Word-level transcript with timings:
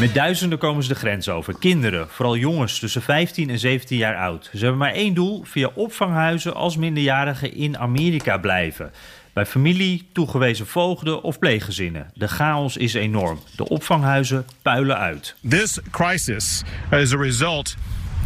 Met 0.00 0.14
duizenden 0.14 0.58
komen 0.58 0.82
ze 0.82 0.88
de 0.88 0.94
grens 0.94 1.28
over. 1.28 1.54
Kinderen, 1.58 2.08
vooral 2.08 2.36
jongens 2.36 2.78
tussen 2.78 3.02
15 3.02 3.50
en 3.50 3.58
17 3.58 3.98
jaar 3.98 4.16
oud. 4.16 4.50
Ze 4.52 4.58
hebben 4.58 4.78
maar 4.78 4.92
één 4.92 5.14
doel: 5.14 5.42
via 5.44 5.70
opvanghuizen 5.74 6.54
als 6.54 6.76
minderjarigen 6.76 7.54
in 7.54 7.78
Amerika 7.78 8.38
blijven. 8.38 8.92
Bij 9.32 9.46
familie, 9.46 10.08
toegewezen 10.12 10.66
voogden 10.66 11.22
of 11.22 11.38
pleeggezinnen. 11.38 12.10
De 12.14 12.28
chaos 12.28 12.76
is 12.76 12.94
enorm. 12.94 13.38
De 13.56 13.68
opvanghuizen 13.68 14.46
puilen 14.62 14.98
uit. 14.98 15.34
This 15.48 15.78
crisis 15.90 16.62
is 16.90 17.14
a 17.14 17.16
result 17.16 17.74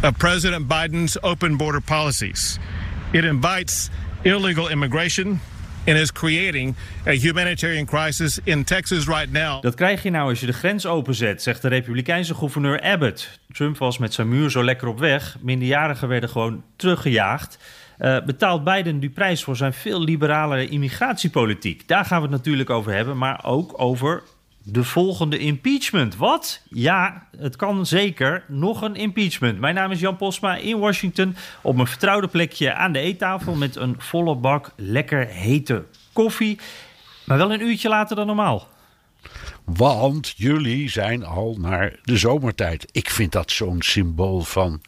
of 0.03 0.17
President 0.17 0.67
Biden's 0.67 1.23
open 1.23 1.57
border 1.57 1.81
policies. 1.81 2.57
It 3.11 3.23
invites 3.23 3.89
illegal 4.21 4.69
immigration 4.69 5.39
and 5.87 5.97
is 5.97 6.11
creating 6.11 6.75
a 7.07 7.11
humanitarian 7.11 7.85
crisis 7.85 8.39
in 8.43 8.63
Texas 8.63 9.07
right 9.07 9.31
now. 9.31 9.61
Dat 9.61 9.75
krijg 9.75 10.03
je 10.03 10.09
nou 10.09 10.29
als 10.29 10.39
je 10.39 10.45
de 10.45 10.53
grens 10.53 10.85
openzet, 10.85 11.41
zegt 11.41 11.61
de 11.61 11.67
Republikeinse 11.67 12.35
gouverneur 12.35 12.81
Abbott. 12.81 13.39
Trump 13.51 13.77
was 13.77 13.97
met 13.97 14.13
zijn 14.13 14.29
muur 14.29 14.51
zo 14.51 14.63
lekker 14.63 14.87
op 14.87 14.99
weg. 14.99 15.37
Minderjarigen 15.41 16.07
werden 16.07 16.29
gewoon 16.29 16.63
teruggejaagd. 16.75 17.57
Uh, 17.99 18.17
betaalt 18.25 18.63
Biden 18.63 18.99
die 18.99 19.09
prijs 19.09 19.43
voor 19.43 19.55
zijn 19.55 19.73
veel 19.73 20.03
liberalere 20.03 20.67
immigratiepolitiek? 20.67 21.87
Daar 21.87 22.05
gaan 22.05 22.17
we 22.21 22.27
het 22.27 22.35
natuurlijk 22.35 22.69
over 22.69 22.93
hebben, 22.93 23.17
maar 23.17 23.43
ook 23.43 23.73
over 23.81 24.23
de 24.67 24.83
volgende 24.83 25.37
impeachment. 25.37 26.15
Wat? 26.15 26.61
Ja, 26.69 27.27
het 27.37 27.55
kan 27.55 27.85
zeker. 27.85 28.43
Nog 28.47 28.81
een 28.81 28.95
impeachment. 28.95 29.59
Mijn 29.59 29.75
naam 29.75 29.91
is 29.91 29.99
Jan 29.99 30.15
Posma 30.15 30.55
in 30.55 30.79
Washington. 30.79 31.35
Op 31.61 31.75
mijn 31.75 31.87
vertrouwde 31.87 32.27
plekje 32.27 32.73
aan 32.73 32.91
de 32.91 32.99
eettafel 32.99 33.55
met 33.55 33.75
een 33.75 33.95
volle 33.97 34.35
bak 34.35 34.71
lekker 34.75 35.27
hete 35.27 35.85
koffie. 36.13 36.59
Maar 37.25 37.37
wel 37.37 37.53
een 37.53 37.61
uurtje 37.61 37.89
later 37.89 38.15
dan 38.15 38.25
normaal. 38.25 38.67
Want 39.63 40.33
jullie 40.37 40.89
zijn 40.89 41.25
al 41.25 41.57
naar 41.59 41.99
de 42.03 42.17
zomertijd. 42.17 42.87
Ik 42.91 43.09
vind 43.09 43.31
dat 43.31 43.51
zo'n 43.51 43.81
symbool 43.81 44.41
van 44.41 44.81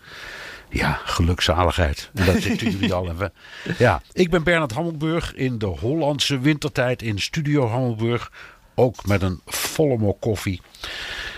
ja, 0.69 0.99
gelukzaligheid. 1.03 2.09
En 2.13 2.25
dat 2.25 2.41
zitten 2.41 2.71
jullie 2.71 2.93
al 2.93 3.09
even. 3.11 3.33
Ja, 3.77 4.01
ik 4.11 4.29
ben 4.29 4.43
Bernard 4.43 4.71
Hammelburg 4.71 5.33
in 5.33 5.57
de 5.57 5.65
Hollandse 5.65 6.39
wintertijd 6.39 7.01
in 7.01 7.19
Studio 7.19 7.67
Hammelburg. 7.67 8.31
Ook 8.79 9.05
met 9.05 9.21
een 9.21 9.41
volle 9.45 9.97
mok 9.97 10.21
koffie. 10.21 10.61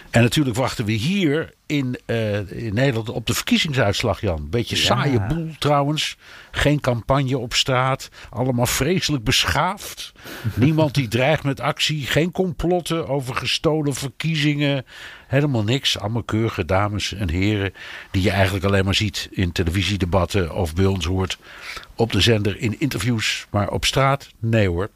En 0.10 0.22
natuurlijk 0.22 0.56
wachten 0.56 0.86
we 0.86 0.92
hier 0.92 1.54
in, 1.66 2.00
uh, 2.06 2.52
in 2.52 2.74
Nederland 2.74 3.10
op 3.10 3.28
de 3.28 3.34
verkiezingsuitslag, 3.34 4.22
Jan. 4.22 4.50
Beetje 4.50 4.76
ja. 4.76 4.82
saaie 4.82 5.22
boel 5.22 5.50
trouwens. 5.60 6.18
Geen 6.52 6.80
campagne 6.80 7.38
op 7.38 7.54
straat. 7.54 8.10
Allemaal 8.30 8.66
vreselijk 8.66 9.24
beschaafd. 9.24 10.12
Niemand 10.56 10.94
die 10.94 11.08
dreigt 11.08 11.44
met 11.44 11.60
actie. 11.60 12.06
Geen 12.06 12.32
complotten 12.32 13.08
over 13.08 13.36
gestolen 13.36 13.94
verkiezingen. 13.94 14.86
Helemaal 15.28 15.64
niks. 15.64 16.00
Allemaal 16.00 16.24
keurige 16.24 16.66
dames 16.66 17.14
en 17.14 17.30
heren. 17.30 17.74
Die 18.12 18.22
je 18.22 18.32
eigenlijk 18.32 18.66
alleen 18.66 18.86
maar 18.86 18.96
ziet 18.96 19.28
in 19.32 19.52
televisiedebatten 19.52 20.56
of 20.56 20.74
bij 20.76 20.86
ons 20.86 21.06
hoort 21.06 21.38
op 21.96 22.12
de 22.12 22.22
zender 22.22 22.58
in 22.58 22.80
interviews. 22.80 23.48
Maar 23.50 23.70
op 23.70 23.86
straat, 23.86 24.30
nee 24.40 24.68
hoor. 24.68 24.90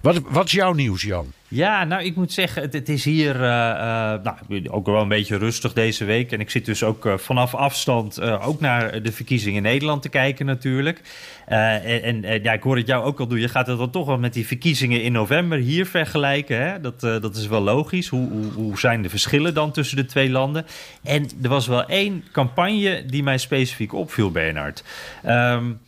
Wat, 0.00 0.20
wat 0.28 0.44
is 0.44 0.52
jouw 0.52 0.72
nieuws, 0.72 1.02
Jan? 1.02 1.32
Ja, 1.48 1.84
nou, 1.84 2.04
ik 2.04 2.16
moet 2.16 2.32
zeggen, 2.32 2.62
het, 2.62 2.88
is 2.88 3.04
hier 3.04 3.34
uh, 3.34 3.40
uh, 3.40 4.22
nou, 4.22 4.68
ook 4.70 4.86
wel 4.86 5.00
een 5.00 5.08
beetje 5.08 5.36
rustig 5.36 5.72
deze 5.72 6.04
week. 6.04 6.32
En 6.32 6.40
ik 6.40 6.50
zit 6.50 6.64
dus 6.64 6.82
ook 6.82 7.06
uh, 7.06 7.16
vanaf 7.16 7.54
afstand 7.54 8.20
ook 8.20 8.60
naar 8.60 9.02
de 9.02 9.12
verkiezingen 9.12 9.56
in 9.56 9.62
Nederland 9.62 10.02
te 10.02 10.08
kijken 10.08 10.46
natuurlijk. 10.46 11.00
en, 11.46 12.24
en 12.24 12.42
ja, 12.42 12.52
ik 12.52 12.62
hoor 12.62 12.76
het 12.76 12.86
jou 12.86 13.04
ook 13.04 13.20
al 13.20 13.26
doen. 13.26 13.40
Je 13.40 13.48
gaat 13.48 13.66
het 13.66 13.78
dan 13.78 13.90
toch 13.90 14.06
wel 14.06 14.18
met 14.18 14.32
die 14.32 14.46
verkiezingen 14.46 15.02
in 15.02 15.12
november 15.12 15.58
hier 15.58 15.86
vergelijken. 15.86 16.62
Hè? 16.62 16.80
Dat, 16.80 17.00
dat 17.00 17.36
is 17.36 17.46
wel 17.46 17.62
logisch. 17.62 18.08
Hoe, 18.08 18.30
hoe, 18.30 18.52
hoe 18.52 18.78
zijn 18.78 19.02
de 19.02 19.08
verschillen 19.08 19.54
dan 19.54 19.72
tussen 19.72 19.96
de 19.96 20.04
twee 20.04 20.30
landen? 20.30 20.66
En 21.02 21.28
er 21.42 21.48
was 21.48 21.66
wel 21.66 21.86
één 21.86 22.24
campagne 22.32 23.04
die 23.06 23.22
mij 23.22 23.38
specifiek 23.38 23.92
opviel, 23.92 24.30
Bernard. 24.30 24.84
Um, 25.26 25.80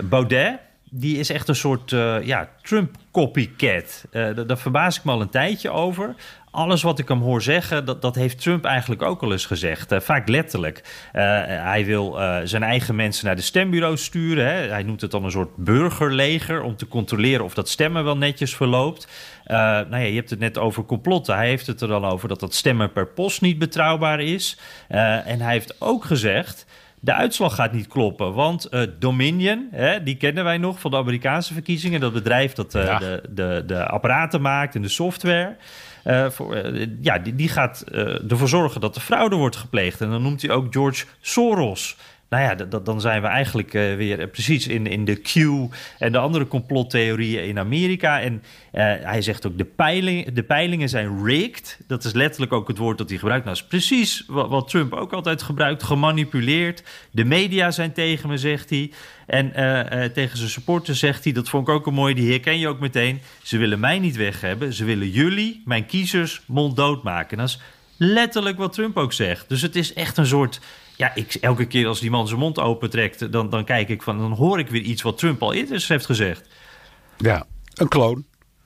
Baudet 0.00 0.58
die 0.94 1.18
is 1.18 1.30
echt 1.30 1.48
een 1.48 1.56
soort 1.56 1.92
uh, 1.92 2.22
ja, 2.22 2.48
Trump-copycat. 2.62 4.04
Uh, 4.12 4.28
daar 4.46 4.58
verbaas 4.58 4.98
ik 4.98 5.04
me 5.04 5.12
al 5.12 5.20
een 5.20 5.28
tijdje 5.28 5.70
over. 5.70 6.14
Alles 6.50 6.82
wat 6.82 6.98
ik 6.98 7.08
hem 7.08 7.20
hoor 7.20 7.42
zeggen, 7.42 7.84
dat, 7.84 8.02
dat 8.02 8.14
heeft 8.14 8.42
Trump 8.42 8.64
eigenlijk 8.64 9.02
ook 9.02 9.22
al 9.22 9.32
eens 9.32 9.46
gezegd. 9.46 9.92
Uh, 9.92 10.00
vaak 10.00 10.28
letterlijk. 10.28 11.08
hij 11.12 11.84
wil 11.84 12.18
zijn 12.44 12.62
eigen 12.62 12.94
mensen 12.94 13.26
naar 13.26 13.36
de 13.36 13.42
stembureaus 13.42 14.04
sturen. 14.04 14.46
Hè. 14.46 14.68
Hij 14.68 14.82
noemt 14.82 15.00
het 15.00 15.10
dan 15.10 15.24
een 15.24 15.30
soort 15.30 15.56
burgerleger... 15.56 16.62
om 16.62 16.76
te 16.76 16.88
controleren 16.88 17.44
of 17.44 17.54
dat 17.54 17.68
stemmen 17.68 18.04
wel 18.04 18.16
netjes 18.16 18.56
verloopt. 18.56 19.08
nou 19.44 19.90
ja, 19.90 19.96
je 19.96 20.14
hebt 20.14 20.30
het 20.30 20.38
net 20.38 20.58
over 20.58 20.84
complotten. 20.84 21.36
Hij 21.36 21.48
heeft 21.48 21.66
het 21.66 21.80
er 21.80 21.88
dan 21.88 22.04
over 22.04 22.28
dat 22.28 22.40
dat 22.40 22.54
stemmen 22.54 22.92
per 22.92 23.06
post 23.06 23.40
niet 23.40 23.58
betrouwbaar 23.58 24.20
is. 24.20 24.58
en 24.88 25.40
hij 25.40 25.52
heeft 25.52 25.80
ook 25.80 26.04
gezegd 26.04 26.66
de 27.04 27.14
uitslag 27.14 27.54
gaat 27.54 27.72
niet 27.72 27.86
kloppen, 27.86 28.32
want 28.34 28.68
uh, 28.70 28.82
Dominion, 28.98 29.68
hè, 29.70 30.02
die 30.02 30.16
kennen 30.16 30.44
wij 30.44 30.58
nog 30.58 30.80
van 30.80 30.90
de 30.90 30.96
Amerikaanse 30.96 31.52
verkiezingen. 31.52 32.00
Dat 32.00 32.12
bedrijf 32.12 32.52
dat 32.52 32.74
uh, 32.74 32.84
ja. 32.84 32.98
de, 32.98 33.22
de, 33.30 33.62
de 33.66 33.86
apparaten 33.86 34.40
maakt 34.40 34.74
en 34.74 34.82
de 34.82 34.88
software. 34.88 35.56
Uh, 36.04 36.30
voor, 36.30 36.72
ja, 37.00 37.18
die, 37.18 37.34
die 37.34 37.48
gaat 37.48 37.84
ervoor 38.28 38.48
zorgen 38.48 38.80
dat 38.80 38.94
de 38.94 39.00
fraude 39.00 39.36
wordt 39.36 39.56
gepleegd. 39.56 40.00
En 40.00 40.10
dan 40.10 40.22
noemt 40.22 40.42
hij 40.42 40.50
ook 40.50 40.72
George 40.72 41.04
Soros. 41.20 41.96
Nou 42.32 42.44
ja, 42.44 42.78
dan 42.78 43.00
zijn 43.00 43.22
we 43.22 43.28
eigenlijk 43.28 43.74
uh, 43.74 43.94
weer 43.94 44.28
precies 44.28 44.66
in, 44.66 44.86
in 44.86 45.04
de 45.04 45.16
Q 45.16 45.34
en 45.98 46.12
de 46.12 46.18
andere 46.18 46.46
complottheorieën 46.46 47.44
in 47.44 47.58
Amerika. 47.58 48.20
En 48.20 48.32
uh, 48.32 48.40
hij 49.02 49.22
zegt 49.22 49.46
ook, 49.46 49.58
de, 49.58 49.64
peiling, 49.64 50.32
de 50.32 50.42
peilingen 50.42 50.88
zijn 50.88 51.24
rigged. 51.24 51.78
Dat 51.86 52.04
is 52.04 52.12
letterlijk 52.12 52.52
ook 52.52 52.68
het 52.68 52.78
woord 52.78 52.98
dat 52.98 53.08
hij 53.08 53.18
gebruikt. 53.18 53.44
Nou, 53.44 53.56
dat 53.56 53.64
is 53.64 53.70
precies 53.70 54.24
wat, 54.26 54.68
Trump 54.68 54.92
ook 54.92 55.12
altijd 55.12 55.42
gebruikt, 55.42 55.82
gemanipuleerd. 55.82 56.82
De 57.10 57.24
media 57.24 57.70
zijn 57.70 57.92
tegen 57.92 58.28
me, 58.28 58.36
zegt 58.36 58.70
hij. 58.70 58.90
En 59.26 59.52
tegen 60.12 60.38
zijn 60.38 60.50
supporters 60.50 60.98
zegt 60.98 61.24
hij, 61.24 61.32
dat 61.32 61.48
vond 61.48 61.68
ik 61.68 61.74
ook 61.74 61.86
een 61.86 61.94
mooi, 61.94 62.14
die 62.14 62.30
herken 62.30 62.58
je 62.58 62.68
ook 62.68 62.80
meteen. 62.80 63.20
Ze 63.42 63.58
willen 63.58 63.80
mij 63.80 63.98
niet 63.98 64.16
weg 64.16 64.40
hebben, 64.40 64.72
ze 64.72 64.84
willen 64.84 65.10
jullie, 65.10 65.62
mijn 65.64 65.86
kiezers, 65.86 66.42
monddood 66.46 67.02
maken. 67.02 67.30
En 67.30 67.38
dat 67.38 67.48
is 67.48 67.60
letterlijk 67.96 68.58
wat 68.58 68.72
Trump 68.72 68.96
ook 68.96 69.12
zegt. 69.12 69.48
Dus 69.48 69.62
het 69.62 69.76
is 69.76 69.92
echt 69.92 70.16
een 70.16 70.26
soort 70.26 70.60
ja, 71.02 71.14
ik, 71.14 71.34
elke 71.34 71.66
keer 71.66 71.86
als 71.86 72.00
die 72.00 72.10
man 72.10 72.28
zijn 72.28 72.40
mond 72.40 72.58
opentrekt, 72.58 73.32
dan, 73.32 73.50
dan 73.50 73.64
kijk 73.64 73.88
ik 73.88 74.02
van, 74.02 74.18
dan 74.18 74.32
hoor 74.32 74.58
ik 74.58 74.68
weer 74.68 74.80
iets 74.80 75.02
wat 75.02 75.18
Trump 75.18 75.42
al 75.42 75.52
eerder 75.52 75.84
heeft 75.88 76.06
gezegd. 76.06 76.48
Ja, 77.16 77.46
een 77.74 77.88
kloon. 77.88 78.24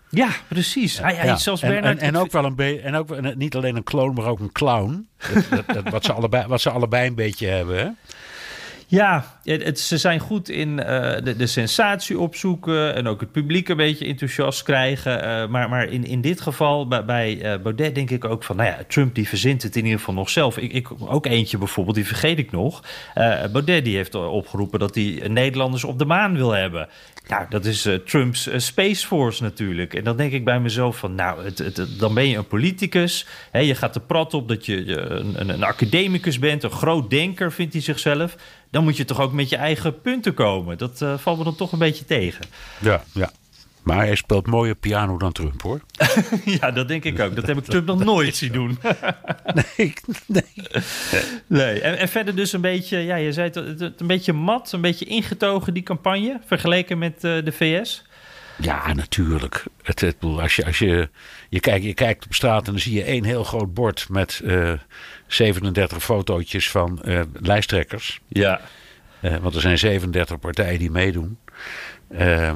Ja, 0.08 0.28
precies. 0.48 0.98
Hij, 0.98 1.14
hij 1.14 1.26
ja. 1.26 1.36
zelfs 1.36 1.62
en, 1.62 1.68
Bernard... 1.68 1.98
en, 1.98 2.06
en, 2.06 2.16
ook 2.16 2.32
wel 2.32 2.44
een 2.44 2.54
beetje, 2.54 2.80
en 2.80 2.94
ook 2.94 3.34
niet 3.34 3.56
alleen 3.56 3.76
een 3.76 3.84
kloon, 3.84 4.14
maar 4.14 4.26
ook 4.26 4.40
een 4.40 4.52
clown. 4.52 5.08
dat, 5.50 5.66
dat, 5.66 5.88
wat, 5.88 6.04
ze 6.04 6.12
allebei, 6.12 6.46
wat 6.46 6.60
ze 6.60 6.70
allebei 6.70 7.06
een 7.06 7.14
beetje 7.14 7.46
hebben. 7.46 7.78
Hè? 7.78 7.88
Ja, 8.88 9.38
het, 9.44 9.80
ze 9.80 9.98
zijn 9.98 10.20
goed 10.20 10.48
in 10.48 10.68
uh, 10.68 10.84
de, 11.22 11.34
de, 11.36 11.46
sensatie 11.46 12.18
opzoeken 12.18 12.94
en 12.94 13.06
ook 13.06 13.20
het 13.20 13.32
publiek 13.32 13.68
een 13.68 13.76
beetje 13.76 14.06
enthousiast 14.06 14.62
krijgen. 14.62 15.24
Uh, 15.24 15.48
maar, 15.48 15.68
maar 15.68 15.88
in, 15.88 16.04
in 16.04 16.20
dit 16.20 16.40
geval, 16.40 16.88
bij, 16.88 17.04
bij 17.04 17.36
uh, 17.36 17.62
Baudet, 17.62 17.94
denk 17.94 18.10
ik 18.10 18.24
ook 18.24 18.44
van, 18.44 18.56
nou 18.56 18.68
ja, 18.68 18.78
Trump 18.88 19.14
die 19.14 19.28
verzint 19.28 19.62
het 19.62 19.76
in 19.76 19.84
ieder 19.84 19.98
geval 19.98 20.14
nog 20.14 20.30
zelf. 20.30 20.58
Ik, 20.58 20.72
ik 20.72 20.88
ook 21.00 21.26
eentje 21.26 21.58
bijvoorbeeld, 21.58 21.96
die 21.96 22.06
vergeet 22.06 22.38
ik 22.38 22.52
nog. 22.52 22.82
Baudet 23.52 23.84
die 23.84 23.96
heeft 23.96 24.14
opgeroepen 24.14 24.78
dat 24.78 24.94
hij 24.94 25.22
Nederlanders 25.28 25.84
op 25.84 25.98
de 25.98 26.04
maan 26.04 26.36
wil 26.36 26.50
hebben. 26.50 26.88
Nou, 27.28 27.46
dat 27.48 27.64
is 27.64 27.88
Trumps 28.04 28.48
Space 28.56 29.06
Force 29.06 29.42
natuurlijk. 29.42 29.94
En 29.94 30.04
dan 30.04 30.16
denk 30.16 30.32
ik 30.32 30.44
bij 30.44 30.60
mezelf 30.60 30.96
van, 30.96 31.14
nou, 31.14 31.44
het, 31.44 31.86
dan 31.98 32.14
ben 32.14 32.28
je 32.28 32.36
een 32.36 32.46
politicus. 32.46 33.26
Hè, 33.50 33.58
je 33.58 33.74
gaat 33.74 33.94
er 33.94 34.00
prat 34.00 34.34
op 34.34 34.48
dat 34.48 34.66
je 34.66 34.96
een, 34.96 35.48
een 35.48 35.64
academicus 35.64 36.38
bent, 36.38 36.62
een 36.62 36.70
groot 36.70 37.10
denker 37.10 37.52
vindt 37.52 37.72
hij 37.72 37.82
zichzelf 37.82 38.36
dan 38.76 38.84
moet 38.84 38.96
je 38.96 39.04
toch 39.04 39.20
ook 39.20 39.32
met 39.32 39.48
je 39.48 39.56
eigen 39.56 40.00
punten 40.00 40.34
komen. 40.34 40.78
Dat 40.78 41.00
uh, 41.00 41.18
valt 41.18 41.38
me 41.38 41.44
dan 41.44 41.56
toch 41.56 41.72
een 41.72 41.78
beetje 41.78 42.04
tegen. 42.04 42.44
Ja, 42.80 43.02
ja. 43.12 43.30
Maar 43.82 43.96
hij 43.96 44.14
speelt 44.14 44.46
mooier 44.46 44.74
piano 44.74 45.18
dan 45.18 45.32
Trump, 45.32 45.62
hoor. 45.62 45.80
ja, 46.60 46.70
dat 46.70 46.88
denk 46.88 47.04
ik 47.04 47.20
ook. 47.20 47.34
Dat 47.34 47.46
heb 47.46 47.58
ik 47.58 47.64
Trump 47.64 47.86
nog 47.86 48.04
nooit 48.04 48.36
zien 48.36 48.52
doen. 48.52 48.78
nee, 49.76 49.94
nee. 50.26 50.64
nee. 51.46 51.80
En, 51.80 51.98
en, 51.98 52.08
verder 52.08 52.36
dus 52.36 52.52
een 52.52 52.60
beetje, 52.60 52.98
ja, 52.98 53.16
je 53.16 53.32
zei 53.32 53.50
het, 53.52 54.00
een 54.00 54.06
beetje 54.06 54.32
mat, 54.32 54.72
een 54.72 54.80
beetje 54.80 55.04
ingetogen, 55.04 55.74
die 55.74 55.82
campagne, 55.82 56.40
vergeleken 56.46 56.98
met 56.98 57.24
uh, 57.24 57.44
de 57.44 57.52
VS. 57.52 58.04
Ja, 58.58 58.92
natuurlijk. 58.92 59.64
Het, 59.82 60.00
het, 60.00 60.16
als 60.20 60.56
je, 60.56 60.64
als 60.64 60.78
je, 60.78 61.08
je, 61.48 61.60
kijkt, 61.60 61.84
je 61.84 61.94
kijkt 61.94 62.24
op 62.24 62.34
straat 62.34 62.66
en 62.66 62.72
dan 62.72 62.80
zie 62.80 62.94
je 62.94 63.04
één 63.04 63.24
heel 63.24 63.44
groot 63.44 63.74
bord 63.74 64.06
met 64.08 64.40
uh, 64.44 64.72
37 65.26 66.02
fotootjes 66.02 66.70
van 66.70 67.02
uh, 67.04 67.20
lijsttrekkers. 67.32 68.20
Ja. 68.28 68.60
Uh, 69.22 69.36
want 69.36 69.54
er 69.54 69.60
zijn 69.60 69.78
37 69.78 70.38
partijen 70.38 70.78
die 70.78 70.90
meedoen. 70.90 71.38
Uh, 72.10 72.52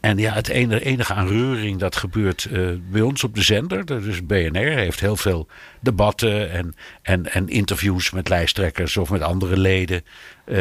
en 0.00 0.18
ja, 0.18 0.32
het 0.32 0.48
enige, 0.48 0.84
enige 0.84 1.14
aan 1.14 1.28
reuring 1.28 1.78
dat 1.78 1.96
gebeurt 1.96 2.48
bij 2.90 3.00
ons 3.00 3.24
op 3.24 3.34
de 3.34 3.42
zender. 3.42 3.86
Dus 3.86 4.26
BNR 4.26 4.58
heeft 4.58 5.00
heel 5.00 5.16
veel 5.16 5.48
debatten 5.80 6.50
en, 6.50 6.74
en, 7.02 7.32
en 7.32 7.48
interviews 7.48 8.10
met 8.10 8.28
lijsttrekkers 8.28 8.96
of 8.96 9.10
met 9.10 9.22
andere 9.22 9.56
leden 9.56 10.02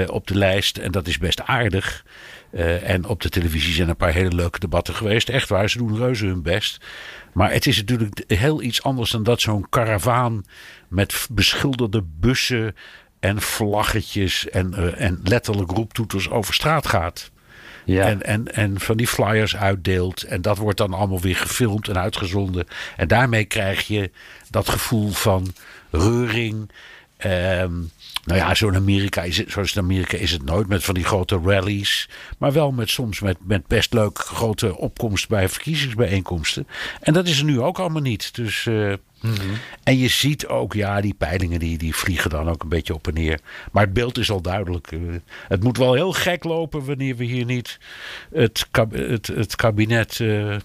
op 0.07 0.27
de 0.27 0.37
lijst. 0.37 0.77
En 0.77 0.91
dat 0.91 1.07
is 1.07 1.17
best 1.17 1.41
aardig. 1.41 2.03
Uh, 2.51 2.89
en 2.89 3.05
op 3.05 3.21
de 3.21 3.29
televisie 3.29 3.73
zijn 3.73 3.89
een 3.89 3.95
paar 3.95 4.13
hele 4.13 4.35
leuke 4.35 4.59
debatten 4.59 4.93
geweest. 4.93 5.29
Echt 5.29 5.49
waar, 5.49 5.69
ze 5.69 5.77
doen 5.77 5.97
reuze 5.97 6.25
hun 6.25 6.41
best. 6.41 6.85
Maar 7.33 7.51
het 7.51 7.65
is 7.65 7.77
natuurlijk 7.77 8.23
heel 8.27 8.61
iets 8.61 8.83
anders 8.83 9.11
dan 9.11 9.23
dat 9.23 9.41
zo'n 9.41 9.69
karavaan 9.69 10.43
met 10.91 11.27
beschilderde 11.31 12.03
bussen 12.19 12.75
en 13.19 13.41
vlaggetjes 13.41 14.49
en, 14.49 14.73
uh, 14.77 15.01
en 15.01 15.19
letterlijk 15.23 15.71
roeptoeters 15.71 16.29
over 16.29 16.53
straat 16.53 16.87
gaat. 16.87 17.31
Ja. 17.85 18.05
En, 18.07 18.23
en, 18.23 18.53
en 18.53 18.79
van 18.79 18.97
die 18.97 19.07
flyers 19.07 19.55
uitdeelt. 19.55 20.23
En 20.23 20.41
dat 20.41 20.57
wordt 20.57 20.77
dan 20.77 20.93
allemaal 20.93 21.19
weer 21.19 21.35
gefilmd 21.35 21.87
en 21.87 21.97
uitgezonden. 21.97 22.67
En 22.97 23.07
daarmee 23.07 23.45
krijg 23.45 23.87
je 23.87 24.11
dat 24.49 24.69
gevoel 24.69 25.09
van 25.09 25.53
reuring. 25.91 26.71
Um, 27.25 27.91
nou 28.25 28.39
ja, 28.39 28.55
zo'n 28.55 28.75
Amerika 28.75 29.21
is 29.23 29.37
het, 29.37 29.51
zoals 29.51 29.75
in 29.75 29.81
Amerika 29.81 30.17
is 30.17 30.31
het 30.31 30.45
nooit 30.45 30.67
met 30.67 30.83
van 30.83 30.93
die 30.93 31.03
grote 31.03 31.39
rallies. 31.43 32.09
Maar 32.37 32.51
wel 32.51 32.71
met 32.71 32.89
soms 32.89 33.19
met, 33.19 33.37
met 33.43 33.67
best 33.67 33.93
leuk 33.93 34.19
grote 34.19 34.77
opkomst 34.77 35.27
bij 35.27 35.49
verkiezingsbijeenkomsten. 35.49 36.67
En 36.99 37.13
dat 37.13 37.27
is 37.27 37.39
er 37.39 37.45
nu 37.45 37.61
ook 37.61 37.79
allemaal 37.79 38.01
niet. 38.01 38.35
Dus, 38.35 38.65
uh, 38.65 38.93
mm 39.21 39.35
-hmm. 39.35 39.53
En 39.83 39.97
je 39.97 40.07
ziet 40.07 40.47
ook, 40.47 40.73
ja, 40.73 41.01
die 41.01 41.13
peilingen 41.13 41.59
die, 41.59 41.77
die 41.77 41.95
vliegen 41.95 42.29
dan 42.29 42.49
ook 42.49 42.63
een 42.63 42.69
beetje 42.69 42.93
op 42.93 43.07
en 43.07 43.13
neer. 43.13 43.39
Maar 43.71 43.83
het 43.83 43.93
beeld 43.93 44.17
is 44.17 44.31
al 44.31 44.41
duidelijk. 44.41 44.91
Uh, 44.91 45.15
het 45.47 45.63
moet 45.63 45.77
wel 45.77 45.93
heel 45.93 46.13
gek 46.13 46.43
lopen 46.43 46.85
wanneer 46.85 47.15
we 47.15 47.23
hier 47.23 47.45
niet 47.45 47.79
het, 48.33 48.67
het, 48.91 49.27
het 49.27 49.55
kabinet. 49.55 50.19
Uh, 50.19 50.55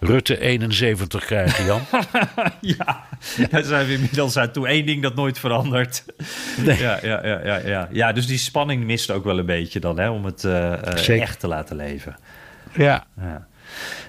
Rutte 0.00 0.40
71 0.40 1.24
krijgen, 1.24 1.64
Jan. 1.64 1.80
ja, 2.76 3.06
daar 3.50 3.62
zijn 3.62 3.86
we 3.86 3.92
inmiddels 3.92 4.36
aan 4.36 4.50
toe. 4.50 4.70
Eén 4.70 4.86
ding 4.86 5.02
dat 5.02 5.14
nooit 5.14 5.38
verandert. 5.38 6.04
Nee. 6.64 6.78
Ja, 6.78 6.98
ja, 7.02 7.26
ja, 7.26 7.40
ja, 7.44 7.56
ja. 7.56 7.88
ja, 7.90 8.12
dus 8.12 8.26
die 8.26 8.38
spanning 8.38 8.84
mist 8.84 9.10
ook 9.10 9.24
wel 9.24 9.38
een 9.38 9.46
beetje 9.46 9.80
dan, 9.80 9.98
hè, 9.98 10.08
om 10.08 10.24
het 10.24 10.44
uh, 10.44 11.20
echt 11.20 11.40
te 11.40 11.46
laten 11.46 11.76
leven. 11.76 12.16
Ja. 12.72 13.04
ja. 13.20 13.46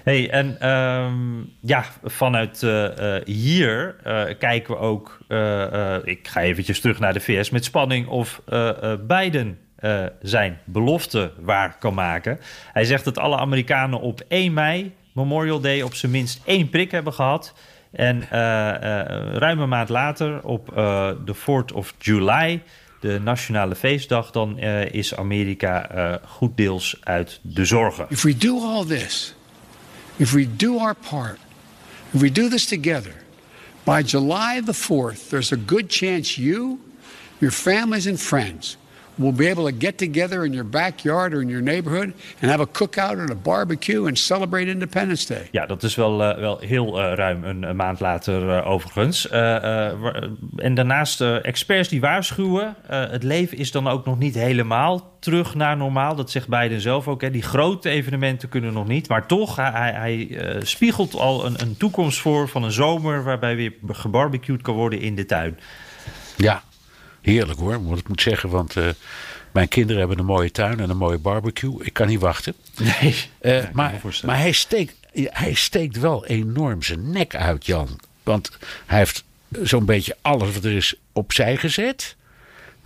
Hey, 0.04 0.30
en 0.30 0.68
um, 0.70 1.52
ja, 1.60 1.84
vanuit 2.04 2.62
uh, 2.62 3.16
hier 3.24 3.96
uh, 4.06 4.22
kijken 4.38 4.74
we 4.74 4.80
ook. 4.80 5.18
ik 6.04 6.28
ga 6.28 6.40
eventjes 6.40 6.80
terug 6.80 6.98
naar 6.98 7.12
de 7.12 7.20
VS 7.20 7.50
met 7.50 7.64
spanning 7.64 8.06
of 8.06 8.42
Biden 9.06 9.58
zijn 10.22 10.58
belofte 10.64 11.32
waar 11.38 11.76
kan 11.78 11.94
maken. 11.94 12.40
Hij 12.72 12.84
zegt 12.84 13.04
dat 13.04 13.18
alle 13.18 13.36
Amerikanen 13.36 14.00
op 14.00 14.24
1 14.28 14.52
mei 14.52 14.94
Memorial 15.16 15.60
Day 15.60 15.82
op 15.82 15.94
zijn 15.94 16.12
minst 16.12 16.40
één 16.44 16.68
prik 16.68 16.90
hebben 16.90 17.12
gehad. 17.12 17.52
En 17.90 18.16
uh, 18.16 18.28
ruim 19.32 19.60
een 19.60 19.68
maand 19.68 19.88
later, 19.88 20.42
op 20.42 20.70
uh, 20.70 21.10
de 21.24 21.34
4th 21.34 21.74
of 21.74 21.94
July, 21.98 22.62
de 23.00 23.20
nationale 23.22 23.74
feestdag, 23.74 24.30
dan 24.30 24.58
is 24.90 25.16
Amerika 25.16 26.20
goed 26.26 26.56
deels 26.56 26.96
uit 27.00 27.40
de 27.42 27.64
zorgen. 27.64 28.06
If 28.08 28.22
we 28.22 28.36
do 28.36 28.60
all 28.60 28.84
this, 28.84 29.34
if 30.16 30.32
we 30.32 30.56
do 30.56 30.78
our 30.78 30.96
part, 31.10 31.38
if 32.10 32.20
we 32.20 32.32
do 32.32 32.48
this 32.48 32.66
together, 32.66 33.12
by 33.84 34.02
July 34.02 34.62
the 34.64 34.74
4th, 34.74 35.28
there's 35.28 35.52
a 35.52 35.58
good 35.66 35.90
chance 35.92 36.42
you, 36.42 36.78
your 37.38 37.52
families 37.52 38.06
and 38.06 38.20
friends 38.20 38.76
will 39.16 39.32
be 39.32 39.50
able 39.50 39.70
to 39.70 39.76
get 39.78 39.98
together 39.98 40.44
in 40.44 40.52
your 40.52 40.68
backyard 40.68 41.34
or 41.34 41.40
in 41.40 41.48
your 41.48 41.62
neighborhood 41.62 42.12
and 42.40 42.50
have 42.50 42.62
a 42.62 42.66
cookout 42.66 43.18
and 43.18 43.30
a 43.30 43.34
barbecue 43.34 44.06
and 44.06 44.18
celebrate 44.18 44.68
Independence 44.68 45.26
Day. 45.26 45.48
Ja, 45.50 45.66
dat 45.66 45.82
is 45.82 45.94
wel, 45.94 46.22
uh, 46.22 46.38
wel 46.38 46.58
heel 46.58 46.98
uh, 46.98 47.14
ruim 47.14 47.44
een, 47.44 47.62
een, 47.62 47.76
maand 47.76 48.00
later 48.00 48.42
uh, 48.42 48.70
overigens. 48.70 49.28
en 49.28 50.74
daarnaast 50.74 51.20
experts 51.20 51.88
die 51.88 52.00
waarschuwen, 52.00 52.76
het 52.86 53.22
leven 53.22 53.58
is 53.58 53.70
dan 53.70 53.88
ook 53.88 54.04
nog 54.04 54.18
niet 54.18 54.34
helemaal 54.34 55.14
terug 55.18 55.54
naar 55.54 55.76
normaal. 55.76 56.14
Dat 56.14 56.30
zegt 56.30 56.48
Biden 56.48 56.80
zelf 56.80 57.08
ook. 57.08 57.20
Hè. 57.20 57.30
Die 57.30 57.42
grote 57.42 57.88
evenementen 57.88 58.48
kunnen 58.48 58.72
nog 58.72 58.86
niet. 58.86 59.08
Maar 59.08 59.26
toch, 59.26 59.56
hij, 59.56 59.92
hij 59.92 60.38
spiegelt 60.62 61.14
al 61.14 61.46
een, 61.46 61.60
een 61.60 61.76
toekomst 61.76 62.18
voor 62.18 62.48
van 62.48 62.62
een 62.62 62.72
zomer 62.72 63.24
waarbij 63.24 63.56
weer 63.56 63.72
gebarbecued 63.86 64.62
kan 64.62 64.74
worden 64.74 65.00
in 65.00 65.14
de 65.14 65.26
tuin. 65.26 65.58
Ja, 66.36 66.62
Heerlijk 67.26 67.58
hoor, 67.58 67.80
moet 67.80 67.98
ik 67.98 68.08
moet 68.08 68.20
zeggen. 68.20 68.48
Want 68.48 68.76
uh, 68.76 68.88
mijn 69.52 69.68
kinderen 69.68 69.98
hebben 69.98 70.18
een 70.18 70.24
mooie 70.24 70.50
tuin 70.50 70.80
en 70.80 70.90
een 70.90 70.96
mooie 70.96 71.18
barbecue. 71.18 71.84
Ik 71.84 71.92
kan 71.92 72.06
niet 72.06 72.20
wachten. 72.20 72.54
Nee. 72.78 73.16
Uh, 73.40 73.64
maar 73.72 74.00
maar 74.24 74.38
hij, 74.38 74.52
steekt, 74.52 74.94
hij 75.12 75.54
steekt 75.54 75.98
wel 75.98 76.26
enorm 76.26 76.82
zijn 76.82 77.10
nek 77.10 77.34
uit, 77.34 77.66
Jan. 77.66 78.00
Want 78.22 78.58
hij 78.86 78.98
heeft 78.98 79.24
zo'n 79.62 79.84
beetje 79.84 80.16
alles 80.22 80.54
wat 80.54 80.64
er 80.64 80.72
is 80.72 80.94
opzij 81.12 81.56
gezet. 81.56 82.16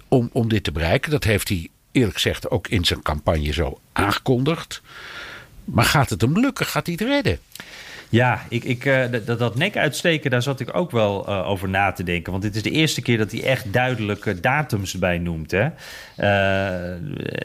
Om, 0.09 0.31
om 0.33 0.49
dit 0.49 0.65
te 0.65 0.73
bereiken. 0.73 1.11
Dat 1.11 1.25
heeft 1.25 1.49
hij 1.49 1.69
eerlijk 1.93 2.15
gezegd 2.15 2.51
ook 2.51 2.69
in 2.69 2.85
zijn 2.85 3.03
campagne 3.03 3.53
zo 3.53 3.81
aangekondigd. 3.93 4.83
Maar 5.65 5.85
gaat 5.85 6.11
het 6.11 6.21
hem 6.21 6.39
lukken? 6.39 6.67
Gaat 6.67 6.87
hij 6.87 6.97
het 6.99 7.09
redden? 7.09 7.39
Ja, 8.11 8.41
ik, 8.49 8.65
ik, 8.65 8.85
uh, 8.85 9.05
dat, 9.25 9.39
dat 9.39 9.57
nek 9.57 9.77
uitsteken, 9.77 10.31
daar 10.31 10.43
zat 10.43 10.61
ik 10.61 10.77
ook 10.77 10.91
wel 10.91 11.29
uh, 11.29 11.49
over 11.49 11.69
na 11.69 11.93
te 11.93 12.03
denken. 12.03 12.33
Want 12.33 12.45
dit 12.45 12.57
is 12.57 12.63
de 12.63 12.71
eerste 12.71 13.03
keer 13.03 13.19
dat 13.19 13.31
hij 13.31 13.43
echt 13.43 13.73
duidelijke 13.73 14.41
datums 14.41 14.99
bij 14.99 15.19
noemt. 15.19 15.51
Hè? 15.51 15.69
Uh, 16.19 16.91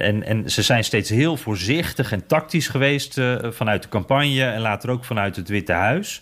en, 0.08 0.24
en 0.24 0.52
ze 0.52 0.62
zijn 0.62 0.84
steeds 0.84 1.10
heel 1.10 1.38
voorzichtig 1.38 2.12
en 2.12 2.28
tactisch 2.28 2.68
geweest 2.68 3.22
vanuit 3.42 3.84
de 3.84 3.90
campagne 3.90 4.44
en 4.44 4.62
later 4.62 4.90
ook 4.90 5.06
vanuit 5.06 5.36
het 5.36 5.50
Witte 5.50 5.74
Huis. 5.74 6.22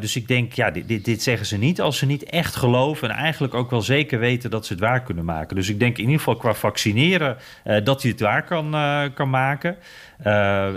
Dus 0.00 0.16
ik 0.16 0.28
denk, 0.28 0.52
ja, 0.52 0.70
dit, 0.70 0.88
dit, 0.88 1.04
dit, 1.04 1.22
zeggen 1.22 1.46
ze 1.46 1.58
niet 1.58 1.80
als 1.80 1.98
ze 1.98 2.06
niet 2.06 2.24
echt 2.24 2.56
geloven 2.56 3.10
en 3.10 3.16
eigenlijk 3.16 3.54
ook 3.54 3.70
wel 3.70 3.82
zeker 3.82 4.18
weten 4.18 4.50
dat 4.50 4.66
ze 4.66 4.72
het 4.72 4.82
waar 4.82 5.02
kunnen 5.02 5.24
maken. 5.24 5.56
Dus 5.56 5.68
ik 5.68 5.78
denk 5.78 5.96
in 5.96 6.02
ieder 6.02 6.18
geval 6.18 6.36
qua 6.36 6.54
vaccineren 6.54 7.36
dat 7.84 8.02
hij 8.02 8.10
het 8.10 8.20
waar 8.20 8.44
kan, 8.44 8.70
kan 9.14 9.30
maken. 9.30 9.76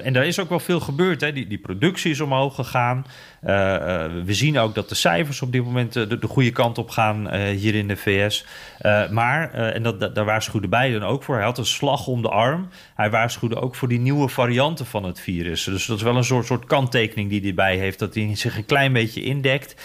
En 0.03 0.13
daar 0.13 0.25
is 0.25 0.39
ook 0.39 0.49
wel 0.49 0.59
veel 0.59 0.79
gebeurd. 0.79 1.21
Hè? 1.21 1.31
Die, 1.31 1.47
die 1.47 1.57
productie 1.57 2.11
is 2.11 2.21
omhoog 2.21 2.55
gegaan. 2.55 3.05
Uh, 3.45 3.55
uh, 3.55 4.23
we 4.23 4.33
zien 4.33 4.59
ook 4.59 4.75
dat 4.75 4.89
de 4.89 4.95
cijfers 4.95 5.41
op 5.41 5.51
dit 5.51 5.63
moment 5.63 5.93
de, 5.93 6.17
de 6.17 6.27
goede 6.27 6.51
kant 6.51 6.77
op 6.77 6.89
gaan 6.89 7.35
hier 7.35 7.75
in 7.75 7.87
de 7.87 7.95
VS. 7.95 8.45
maar, 9.09 9.53
en 9.53 9.83
dat, 9.83 9.99
dat, 9.99 10.15
daar 10.15 10.25
waarschuwde 10.25 10.67
Biden 10.67 11.03
ook 11.03 11.23
voor, 11.23 11.35
hij 11.35 11.43
had 11.43 11.57
een 11.57 11.65
slag 11.65 12.07
om 12.07 12.21
de 12.21 12.29
arm. 12.29 12.69
Hij 12.95 13.09
waarschuwde 13.09 13.61
ook 13.61 13.75
voor 13.75 13.87
die 13.87 13.99
nieuwe 13.99 14.29
varianten 14.29 14.85
van 14.85 15.03
het 15.03 15.19
virus. 15.19 15.63
Dus 15.63 15.85
dat 15.85 15.97
is 15.97 16.03
wel 16.03 16.15
een 16.15 16.23
soort, 16.23 16.45
soort 16.45 16.65
kanttekening 16.65 17.29
die 17.29 17.41
hij 17.41 17.53
bij 17.53 17.77
heeft, 17.77 17.99
dat 17.99 18.15
hij 18.15 18.35
zich 18.35 18.57
een 18.57 18.65
klein 18.65 18.93
beetje 18.93 19.23
indekt. 19.23 19.75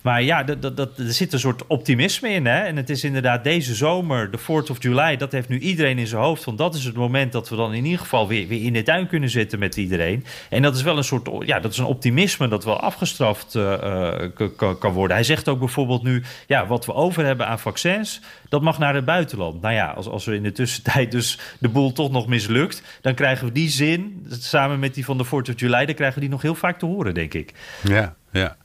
Maar 0.00 0.22
ja, 0.22 0.42
dat, 0.42 0.62
dat, 0.62 0.76
dat, 0.76 0.98
er 0.98 1.12
zit 1.12 1.32
een 1.32 1.38
soort 1.38 1.66
optimisme 1.66 2.28
in. 2.28 2.46
Hè? 2.46 2.58
En 2.58 2.76
het 2.76 2.90
is 2.90 3.04
inderdaad 3.04 3.44
deze 3.44 3.74
zomer, 3.74 4.30
de 4.30 4.38
4th 4.38 4.70
of 4.70 4.82
July, 4.82 5.16
dat 5.16 5.32
heeft 5.32 5.48
nu 5.48 5.58
iedereen 5.58 5.98
in 5.98 6.06
zijn 6.06 6.22
hoofd. 6.22 6.44
Want 6.44 6.58
dat 6.58 6.74
is 6.74 6.84
het 6.84 6.94
moment 6.94 7.32
dat 7.32 7.48
we 7.48 7.56
dan 7.56 7.74
in 7.74 7.84
ieder 7.84 8.00
geval 8.00 8.28
weer, 8.28 8.48
weer 8.48 8.64
in 8.64 8.72
de 8.72 8.82
tuin 8.82 9.06
kunnen 9.06 9.30
zitten 9.30 9.58
met 9.58 9.76
iedereen. 9.76 10.24
En 10.48 10.62
dat 10.62 10.76
is 10.76 10.82
wel 10.82 10.96
een 10.96 11.04
soort, 11.04 11.28
ja, 11.46 11.60
dat 11.60 11.72
is 11.72 11.78
een 11.78 11.84
optimisme 11.84 12.48
dat 12.48 12.64
wel 12.64 12.80
afgestraft 12.80 13.54
uh, 13.54 14.14
kan, 14.56 14.78
kan 14.78 14.92
worden. 14.92 15.16
Hij 15.16 15.24
zegt 15.24 15.48
ook 15.48 15.58
bijvoorbeeld 15.58 16.02
nu, 16.02 16.22
ja, 16.46 16.66
wat 16.66 16.86
we 16.86 16.94
over 16.94 17.24
hebben 17.24 17.46
aan 17.46 17.58
vaccins, 17.58 18.20
dat 18.48 18.62
mag 18.62 18.78
naar 18.78 18.94
het 18.94 19.04
buitenland. 19.04 19.60
Nou 19.60 19.74
ja, 19.74 19.86
als, 19.90 20.06
als 20.06 20.24
we 20.24 20.34
in 20.34 20.42
de 20.42 20.52
tussentijd 20.52 21.10
dus 21.10 21.38
de 21.58 21.68
boel 21.68 21.92
toch 21.92 22.10
nog 22.10 22.26
mislukt, 22.26 22.82
dan 23.00 23.14
krijgen 23.14 23.46
we 23.46 23.52
die 23.52 23.68
zin, 23.68 24.26
samen 24.28 24.78
met 24.78 24.94
die 24.94 25.04
van 25.04 25.18
de 25.18 25.26
4th 25.26 25.28
of 25.28 25.52
July, 25.60 25.84
dan 25.86 25.94
krijgen 25.94 26.14
we 26.14 26.20
die 26.20 26.30
nog 26.30 26.42
heel 26.42 26.54
vaak 26.54 26.78
te 26.78 26.86
horen, 26.86 27.14
denk 27.14 27.34
ik. 27.34 27.52
Ja, 27.82 28.14
ja. 28.32 28.56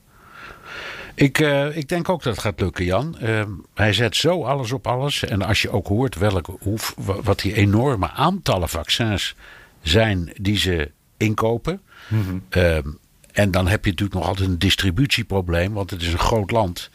Ik, 1.16 1.38
uh, 1.38 1.76
ik 1.76 1.88
denk 1.88 2.08
ook 2.08 2.22
dat 2.22 2.32
het 2.32 2.42
gaat 2.42 2.60
lukken, 2.60 2.84
Jan. 2.84 3.16
Uh, 3.22 3.42
hij 3.74 3.92
zet 3.92 4.16
zo 4.16 4.44
alles 4.44 4.72
op 4.72 4.86
alles. 4.86 5.24
En 5.24 5.42
als 5.42 5.62
je 5.62 5.70
ook 5.70 5.86
hoort 5.86 6.14
welke, 6.14 6.56
hoe, 6.60 6.78
wat 6.96 7.40
die 7.40 7.54
enorme 7.54 8.10
aantallen 8.10 8.68
vaccins 8.68 9.34
zijn 9.82 10.32
die 10.40 10.58
ze 10.58 10.90
inkopen. 11.16 11.80
Mm 12.08 12.22
-hmm. 12.22 12.42
uh, 12.50 12.76
en 13.32 13.50
dan 13.50 13.66
heb 13.66 13.84
je 13.84 13.90
natuurlijk 13.90 14.18
nog 14.18 14.28
altijd 14.28 14.48
een 14.48 14.58
distributieprobleem, 14.58 15.72
want 15.72 15.90
het 15.90 16.02
is 16.02 16.12
een 16.12 16.18
groot 16.18 16.50
land. 16.50 16.90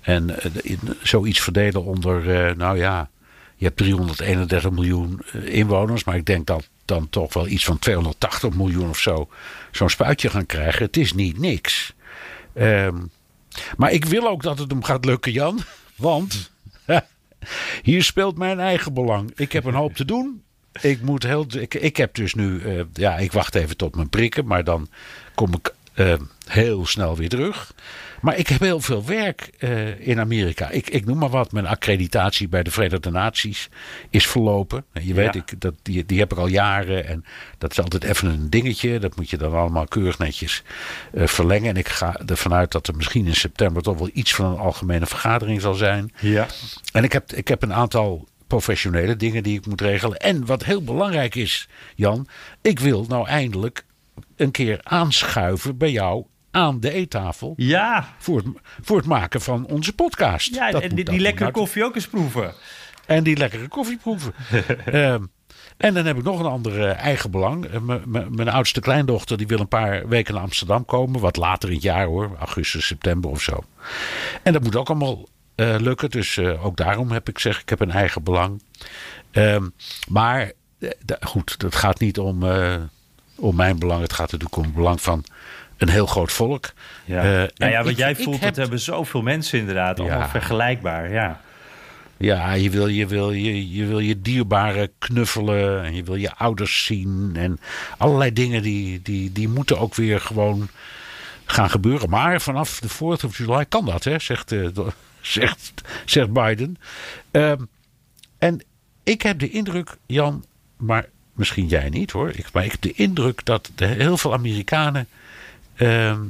En 0.00 0.42
eh, 0.42 0.76
zoiets 1.02 1.40
verdelen 1.40 1.84
onder, 1.84 2.56
nou 2.56 2.78
ja, 2.78 3.10
je 3.56 3.64
hebt 3.64 3.76
331 3.76 4.70
miljoen 4.70 5.20
inwoners, 5.44 6.04
maar 6.04 6.16
ik 6.16 6.26
denk 6.26 6.46
dat 6.46 6.68
dan 6.84 7.08
toch 7.10 7.34
wel 7.34 7.46
iets 7.46 7.64
van 7.64 7.78
280 7.78 8.54
miljoen 8.54 8.88
of 8.88 8.98
zo 8.98 9.28
zo'n 9.70 9.90
spuitje 9.90 10.30
gaan 10.30 10.46
krijgen. 10.46 10.84
Het 10.84 10.96
is 10.96 11.12
niet 11.12 11.38
niks. 11.38 11.94
Um, 12.54 13.10
maar 13.76 13.92
ik 13.92 14.04
wil 14.04 14.28
ook 14.28 14.42
dat 14.42 14.58
het 14.58 14.70
hem 14.70 14.84
gaat 14.84 15.04
lukken, 15.04 15.32
Jan. 15.32 15.60
Want 15.96 16.50
hier 17.82 18.02
speelt 18.02 18.38
mijn 18.38 18.60
eigen 18.60 18.94
belang. 18.94 19.32
Ik 19.36 19.52
heb 19.52 19.64
een 19.64 19.74
hoop 19.74 19.94
te 19.94 20.04
doen. 20.04 20.42
Ik, 20.80 21.02
moet 21.02 21.22
heel, 21.22 21.46
ik, 21.68 21.96
heb 21.96 22.14
dus 22.14 22.34
nu, 22.34 22.60
uh, 22.60 22.82
ja, 22.92 23.16
ik 23.16 23.32
wacht 23.32 23.54
even 23.54 23.76
tot 23.76 23.96
mijn 23.96 24.08
prikken, 24.08 24.46
maar 24.46 24.64
dan 24.64 24.88
kom 25.34 25.54
ik 25.54 25.74
uh, 25.94 26.14
heel 26.46 26.86
snel 26.86 27.16
weer 27.16 27.28
terug. 27.28 27.74
Maar 28.24 28.38
ik 28.38 28.48
heb 28.48 28.60
heel 28.60 28.80
veel 28.80 29.04
werk 29.04 29.50
uh, 29.58 30.08
in 30.08 30.20
Amerika. 30.20 30.70
Ik, 30.70 30.90
ik 30.90 31.04
noem 31.04 31.18
maar 31.18 31.28
wat. 31.28 31.52
Mijn 31.52 31.66
accreditatie 31.66 32.48
bij 32.48 32.62
de 32.62 32.70
Verenigde 32.70 33.10
Naties 33.10 33.68
is 34.10 34.26
verlopen. 34.26 34.84
Je 34.92 35.14
weet, 35.14 35.34
ik, 35.34 35.60
dat, 35.60 35.74
die, 35.82 36.06
die 36.06 36.18
heb 36.18 36.32
ik 36.32 36.38
al 36.38 36.46
jaren. 36.46 37.06
En 37.06 37.24
dat 37.58 37.70
is 37.70 37.80
altijd 37.80 38.04
even 38.04 38.28
een 38.28 38.50
dingetje. 38.50 38.98
Dat 38.98 39.16
moet 39.16 39.30
je 39.30 39.36
dan 39.36 39.54
allemaal 39.54 39.86
keurig 39.86 40.18
netjes 40.18 40.62
uh, 41.14 41.26
verlengen. 41.26 41.68
En 41.68 41.76
ik 41.76 41.88
ga 41.88 42.20
ervan 42.26 42.54
uit 42.54 42.72
dat 42.72 42.86
er 42.86 42.96
misschien 42.96 43.26
in 43.26 43.34
september 43.34 43.82
toch 43.82 43.98
wel 43.98 44.10
iets 44.12 44.34
van 44.34 44.46
een 44.46 44.58
algemene 44.58 45.06
vergadering 45.06 45.60
zal 45.60 45.74
zijn. 45.74 46.12
Ja. 46.20 46.46
En 46.92 47.04
ik 47.04 47.12
heb, 47.12 47.32
ik 47.32 47.48
heb 47.48 47.62
een 47.62 47.74
aantal 47.74 48.28
professionele 48.46 49.16
dingen 49.16 49.42
die 49.42 49.58
ik 49.58 49.66
moet 49.66 49.80
regelen. 49.80 50.18
En 50.18 50.46
wat 50.46 50.64
heel 50.64 50.82
belangrijk 50.82 51.34
is, 51.34 51.68
Jan. 51.94 52.26
Ik 52.62 52.78
wil 52.78 53.04
nou 53.08 53.26
eindelijk 53.26 53.84
een 54.36 54.50
keer 54.50 54.80
aanschuiven 54.82 55.76
bij 55.76 55.90
jou 55.90 56.24
aan 56.54 56.80
de 56.80 56.90
eettafel. 56.90 57.54
Ja. 57.56 58.08
Voor 58.18 58.36
het, 58.36 58.46
voor 58.82 58.96
het 58.96 59.06
maken 59.06 59.40
van 59.40 59.66
onze 59.66 59.92
podcast. 59.92 60.54
Ja, 60.54 60.70
en 60.70 60.94
die, 60.94 61.04
die 61.04 61.20
lekkere 61.20 61.50
koffie 61.50 61.84
ook 61.84 61.94
eens 61.94 62.08
proeven. 62.08 62.54
En 63.06 63.24
die 63.24 63.36
lekkere 63.36 63.68
koffie 63.68 63.96
proeven. 63.96 64.34
um, 64.92 65.30
en 65.76 65.94
dan 65.94 66.06
heb 66.06 66.16
ik 66.16 66.22
nog 66.22 66.40
een 66.40 66.46
ander 66.46 66.90
eigen 66.90 67.30
belang. 67.30 67.66
mijn 68.28 68.48
oudste 68.48 68.80
kleindochter 68.80 69.36
die 69.36 69.46
wil 69.46 69.60
een 69.60 69.68
paar 69.68 70.08
weken 70.08 70.34
naar 70.34 70.42
Amsterdam 70.42 70.84
komen. 70.84 71.20
Wat 71.20 71.36
later 71.36 71.68
in 71.68 71.74
het 71.74 71.84
jaar 71.84 72.06
hoor. 72.06 72.30
Augustus, 72.38 72.86
september 72.86 73.30
of 73.30 73.42
zo. 73.42 73.64
En 74.42 74.52
dat 74.52 74.62
moet 74.62 74.76
ook 74.76 74.88
allemaal 74.88 75.28
uh, 75.56 75.74
lukken. 75.78 76.10
Dus 76.10 76.36
uh, 76.36 76.64
ook 76.64 76.76
daarom 76.76 77.10
heb 77.10 77.28
ik 77.28 77.38
zeg 77.38 77.60
ik 77.60 77.68
heb 77.68 77.80
een 77.80 77.90
eigen 77.90 78.22
belang. 78.22 78.62
Um, 79.32 79.74
maar 80.08 80.52
goed, 81.20 81.54
het 81.58 81.74
gaat 81.74 82.00
niet 82.00 82.18
om, 82.18 82.44
om 83.36 83.56
mijn 83.56 83.78
belang. 83.78 84.00
Het 84.00 84.12
gaat 84.12 84.32
natuurlijk 84.32 84.56
om 84.56 84.64
het 84.64 84.74
belang 84.74 85.00
van 85.00 85.24
een 85.84 85.92
heel 85.94 86.06
groot 86.06 86.32
volk. 86.32 86.72
Ja, 87.04 87.22
nou 87.22 87.72
ja 87.72 87.82
wat 87.82 87.90
ik, 87.90 87.96
jij 87.96 88.16
voelt, 88.16 88.42
dat 88.42 88.56
hebben 88.56 88.80
zoveel 88.80 89.22
mensen 89.22 89.58
inderdaad. 89.58 90.00
Allemaal 90.00 90.18
ja. 90.18 90.28
vergelijkbaar, 90.28 91.12
ja. 91.12 91.40
Ja, 92.16 92.52
je 92.52 92.70
wil 92.70 92.88
je, 92.88 93.06
wil, 93.06 93.32
je, 93.32 93.70
je 93.70 93.86
wil 93.86 93.98
je 93.98 94.20
dierbaren 94.20 94.90
knuffelen. 94.98 95.84
En 95.84 95.94
je 95.94 96.02
wil 96.02 96.14
je 96.14 96.34
ouders 96.34 96.84
zien. 96.84 97.32
En 97.34 97.60
allerlei 97.98 98.32
dingen 98.32 98.62
die, 98.62 99.02
die, 99.02 99.32
die 99.32 99.48
moeten 99.48 99.78
ook 99.78 99.94
weer 99.94 100.20
gewoon 100.20 100.68
gaan 101.44 101.70
gebeuren. 101.70 102.10
Maar 102.10 102.40
vanaf 102.40 102.80
de 102.80 102.88
4th 102.88 103.24
of 103.24 103.38
July 103.38 103.64
kan 103.64 103.84
dat, 103.86 104.04
hè, 104.04 104.18
zegt, 104.18 104.52
uh, 104.52 104.68
zegt, 105.20 105.82
zegt 106.04 106.32
Biden. 106.32 106.76
Uh, 107.32 107.52
en 108.38 108.62
ik 109.02 109.22
heb 109.22 109.38
de 109.38 109.50
indruk, 109.50 109.96
Jan, 110.06 110.44
maar 110.76 111.06
misschien 111.32 111.66
jij 111.66 111.88
niet 111.88 112.10
hoor. 112.10 112.30
Ik, 112.30 112.52
maar 112.52 112.64
ik 112.64 112.70
heb 112.70 112.80
de 112.80 112.92
indruk 112.92 113.44
dat 113.44 113.70
de, 113.74 113.86
heel 113.86 114.16
veel 114.16 114.32
Amerikanen 114.32 115.08
uh, 115.76 116.20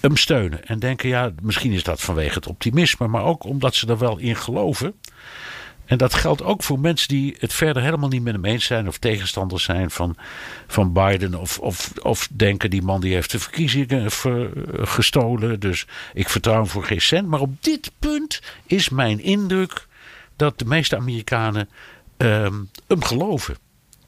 hem 0.00 0.16
steunen. 0.16 0.66
En 0.66 0.78
denken, 0.78 1.08
ja, 1.08 1.32
misschien 1.42 1.72
is 1.72 1.82
dat 1.82 2.00
vanwege 2.00 2.34
het 2.34 2.46
optimisme, 2.46 3.06
maar 3.06 3.24
ook 3.24 3.44
omdat 3.44 3.74
ze 3.74 3.86
er 3.86 3.98
wel 3.98 4.18
in 4.18 4.36
geloven. 4.36 4.94
En 5.90 5.98
dat 5.98 6.14
geldt 6.14 6.42
ook 6.42 6.62
voor 6.62 6.80
mensen 6.80 7.08
die 7.08 7.36
het 7.38 7.52
verder 7.52 7.82
helemaal 7.82 8.08
niet 8.08 8.22
met 8.22 8.32
hem 8.32 8.44
eens 8.44 8.64
zijn 8.64 8.88
of 8.88 8.98
tegenstanders 8.98 9.64
zijn 9.64 9.90
van, 9.90 10.16
van 10.66 10.92
Biden. 10.92 11.34
Of, 11.34 11.58
of, 11.58 11.92
of 12.02 12.28
denken 12.32 12.70
die 12.70 12.82
man 12.82 13.00
die 13.00 13.14
heeft 13.14 13.30
de 13.30 13.38
verkiezingen 13.38 14.10
ver, 14.10 14.50
gestolen. 14.72 15.60
Dus 15.60 15.86
ik 16.14 16.28
vertrouw 16.28 16.54
hem 16.54 16.66
voor 16.66 16.84
geen 16.84 17.00
cent. 17.00 17.28
Maar 17.28 17.40
op 17.40 17.62
dit 17.62 17.90
punt 17.98 18.42
is 18.66 18.88
mijn 18.88 19.20
indruk 19.20 19.86
dat 20.36 20.58
de 20.58 20.64
meeste 20.64 20.96
Amerikanen 20.96 21.68
um, 22.16 22.70
hem 22.86 23.02
geloven. 23.02 23.56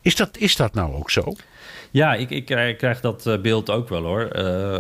Is 0.01 0.17
dat, 0.17 0.37
is 0.37 0.57
dat 0.57 0.75
nou 0.75 0.95
ook 0.95 1.11
zo? 1.11 1.37
Ja, 1.93 2.15
ik, 2.15 2.31
ik 2.31 2.45
krijg, 2.45 2.77
krijg 2.77 3.01
dat 3.01 3.27
uh, 3.27 3.39
beeld 3.39 3.71
ook 3.71 3.89
wel 3.89 4.03
hoor. 4.03 4.29
Uh, 4.37 4.79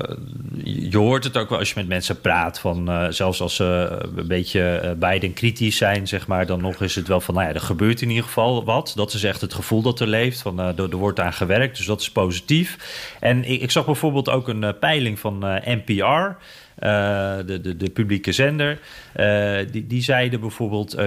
je 0.64 0.96
hoort 0.98 1.24
het 1.24 1.36
ook 1.36 1.48
wel 1.48 1.58
als 1.58 1.68
je 1.68 1.74
met 1.76 1.88
mensen 1.88 2.20
praat. 2.20 2.60
Van, 2.60 2.90
uh, 2.90 3.06
zelfs 3.08 3.40
als 3.40 3.54
ze 3.54 3.98
een 4.16 4.26
beetje 4.26 4.94
Biden 4.98 5.32
kritisch 5.32 5.76
zijn, 5.76 6.08
zeg 6.08 6.26
maar, 6.26 6.46
dan 6.46 6.60
nog 6.60 6.80
is 6.80 6.94
het 6.94 7.08
wel 7.08 7.20
van, 7.20 7.34
nou 7.34 7.46
ja, 7.46 7.54
er 7.54 7.60
gebeurt 7.60 8.02
in 8.02 8.08
ieder 8.08 8.24
geval 8.24 8.64
wat. 8.64 8.92
Dat 8.96 9.12
is 9.12 9.24
echt 9.24 9.40
het 9.40 9.54
gevoel 9.54 9.82
dat 9.82 10.00
er 10.00 10.06
leeft. 10.06 10.42
Van, 10.42 10.60
er, 10.60 10.90
er, 10.90 10.96
wordt 10.96 11.20
aan 11.20 11.32
gewerkt, 11.32 11.76
dus 11.76 11.86
dat 11.86 12.00
is 12.00 12.10
positief. 12.10 12.76
En 13.20 13.44
ik, 13.44 13.60
ik 13.60 13.70
zag 13.70 13.84
bijvoorbeeld 13.84 14.28
ook 14.28 14.48
een 14.48 14.78
peiling 14.78 15.18
van 15.18 15.38
NPR. 15.64 16.36
Uh, 16.82 17.36
de, 17.46 17.60
de, 17.60 17.76
de, 17.76 17.90
publieke 17.90 18.32
zender. 18.32 18.78
Uh, 19.16 19.58
die, 19.70 19.86
die 19.86 20.02
zeiden 20.02 20.40
bijvoorbeeld 20.40 20.98
uh, 20.98 21.06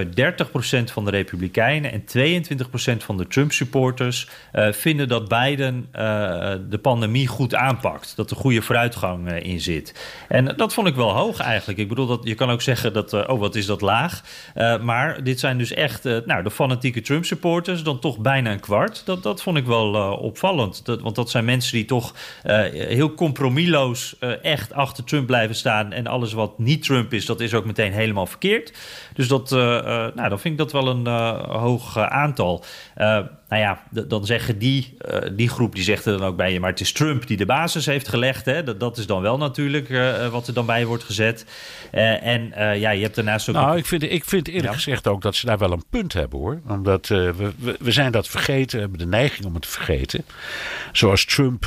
30% 0.80 0.84
van 0.84 1.04
de 1.04 1.10
Republikeinen 1.10 1.92
en 1.92 2.02
22% 2.02 2.96
van 2.96 3.16
de 3.16 3.26
Trump-supporters 3.26 4.28
vinden 4.70 5.08
dat 5.08 5.28
Biden 5.28 5.88
de 6.70 6.78
pandemie 6.82 7.26
goed 7.26 7.54
aanpakt. 7.54 8.16
Dat 8.16 8.30
er 8.30 8.36
goede 8.36 8.62
vooruitgang 8.62 9.32
in 9.32 9.60
zit. 9.60 10.14
En 10.28 10.44
dat 10.56 10.74
vond 10.74 10.86
ik 10.86 10.94
wel 10.94 11.12
hoog 11.12 11.40
eigenlijk. 11.40 11.78
Ik 11.78 11.88
bedoel, 11.88 12.06
dat, 12.06 12.20
je 12.22 12.34
kan 12.34 12.50
ook 12.50 12.62
zeggen 12.62 12.92
dat, 12.92 13.12
oh 13.12 13.40
wat 13.40 13.54
is 13.54 13.66
dat 13.66 13.80
laag. 13.80 14.22
maar 14.82 15.24
dit 15.24 15.40
zijn 15.40 15.58
dus 15.58 15.72
echt 15.72 16.04
nou, 16.04 16.42
de 16.42 16.50
fanatieke 16.50 17.00
Trump-supporters, 17.00 17.82
dan 17.82 17.98
toch 17.98 18.18
bijna 18.18 18.52
een 18.52 18.60
kwart. 18.60 19.02
Dat, 19.04 19.22
dat 19.22 19.42
vond 19.42 19.56
ik 19.56 19.66
wel 19.66 20.16
opvallend. 20.16 20.84
Dat, 20.84 21.00
want 21.00 21.14
dat 21.14 21.30
zijn 21.30 21.44
mensen 21.44 21.72
die 21.72 21.84
toch 21.84 22.14
heel 22.72 23.14
compromisloos 23.14 24.16
echt 24.42 24.72
achter 24.72 25.04
Trump 25.04 25.26
blijven 25.26 25.54
staan. 25.54 25.64
En 25.66 26.06
alles 26.06 26.32
wat 26.32 26.58
niet 26.58 26.82
Trump 26.82 27.12
is, 27.12 27.26
dat 27.26 27.40
is 27.40 27.54
ook 27.54 27.64
meteen 27.64 27.92
helemaal 27.92 28.26
verkeerd. 28.26 28.72
Dus 29.14 29.28
dat, 29.28 29.52
uh, 29.52 29.58
uh, 29.58 29.84
nou, 30.14 30.28
dan 30.28 30.40
vind 30.40 30.44
ik 30.44 30.58
dat 30.58 30.72
wel 30.72 30.88
een 30.88 31.06
uh, 31.06 31.40
hoog 31.60 31.98
aantal. 31.98 32.64
nou 32.96 33.26
ja, 33.48 33.82
dan 33.90 34.26
zeggen 34.26 34.58
die, 34.58 34.96
die 35.32 35.48
groep, 35.48 35.74
die 35.74 35.84
zegt 35.84 36.04
er 36.04 36.18
dan 36.18 36.26
ook 36.26 36.36
bij 36.36 36.52
je... 36.52 36.60
maar 36.60 36.70
het 36.70 36.80
is 36.80 36.92
Trump 36.92 37.26
die 37.26 37.36
de 37.36 37.46
basis 37.46 37.86
heeft 37.86 38.08
gelegd. 38.08 38.44
Hè? 38.44 38.62
Dat, 38.62 38.80
dat 38.80 38.98
is 38.98 39.06
dan 39.06 39.22
wel 39.22 39.38
natuurlijk 39.38 39.88
wat 40.30 40.46
er 40.46 40.54
dan 40.54 40.66
bij 40.66 40.86
wordt 40.86 41.04
gezet. 41.04 41.46
en 41.90 42.52
ja, 42.78 42.90
je 42.90 43.02
hebt 43.02 43.14
daarnaast 43.14 43.48
ook... 43.48 43.54
Nou, 43.54 43.76
ik 43.76 43.86
vind, 43.86 44.02
ik 44.02 44.24
vind 44.24 44.48
eerlijk 44.48 44.66
ja. 44.66 44.72
gezegd 44.72 45.06
ook 45.06 45.22
dat 45.22 45.34
ze 45.34 45.46
daar 45.46 45.58
wel 45.58 45.72
een 45.72 45.84
punt 45.90 46.12
hebben, 46.12 46.38
hoor. 46.38 46.60
Omdat 46.68 47.06
we, 47.06 47.52
we, 47.58 47.76
we, 47.78 47.92
zijn 47.92 48.12
dat 48.12 48.28
vergeten, 48.28 48.76
we 48.76 48.80
hebben 48.80 48.98
de 48.98 49.06
neiging 49.06 49.46
om 49.46 49.54
het 49.54 49.62
te 49.62 49.68
vergeten. 49.68 50.24
Zoals 50.92 51.24
Trump, 51.24 51.64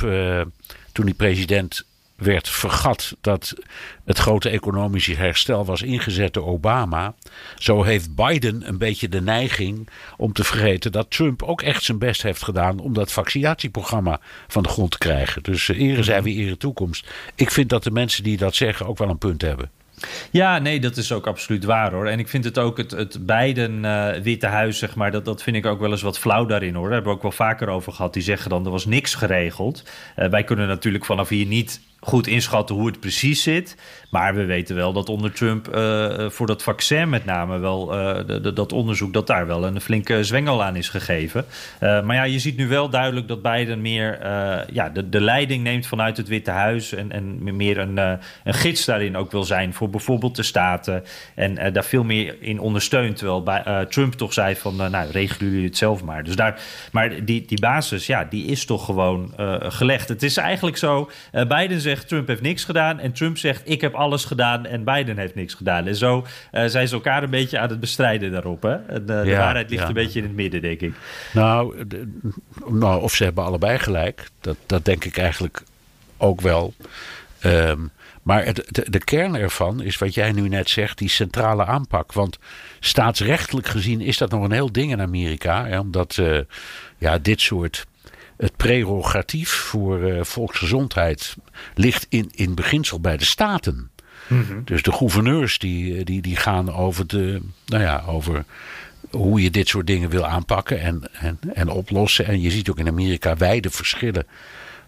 toen 0.92 1.04
hij 1.04 1.14
president 1.14 1.84
werd 2.20 2.48
vergat 2.48 3.16
dat 3.20 3.54
het 4.04 4.18
grote 4.18 4.48
economische 4.48 5.14
herstel 5.14 5.64
was 5.64 5.82
ingezet 5.82 6.32
door 6.32 6.46
Obama. 6.46 7.14
Zo 7.56 7.82
heeft 7.82 8.14
Biden 8.14 8.68
een 8.68 8.78
beetje 8.78 9.08
de 9.08 9.20
neiging 9.20 9.88
om 10.16 10.32
te 10.32 10.44
vergeten 10.44 10.92
dat 10.92 11.10
Trump 11.10 11.42
ook 11.42 11.62
echt 11.62 11.82
zijn 11.82 11.98
best 11.98 12.22
heeft 12.22 12.42
gedaan 12.42 12.78
om 12.78 12.94
dat 12.94 13.12
vaccinatieprogramma 13.12 14.20
van 14.48 14.62
de 14.62 14.68
grond 14.68 14.90
te 14.90 14.98
krijgen. 14.98 15.42
Dus 15.42 15.68
uh, 15.68 15.80
ere 15.80 16.02
zij 16.02 16.22
weer 16.22 16.46
ere 16.46 16.56
toekomst. 16.56 17.06
Ik 17.34 17.50
vind 17.50 17.68
dat 17.68 17.84
de 17.84 17.90
mensen 17.90 18.22
die 18.22 18.36
dat 18.36 18.54
zeggen 18.54 18.86
ook 18.86 18.98
wel 18.98 19.08
een 19.08 19.18
punt 19.18 19.42
hebben. 19.42 19.70
Ja, 20.30 20.58
nee, 20.58 20.80
dat 20.80 20.96
is 20.96 21.12
ook 21.12 21.26
absoluut 21.26 21.64
waar 21.64 21.92
hoor. 21.92 22.06
En 22.06 22.18
ik 22.18 22.28
vind 22.28 22.44
het 22.44 22.58
ook 22.58 22.76
het, 22.76 22.90
het 22.90 23.26
Biden 23.26 23.84
uh, 23.84 24.12
Witte 24.22 24.46
Huis, 24.46 24.78
zeg 24.78 24.94
maar, 24.94 25.10
dat, 25.10 25.24
dat 25.24 25.42
vind 25.42 25.56
ik 25.56 25.66
ook 25.66 25.80
wel 25.80 25.90
eens 25.90 26.02
wat 26.02 26.18
flauw 26.18 26.46
daarin 26.46 26.74
hoor. 26.74 26.84
Daar 26.84 26.92
hebben 26.92 27.10
we 27.10 27.16
ook 27.16 27.22
wel 27.22 27.32
vaker 27.32 27.68
over 27.68 27.92
gehad. 27.92 28.12
Die 28.12 28.22
zeggen 28.22 28.50
dan 28.50 28.64
er 28.64 28.70
was 28.70 28.86
niks 28.86 29.14
geregeld. 29.14 29.84
Uh, 30.16 30.28
wij 30.28 30.44
kunnen 30.44 30.68
natuurlijk 30.68 31.04
vanaf 31.04 31.28
hier 31.28 31.46
niet 31.46 31.80
goed 32.00 32.26
inschatten 32.26 32.74
hoe 32.74 32.86
het 32.86 33.00
precies 33.00 33.42
zit. 33.42 33.76
Maar 34.10 34.34
we 34.34 34.44
weten 34.44 34.76
wel 34.76 34.92
dat 34.92 35.08
onder 35.08 35.32
Trump 35.32 35.76
uh, 35.76 36.30
voor 36.30 36.46
dat 36.46 36.62
vaccin 36.62 37.08
met 37.08 37.24
name 37.24 37.58
wel 37.58 37.94
uh, 37.94 38.16
de, 38.26 38.52
dat 38.52 38.72
onderzoek 38.72 39.12
dat 39.12 39.26
daar 39.26 39.46
wel 39.46 39.66
een 39.66 39.80
flinke 39.80 40.24
zwengel 40.24 40.62
aan 40.62 40.76
is 40.76 40.88
gegeven. 40.88 41.44
Maar 41.80 42.14
ja, 42.14 42.22
je 42.22 42.38
ziet 42.38 42.56
nu 42.56 42.68
wel 42.68 42.88
duidelijk 42.88 43.28
dat 43.28 43.42
Biden 43.42 43.80
meer 43.80 44.18
ja, 44.72 44.88
de, 44.88 45.08
de 45.08 45.20
leiding 45.20 45.62
neemt 45.62 45.86
vanuit 45.86 46.16
het 46.16 46.28
Witte 46.28 46.50
Huis 46.50 46.92
en, 46.92 47.12
en 47.12 47.56
meer 47.56 47.78
een, 47.78 47.96
een 47.96 48.54
gids 48.54 48.84
daarin 48.84 49.16
ook 49.16 49.30
wil 49.30 49.44
zijn 49.44 49.74
voor 49.74 49.90
bijvoorbeeld 49.90 50.36
de 50.36 50.42
staten 50.42 51.04
en 51.34 51.72
daar 51.72 51.84
veel 51.84 52.04
meer 52.04 52.36
in 52.40 52.60
ondersteunt. 52.60 53.16
Terwijl 53.16 53.42
bij, 53.42 53.86
Trump 53.88 54.14
toch 54.14 54.32
zei 54.32 54.56
van 54.56 54.76
nou 54.76 55.10
regelen 55.10 55.50
jullie 55.50 55.66
het 55.66 55.76
zelf 55.76 56.04
maar. 56.04 56.24
Dus 56.24 56.36
daar, 56.36 56.60
maar 56.92 57.24
die, 57.24 57.44
die 57.44 57.60
basis, 57.60 58.06
ja, 58.06 58.24
die 58.24 58.44
is 58.44 58.64
toch 58.64 58.84
gewoon 58.84 59.34
gelegd. 59.62 60.08
Het 60.08 60.22
is 60.22 60.36
eigenlijk 60.36 60.76
zo, 60.76 61.10
Biden 61.48 61.80
zegt 61.80 61.89
Trump 61.98 62.28
heeft 62.28 62.40
niks 62.40 62.64
gedaan 62.64 62.98
en 62.98 63.12
Trump 63.12 63.38
zegt 63.38 63.62
ik 63.64 63.80
heb 63.80 63.94
alles 63.94 64.24
gedaan 64.24 64.66
en 64.66 64.84
Biden 64.84 65.18
heeft 65.18 65.34
niks 65.34 65.54
gedaan. 65.54 65.86
En 65.86 65.96
zo 65.96 66.26
uh, 66.52 66.64
zijn 66.66 66.88
ze 66.88 66.94
elkaar 66.94 67.22
een 67.22 67.30
beetje 67.30 67.58
aan 67.58 67.68
het 67.68 67.80
bestrijden 67.80 68.32
daarop. 68.32 68.62
Hè? 68.62 68.74
En, 68.74 69.02
uh, 69.02 69.16
ja, 69.16 69.22
de 69.22 69.36
waarheid 69.36 69.70
ligt 69.70 69.82
ja. 69.82 69.88
een 69.88 69.94
beetje 69.94 70.18
in 70.18 70.26
het 70.26 70.34
midden, 70.34 70.60
denk 70.60 70.80
ik. 70.80 70.94
Nou, 71.32 71.86
nou, 72.66 73.02
of 73.02 73.14
ze 73.14 73.24
hebben 73.24 73.44
allebei 73.44 73.78
gelijk. 73.78 74.28
Dat, 74.40 74.56
dat 74.66 74.84
denk 74.84 75.04
ik 75.04 75.16
eigenlijk 75.16 75.62
ook 76.16 76.40
wel. 76.40 76.74
Um, 77.44 77.90
maar 78.22 78.44
het, 78.44 78.66
de, 78.68 78.90
de, 78.90 79.04
kern 79.04 79.34
ervan 79.34 79.82
is 79.82 79.98
wat 79.98 80.14
jij 80.14 80.32
nu 80.32 80.48
net 80.48 80.70
zegt, 80.70 80.98
die 80.98 81.08
centrale 81.08 81.64
aanpak. 81.64 82.12
Want 82.12 82.38
staatsrechtelijk 82.80 83.66
gezien 83.66 84.00
is 84.00 84.18
dat 84.18 84.30
nog 84.30 84.44
een 84.44 84.52
heel 84.52 84.72
ding 84.72 84.92
in 84.92 85.00
Amerika. 85.00 85.66
Hè, 85.66 85.78
omdat 85.78 86.16
uh, 86.16 86.38
ja, 86.98 87.18
dit 87.18 87.40
soort 87.40 87.86
het 88.40 88.56
prerogatief 88.56 89.50
voor 89.50 90.00
uh, 90.00 90.24
volksgezondheid 90.24 91.36
ligt 91.74 92.06
in, 92.08 92.28
in 92.30 92.54
beginsel 92.54 93.00
bij 93.00 93.16
de 93.16 93.24
staten. 93.24 93.90
Mm 94.26 94.44
-hmm. 94.48 94.62
Dus 94.64 94.82
de 94.82 94.92
gouverneurs 94.92 95.58
die, 95.58 96.04
die, 96.04 96.22
die 96.22 96.36
gaan 96.36 96.74
over, 96.74 97.06
de, 97.06 97.40
nou 97.66 97.82
ja, 97.82 98.04
over 98.06 98.44
hoe 99.10 99.42
je 99.42 99.50
dit 99.50 99.68
soort 99.68 99.86
dingen 99.86 100.10
wil 100.10 100.26
aanpakken 100.26 100.80
en, 100.80 101.02
en, 101.12 101.38
en 101.54 101.68
oplossen. 101.68 102.26
En 102.26 102.40
je 102.40 102.50
ziet 102.50 102.70
ook 102.70 102.78
in 102.78 102.88
Amerika 102.88 103.36
wijde 103.36 103.70
verschillen 103.70 104.26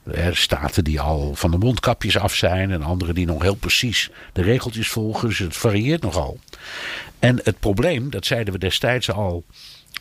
Er 0.05 0.37
staten 0.37 0.85
die 0.85 1.01
al 1.01 1.35
van 1.35 1.51
de 1.51 1.59
mondkapjes 1.59 2.19
af 2.19 2.35
zijn 2.35 2.71
en 2.71 2.83
andere 2.83 3.13
die 3.13 3.27
nog 3.27 3.43
heel 3.43 3.55
precies 3.55 4.11
de 4.33 4.43
regeltjes 4.43 4.89
volgen. 4.89 5.29
Dus 5.29 5.39
het 5.39 5.57
varieert 5.57 6.03
nogal. 6.03 6.39
En 7.19 7.41
het 7.43 7.61
probleem, 7.61 8.11
dat 8.11 8.27
zeiden 8.27 8.53
we 8.53 8.59
destijds 8.59 9.11
al 9.11 9.45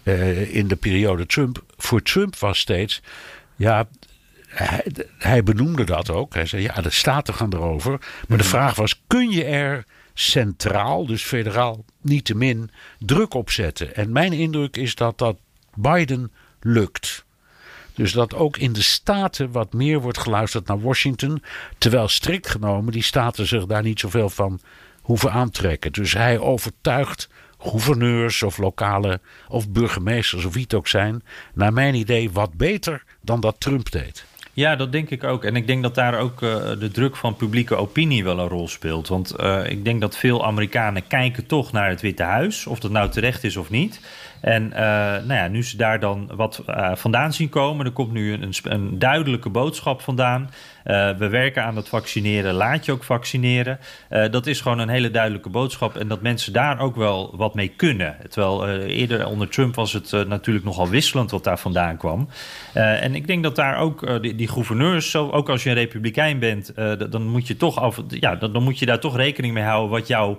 uh, 0.04 0.56
in 0.56 0.68
de 0.68 0.76
periode 0.76 1.26
Trump. 1.26 1.64
Voor 1.78 2.02
Trump 2.02 2.36
was 2.36 2.60
steeds, 2.60 3.02
ja, 3.62 3.88
hij, 4.48 4.86
hij, 5.18 5.44
benoemde 5.44 5.84
dat 5.84 6.10
ook. 6.10 6.34
Hij 6.34 6.46
zei, 6.46 6.62
ja, 6.62 6.82
de 6.82 6.90
staten 6.90 7.34
gaan 7.34 7.54
erover. 7.54 8.00
Maar 8.28 8.38
de 8.38 8.44
vraag 8.44 8.76
was, 8.76 9.02
kun 9.08 9.30
je 9.30 9.44
er 9.44 9.86
centraal, 10.14 11.06
dus 11.06 11.24
federaal, 11.24 11.86
niet 12.02 12.26
te 12.26 12.36
min 12.36 12.72
druk 13.00 13.34
op 13.34 13.50
zetten? 13.50 13.96
En 13.96 14.12
mijn 14.12 14.34
indruk 14.34 14.78
is 14.78 14.96
dat 14.96 15.18
dat 15.18 15.38
Biden 15.76 16.32
lukt. 16.60 17.26
Dus 17.94 18.12
dat 18.12 18.34
ook 18.34 18.58
in 18.58 18.74
de 18.74 18.82
staten 18.82 19.52
wat 19.52 19.74
meer 19.74 20.02
wordt 20.02 20.18
geluisterd 20.18 20.68
naar 20.68 20.82
Washington. 20.82 21.44
Terwijl 21.78 22.08
strikt 22.08 22.50
genomen 22.50 22.92
die 22.92 23.04
staten 23.04 23.48
zich 23.48 23.66
daar 23.66 23.84
niet 23.84 24.00
zoveel 24.00 24.30
van 24.30 24.60
hoeven 25.02 25.32
aantrekken. 25.32 25.92
Dus 25.92 26.14
hij 26.14 26.40
overtuigt 26.40 27.30
gouverneurs 27.64 28.44
of 28.44 28.58
lokale 28.58 29.20
of 29.48 29.70
burgemeesters 29.70 30.46
of 30.46 30.54
wie 30.54 30.64
het 30.64 30.74
ook 30.74 30.88
zijn. 30.88 31.24
Naar 31.54 31.74
mijn 31.74 31.96
idee 31.96 32.32
wat 32.32 32.54
beter 32.54 33.04
dan 33.22 33.40
dat 33.40 33.56
Trump 33.60 33.92
deed. 33.92 34.26
Ja, 34.54 34.76
dat 34.76 34.92
denk 34.92 35.10
ik 35.10 35.24
ook. 35.24 35.44
En 35.44 35.56
ik 35.56 35.68
denk 35.68 35.84
dat 35.84 35.96
daar 35.96 36.20
ook 36.20 36.42
uh, 36.42 36.50
de 36.80 36.90
druk 36.92 37.16
van 37.16 37.36
publieke 37.36 37.76
opinie 37.76 38.24
wel 38.24 38.40
een 38.40 38.48
rol 38.48 38.68
speelt. 38.68 39.08
Want 39.08 39.34
uh, 39.40 39.70
ik 39.70 39.84
denk 39.86 40.02
dat 40.02 40.18
veel 40.18 40.46
Amerikanen 40.46 41.08
kijken 41.08 41.46
toch 41.46 41.72
naar 41.72 41.90
het 41.90 42.02
Witte 42.02 42.24
Huis, 42.24 42.68
of 42.68 42.80
dat 42.80 42.92
nou 42.92 43.10
terecht 43.10 43.44
is 43.44 43.58
of 43.58 43.70
niet. 43.70 44.00
En 44.42 44.64
uh, 44.64 44.80
nou 44.80 45.34
ja, 45.34 45.48
nu 45.48 45.64
ze 45.64 45.78
daar 45.78 46.00
dan 46.00 46.32
wat 46.36 46.64
vandaan 46.94 47.34
zien 47.34 47.50
komen, 47.50 47.86
er 47.86 47.92
komt 47.92 48.12
nu 48.12 48.34
een, 48.34 48.54
een 48.64 49.00
duidelijke 49.00 49.50
boodschap 49.50 50.02
vandaan. 50.02 50.50
Uh, 50.86 51.18
we 51.18 51.28
werken 51.28 51.64
aan 51.64 51.76
het 51.76 51.90
vaccineren, 51.90 52.54
laat 52.54 52.86
je 52.86 52.92
ook 52.92 53.04
vaccineren. 53.04 53.80
Uh, 54.10 54.30
dat 54.32 54.48
is 54.48 54.62
gewoon 54.62 54.80
een 54.80 54.90
hele 54.90 55.12
duidelijke 55.12 55.50
boodschap. 55.50 55.98
En 55.98 56.08
dat 56.08 56.22
mensen 56.22 56.54
daar 56.54 56.80
ook 56.80 56.96
wel 56.96 57.34
wat 57.36 57.56
mee 57.56 57.68
kunnen. 57.68 58.16
Terwijl 58.30 58.68
uh, 58.68 58.98
eerder 59.00 59.26
onder 59.26 59.50
Trump 59.50 59.76
was 59.76 59.94
het 59.94 60.28
natuurlijk 60.28 60.66
nogal 60.66 60.90
wisselend 60.90 61.32
wat 61.32 61.44
daar 61.44 61.60
vandaan 61.60 61.98
kwam. 61.98 62.30
en 62.74 63.16
ik 63.16 63.28
denk 63.28 63.44
dat 63.44 63.56
daar 63.56 63.78
ook 63.78 64.22
die, 64.22 64.36
die, 64.36 64.48
gouverneurs, 64.48 65.16
ook 65.16 65.50
als 65.50 65.64
je 65.64 65.70
een 65.70 65.76
republikein 65.76 66.40
bent, 66.40 66.74
dan 67.10 67.28
moet 67.28 67.48
je 67.48 67.58
toch 67.58 67.80
af, 67.80 68.02
ja, 68.08 68.36
dan, 68.36 68.64
moet 68.64 68.80
je 68.80 68.86
daar 68.86 69.00
toch 69.00 69.16
rekening 69.16 69.54
mee 69.54 69.64
houden 69.64 69.90
wat 69.90 70.08
jouw 70.08 70.38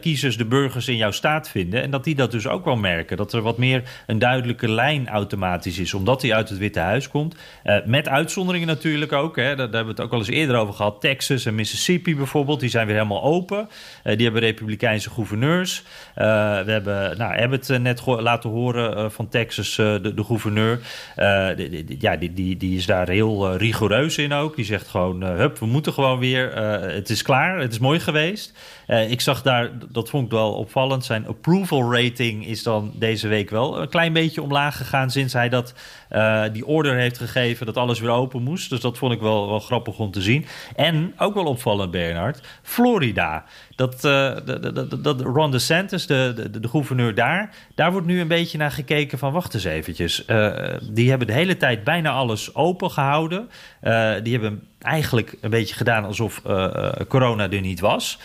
kiezers, 0.00 0.36
de 0.36 0.44
burgers 0.44 0.88
in 0.88 0.96
jouw 0.96 1.10
staat 1.10 1.48
vinden. 1.48 1.82
En 1.82 1.90
dat 1.90 2.04
die 2.04 2.14
dat 2.14 2.30
dus 2.30 2.46
ook 2.46 2.64
wel 2.64 2.76
merken. 2.76 3.16
Dat 3.16 3.32
er 3.32 3.42
wat 3.42 3.58
meer 3.58 3.82
een 4.06 4.18
duidelijke 4.18 4.70
lijn 4.70 5.08
automatisch 5.08 5.78
is, 5.78 5.94
omdat 5.94 6.22
hij 6.22 6.34
uit 6.34 6.48
het 6.48 6.58
Witte 6.58 6.80
Huis 6.80 7.08
komt. 7.08 7.36
met 7.84 8.08
uitzonderingen 8.08 8.66
natuurlijk 8.66 9.12
ook. 9.12 9.36
Hè, 9.36 9.68
daar 9.70 9.75
hebben 9.76 9.94
het 9.94 10.04
ook 10.04 10.12
al 10.12 10.18
eens 10.18 10.28
eerder 10.28 10.56
over 10.56 10.74
gehad. 10.74 11.00
Texas 11.00 11.46
en 11.46 11.54
Mississippi 11.54 12.16
bijvoorbeeld, 12.16 12.60
die 12.60 12.68
zijn 12.68 12.86
weer 12.86 12.96
helemaal 12.96 13.22
open. 13.22 13.58
Uh, 13.58 14.16
die 14.16 14.24
hebben 14.24 14.42
republikeinse 14.42 15.10
gouverneurs. 15.10 15.82
Uh, 16.16 16.24
we 16.64 16.70
hebben 16.70 17.18
nou, 17.18 17.40
Abbott 17.40 17.78
net 17.78 18.06
laten 18.06 18.50
horen 18.50 19.12
van 19.12 19.28
Texas, 19.28 19.74
de, 19.76 20.12
de, 20.14 20.24
gouverneur. 20.24 20.80
Ja, 21.98 22.16
die, 22.16 22.32
die, 22.32 22.56
die 22.56 22.76
is 22.76 22.86
daar 22.86 23.08
heel 23.08 23.56
rigoureus 23.56 24.18
in 24.18 24.32
ook. 24.32 24.56
Die 24.56 24.64
zegt 24.64 24.88
gewoon, 24.88 25.22
hup, 25.22 25.58
we 25.58 25.66
moeten 25.66 25.92
gewoon 25.92 26.18
weer. 26.18 26.56
het 26.92 27.10
is 27.10 27.22
klaar, 27.22 27.58
het 27.58 27.72
is 27.72 27.78
mooi 27.78 28.00
geweest. 28.00 28.52
ik 29.08 29.20
zag 29.20 29.42
daar, 29.42 29.70
dat 29.88 30.08
vond 30.08 30.24
ik 30.24 30.30
wel 30.30 30.52
opvallend, 30.52 31.04
zijn 31.04 31.26
approval 31.26 31.94
rating 31.94 32.46
is 32.46 32.62
dan 32.62 32.92
deze 32.94 33.28
week 33.28 33.50
wel 33.50 33.80
een 33.80 33.88
klein 33.88 34.12
beetje 34.12 34.42
omlaag 34.42 34.76
gegaan 34.76 35.10
sinds 35.10 35.32
hij 35.32 35.48
dat, 35.48 35.74
die 36.52 36.66
order 36.66 36.94
heeft 36.94 37.18
gegeven 37.18 37.66
dat 37.66 37.76
alles 37.76 38.00
weer 38.00 38.10
open 38.10 38.42
moest. 38.42 38.70
Dus 38.70 38.80
dat 38.80 38.98
vond 38.98 39.12
ik 39.12 39.20
wel, 39.20 39.48
wel 39.48 39.60
grappig 39.60 39.98
om 39.98 40.10
te 40.10 40.20
zien. 40.20 40.46
En 40.76 41.14
ook 41.18 41.34
wel 41.34 41.44
opvallend, 41.44 41.90
Bernard, 41.90 42.40
Florida. 42.62 43.44
Dat, 43.76 44.04
uh, 44.04 44.36
dat, 45.02 45.20
Ron 45.20 45.50
DeSantis, 45.50 46.06
de, 46.06 46.32
de, 46.50 46.60
de, 46.60 46.68
gouverneur 46.68 47.14
daar, 47.14 47.54
daar 47.74 47.92
wordt 47.92 48.06
nu 48.06 48.20
een 48.20 48.28
beetje 48.28 48.58
naar 48.58 48.70
gekeken 48.70 49.18
van 49.18 49.32
wacht 49.32 49.54
eens 49.54 49.64
eventjes. 49.64 50.24
Uh, 50.26 50.52
die 50.90 51.08
hebben 51.08 51.26
de 51.26 51.32
hele 51.32 51.56
tijd 51.56 51.84
bijna 51.84 52.10
alles 52.10 52.54
open 52.54 52.90
gehouden. 52.90 53.48
Uh, 53.82 54.12
die 54.22 54.32
hebben 54.32 54.62
eigenlijk 54.78 55.36
een 55.40 55.50
beetje 55.50 55.74
gedaan 55.74 56.04
alsof 56.04 56.42
corona 57.08 57.50
er 57.50 57.60
niet 57.60 57.80
was. 57.80 58.18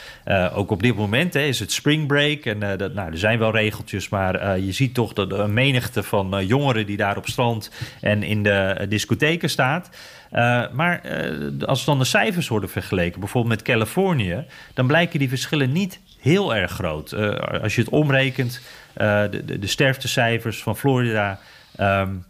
ook 0.54 0.72
op 0.72 0.82
dit 0.82 0.96
moment 0.96 1.34
hè, 1.34 1.42
is 1.42 1.60
het 1.60 1.72
spring 1.72 2.08
break 2.08 2.46
en 2.46 2.78
dat, 2.78 2.94
nou, 2.94 3.12
er 3.12 3.18
zijn 3.18 3.40
wel 3.40 3.52
regeltjes, 3.52 4.10
maar 4.10 4.60
je 4.60 4.72
ziet 4.72 4.94
toch 4.94 5.14
dat 5.14 5.32
een 5.32 5.54
menigte 5.54 6.04
van 6.04 6.46
jongeren 6.46 6.86
die 6.86 6.98
daar 6.98 7.18
op 7.18 7.28
strand 7.28 7.72
en 8.02 8.24
in 8.24 8.44
de 8.44 8.86
discotheken 8.90 9.50
staat. 9.50 9.90
Uh, 10.34 10.64
maar 10.72 11.02
uh, 11.06 11.68
als 11.68 11.86
dan 11.86 12.00
de 12.00 12.06
cijfers 12.06 12.48
worden 12.48 12.70
vergeleken, 12.70 13.20
bijvoorbeeld 13.20 13.56
met 13.56 13.64
Californië, 13.64 14.46
dan 14.74 14.88
blijken 14.88 15.20
die 15.20 15.30
verschillen 15.30 15.72
niet 15.72 16.00
heel 16.20 16.56
erg 16.56 16.72
groot. 16.72 17.12
Uh, 17.12 17.36
als 17.62 17.76
je 17.76 17.82
het 17.82 17.90
omrekent, 17.90 18.62
de, 18.94 19.42
de, 19.46 19.60
de, 19.60 19.68
sterftecijfers 19.68 20.64
van 20.64 20.78
Florida. 20.78 21.40
Um, 21.80 22.26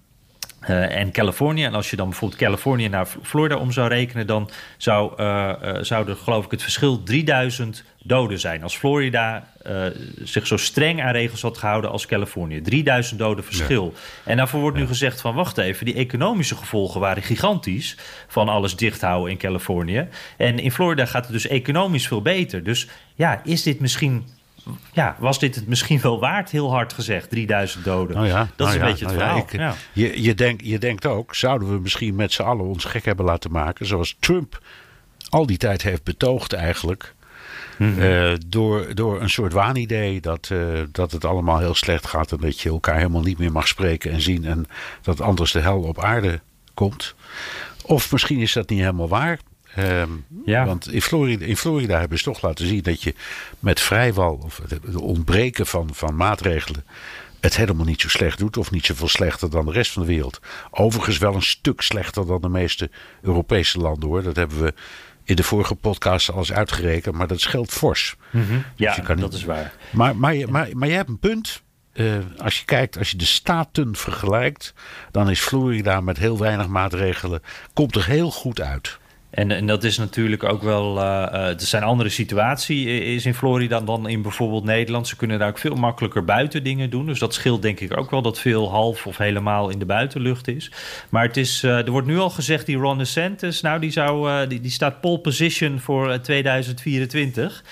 uh, 0.70 0.96
en 0.96 1.12
Californië. 1.12 1.64
En 1.64 1.74
als 1.74 1.90
je 1.90 1.96
dan 1.96 2.10
bijvoorbeeld 2.10 2.42
Californië 2.42 2.90
naar 2.90 3.08
Florida 3.22 3.56
om 3.56 3.72
zou 3.72 3.88
rekenen, 3.88 4.28
dan 4.28 4.50
zou, 4.78 5.14
uh, 5.18 5.52
uh, 5.64 5.78
zou 5.82 6.10
er 6.10 6.16
geloof 6.16 6.46
ik 6.46 6.52
het 6.52 6.62
verschil 6.62 7.04
3000 7.04 7.84
doden 8.04 8.40
zijn. 8.40 8.64
Als 8.64 8.78
Florida 8.78 9.50
zich 10.24 10.48
zo 10.48 10.58
streng 10.58 11.02
aan 11.02 11.12
regels 11.12 11.42
had 11.42 11.58
gehouden 11.58 11.92
als 11.92 12.06
Californië. 12.06 12.62
3000 12.62 13.20
doden 13.20 13.44
verschil. 13.44 13.94
Ja. 13.94 14.32
En 14.32 14.38
daarvoor 14.38 14.60
wordt 14.60 14.78
nu 14.78 14.88
gezegd 14.88 15.22
van 15.22 15.36
wacht 15.36 15.58
even, 15.58 15.86
die 15.86 15.96
economische 15.96 16.56
gevolgen 16.56 17.00
waren 17.00 17.24
gigantisch 17.24 17.98
van 18.28 18.50
alles 18.50 18.76
dicht 18.76 19.02
houden 19.02 19.32
in 19.32 19.38
Californië. 19.38 20.08
En 20.38 20.60
in 20.60 20.72
Florida 20.72 21.06
gaat 21.06 21.24
het 21.24 21.34
dus 21.34 21.48
economisch 21.48 22.08
veel 22.08 22.22
beter. 22.22 22.64
Dus 22.64 22.88
ja, 23.16 23.42
is 23.44 23.64
dit 23.64 23.80
misschien 23.80 24.26
ja, 24.92 25.16
was 25.20 25.40
dit 25.40 25.56
het 25.56 25.68
misschien 25.68 26.00
wel 26.02 26.20
waard, 26.20 26.50
heel 26.50 26.72
hard 26.72 26.94
gezegd, 26.94 27.30
3000 27.30 27.84
doden? 27.84 28.16
Nou 28.16 28.28
ja, 28.28 28.48
dat 28.56 28.68
is 28.68 28.74
nou 28.74 28.86
een 28.86 28.92
beetje 28.92 29.06
het 29.06 29.16
nou 29.16 29.46
verhaal. 29.48 29.72
Ik, 29.72 29.78
je, 29.94 30.24
je, 30.24 30.34
denk, 30.34 30.62
je 30.62 30.78
denkt 30.78 31.06
ook, 31.06 31.36
zouden 31.36 31.74
we 31.74 31.80
misschien 31.80 32.16
met 32.16 32.32
z'n 32.32 32.42
allen 32.42 32.66
ons 32.66 32.86
gek 32.86 33.06
hebben 33.06 33.26
laten 33.26 33.52
maken, 33.52 33.86
zoals 33.86 34.16
Trump 34.20 34.62
al 35.30 35.46
die 35.46 35.58
tijd 35.58 35.82
heeft 35.82 36.04
betoogd 36.04 36.54
eigenlijk. 36.54 37.14
Mm 37.78 37.94
-hmm. 37.94 38.02
uh, 38.02 38.34
door, 38.48 38.96
door 38.96 39.22
een 39.22 39.30
soort 39.30 39.54
waanidee 39.54 40.22
dat, 40.22 40.50
uh, 40.52 40.80
dat 40.92 41.12
het 41.12 41.26
allemaal 41.26 41.60
heel 41.60 41.76
slecht 41.76 42.08
gaat 42.08 42.32
en 42.32 42.38
dat 42.38 42.60
je 42.60 42.70
elkaar 42.70 42.98
helemaal 42.98 43.22
niet 43.22 43.38
meer 43.38 43.52
mag 43.52 43.68
spreken 43.68 44.12
en 44.12 44.22
zien 44.22 44.46
en 44.46 44.66
dat 45.02 45.22
anders 45.22 45.52
de 45.52 45.60
hel 45.60 45.82
op 45.82 46.04
aarde 46.04 46.40
komt. 46.74 47.16
Of 47.86 48.12
misschien 48.12 48.40
is 48.40 48.54
dat 48.54 48.70
niet 48.70 48.80
helemaal 48.80 49.08
waar. 49.08 49.40
Um, 49.80 50.26
ja. 50.46 50.66
Want 50.66 50.92
in 50.92 51.02
Florida, 51.02 51.46
in 51.46 51.58
Florida 51.58 52.00
hebben 52.00 52.18
ze 52.18 52.24
toch 52.24 52.42
laten 52.42 52.68
zien 52.68 52.82
dat 52.82 53.04
je 53.04 53.14
met 53.60 53.80
vrijwel, 53.80 54.40
of 54.44 54.62
het 54.68 54.96
ontbreken 54.96 55.66
van, 55.66 55.90
van 55.94 56.16
maatregelen, 56.16 56.86
het 57.40 57.56
helemaal 57.56 57.86
niet 57.86 58.02
zo 58.02 58.10
slecht 58.10 58.38
doet. 58.38 58.58
Of 58.58 58.72
niet 58.72 58.86
zoveel 58.86 59.08
slechter 59.08 59.50
dan 59.50 59.66
de 59.66 59.72
rest 59.72 59.92
van 59.92 60.02
de 60.02 60.08
wereld. 60.08 60.40
Overigens 60.72 61.18
wel 61.18 61.36
een 61.36 61.42
stuk 61.42 61.82
slechter 61.82 62.26
dan 62.26 62.42
de 62.42 62.50
meeste 62.50 62.90
Europese 63.22 63.80
landen 63.80 64.10
hoor. 64.10 64.24
Dat 64.24 64.36
hebben 64.36 64.64
we 64.64 64.74
in 65.24 65.36
de 65.36 65.44
vorige 65.44 65.76
podcast 65.76 66.32
al 66.32 66.38
eens 66.38 66.54
uitgerekend. 66.54 67.16
Maar 67.16 67.28
dat 67.28 67.40
scheelt 67.40 67.72
fors. 67.72 68.16
Mm 68.30 68.46
-hmm. 68.48 68.64
Ja, 68.76 68.96
dus 68.96 69.06
dat 69.06 69.18
niet... 69.18 69.34
is 69.34 69.44
waar. 69.44 69.74
Maar, 69.90 70.16
maar, 70.16 70.36
je, 70.36 70.48
maar, 70.48 70.70
maar 70.74 70.88
je 70.88 70.96
hebt 70.96 71.10
een 71.10 71.20
punt. 71.20 71.62
Uh, 71.94 72.16
als 72.38 72.60
je 72.60 72.66
kijkt, 72.66 72.98
als 72.98 73.12
je 73.12 73.18
de 73.18 73.26
staten 73.26 73.96
vergelijkt, 73.96 74.74
dan 75.12 75.30
is 75.30 75.40
Florida 75.40 76.02
met 76.02 76.18
heel 76.18 76.38
weinig 76.38 76.68
maatregelen, 76.68 77.42
komt 77.74 77.96
er 77.96 78.06
heel 78.06 78.32
goed 78.32 78.62
uit. 78.62 79.00
En, 79.32 79.52
en 79.52 79.68
dat 79.68 79.84
is 79.84 79.98
natuurlijk 79.98 80.44
ook 80.44 80.62
wel. 80.62 80.98
Uh, 80.98 81.28
uh, 81.34 81.46
het 81.46 81.64
zijn 81.64 81.84
andere 81.84 82.10
situatie 82.10 83.00
is 83.00 83.26
in 83.26 83.34
Florida 83.34 83.80
dan 83.82 84.08
in 84.10 84.22
bijvoorbeeld 84.22 84.64
Nederland. 84.64 85.08
Ze 85.08 85.16
kunnen 85.16 85.40
daar 85.40 85.50
ook 85.50 85.58
veel 85.58 85.76
makkelijker 85.76 86.26
buiten 86.26 86.64
dingen 86.64 86.90
doen. 86.90 87.06
Dus 87.06 87.20
dat 87.20 87.34
scheelt 87.34 87.62
denk 87.62 87.80
ik 87.80 87.98
ook 87.98 88.12
wel 88.12 88.22
dat 88.22 88.40
veel 88.40 88.70
half 88.70 89.08
of 89.08 89.18
helemaal 89.18 89.70
in 89.70 89.80
de 89.80 89.86
buitenlucht 89.86 90.48
is. 90.48 90.72
Maar 91.10 91.24
het 91.24 91.38
is, 91.38 91.64
uh, 91.64 91.78
er 91.78 91.92
wordt 91.92 92.08
nu 92.08 92.18
al 92.18 92.30
gezegd, 92.30 92.66
die 92.66 92.78
Ron 92.78 92.98
DeSantis, 92.98 93.62
nou 93.62 93.80
die, 93.80 93.92
zou, 93.92 94.48
die, 94.48 94.62
die 94.62 94.72
staat 94.72 95.02
pole 95.02 95.20
position 95.20 95.80
voor 95.80 96.22
2024. 96.22 97.64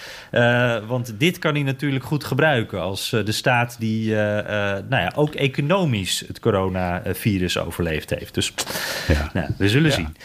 want 0.87 1.19
dit 1.19 1.39
kan 1.39 1.53
hij 1.53 1.63
natuurlijk 1.63 2.05
goed 2.05 2.23
gebruiken 2.23 2.81
als 2.81 3.09
de 3.09 3.31
staat 3.31 3.75
die 3.79 4.13
nou 4.13 4.85
ja, 4.89 5.11
ook 5.15 5.35
economisch 5.35 6.23
het 6.27 6.39
coronavirus 6.39 7.57
overleefd 7.57 8.09
heeft. 8.09 8.33
Dus 8.33 8.53
ja. 9.07 9.29
Nou, 9.33 9.47
we 9.57 9.69
zullen 9.69 9.89
ja. 9.89 9.95
zien. 9.95 10.15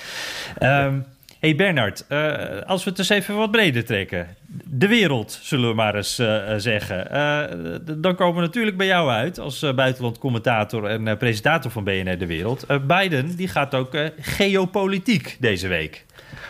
Um, 0.62 1.04
hey 1.44 1.54
Bernard, 1.54 2.04
uh, 2.08 2.60
als 2.66 2.84
we 2.84 2.90
het 2.90 2.98
eens 2.98 3.08
even 3.08 3.36
wat 3.36 3.50
breder 3.50 3.84
trekken. 3.84 4.36
De 4.64 4.86
wereld, 4.86 5.38
zullen 5.42 5.68
we 5.68 5.74
maar 5.74 5.94
eens 5.94 6.18
uh, 6.18 6.52
zeggen. 6.56 7.08
Uh, 7.12 7.94
dan 7.96 8.14
komen 8.14 8.34
we 8.34 8.40
natuurlijk 8.40 8.76
bij 8.76 8.86
jou 8.86 9.10
uit 9.10 9.38
als 9.38 9.74
buitenland 9.74 10.18
commentator 10.18 10.84
en 10.84 11.16
presentator 11.16 11.70
van 11.70 11.84
BNR 11.84 12.18
De 12.18 12.26
Wereld. 12.26 12.66
Biden 12.86 13.36
die 13.36 13.48
gaat 13.48 13.74
ook 13.74 13.96
geopolitiek 14.20 15.36
deze 15.40 15.68
week. 15.68 16.04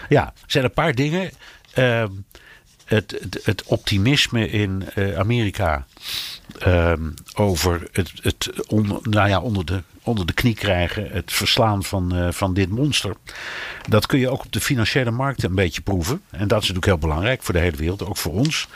Ja, 0.09 0.27
er 0.27 0.33
zijn 0.47 0.65
een 0.65 0.73
paar 0.73 0.95
dingen. 0.95 1.31
Ehm, 1.75 2.11
het, 2.85 3.39
het, 3.43 3.63
optimisme 3.65 4.51
in 4.51 4.85
Amerika 5.17 5.87
ehm, 6.59 7.11
over 7.35 7.89
het, 7.93 8.13
het 8.23 8.51
nou 9.03 9.29
ja, 9.29 9.41
onder, 9.41 9.65
de, 9.65 9.83
onder 10.03 10.27
de 10.27 10.33
knie 10.33 10.55
krijgen, 10.55 11.11
het 11.11 11.33
verslaan 11.33 11.85
van, 11.85 12.15
eh, 12.15 12.33
van 12.33 12.55
dit 12.55 12.69
monster. 12.69 13.15
Dat 13.89 14.07
kun 14.07 14.19
je 14.19 14.29
ook 14.29 14.45
op 14.45 14.53
de 14.53 14.61
financiële 14.61 15.11
markten 15.11 15.49
een 15.49 15.55
beetje 15.55 15.81
proeven. 15.81 16.23
En 16.31 16.49
dat 16.49 16.63
is 16.63 16.69
natuurlijk 16.69 16.87
heel 16.87 17.09
belangrijk 17.09 17.43
voor 17.43 17.55
de 17.55 17.61
hele 17.61 17.77
wereld, 17.77 18.07
ook 18.07 18.17
voor 18.17 18.33
ons. 18.33 18.69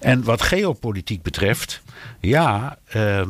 En 0.00 0.24
wat 0.24 0.42
geopolitiek 0.42 1.22
betreft, 1.22 1.82
ja, 2.20 2.78
ehm, 2.88 3.28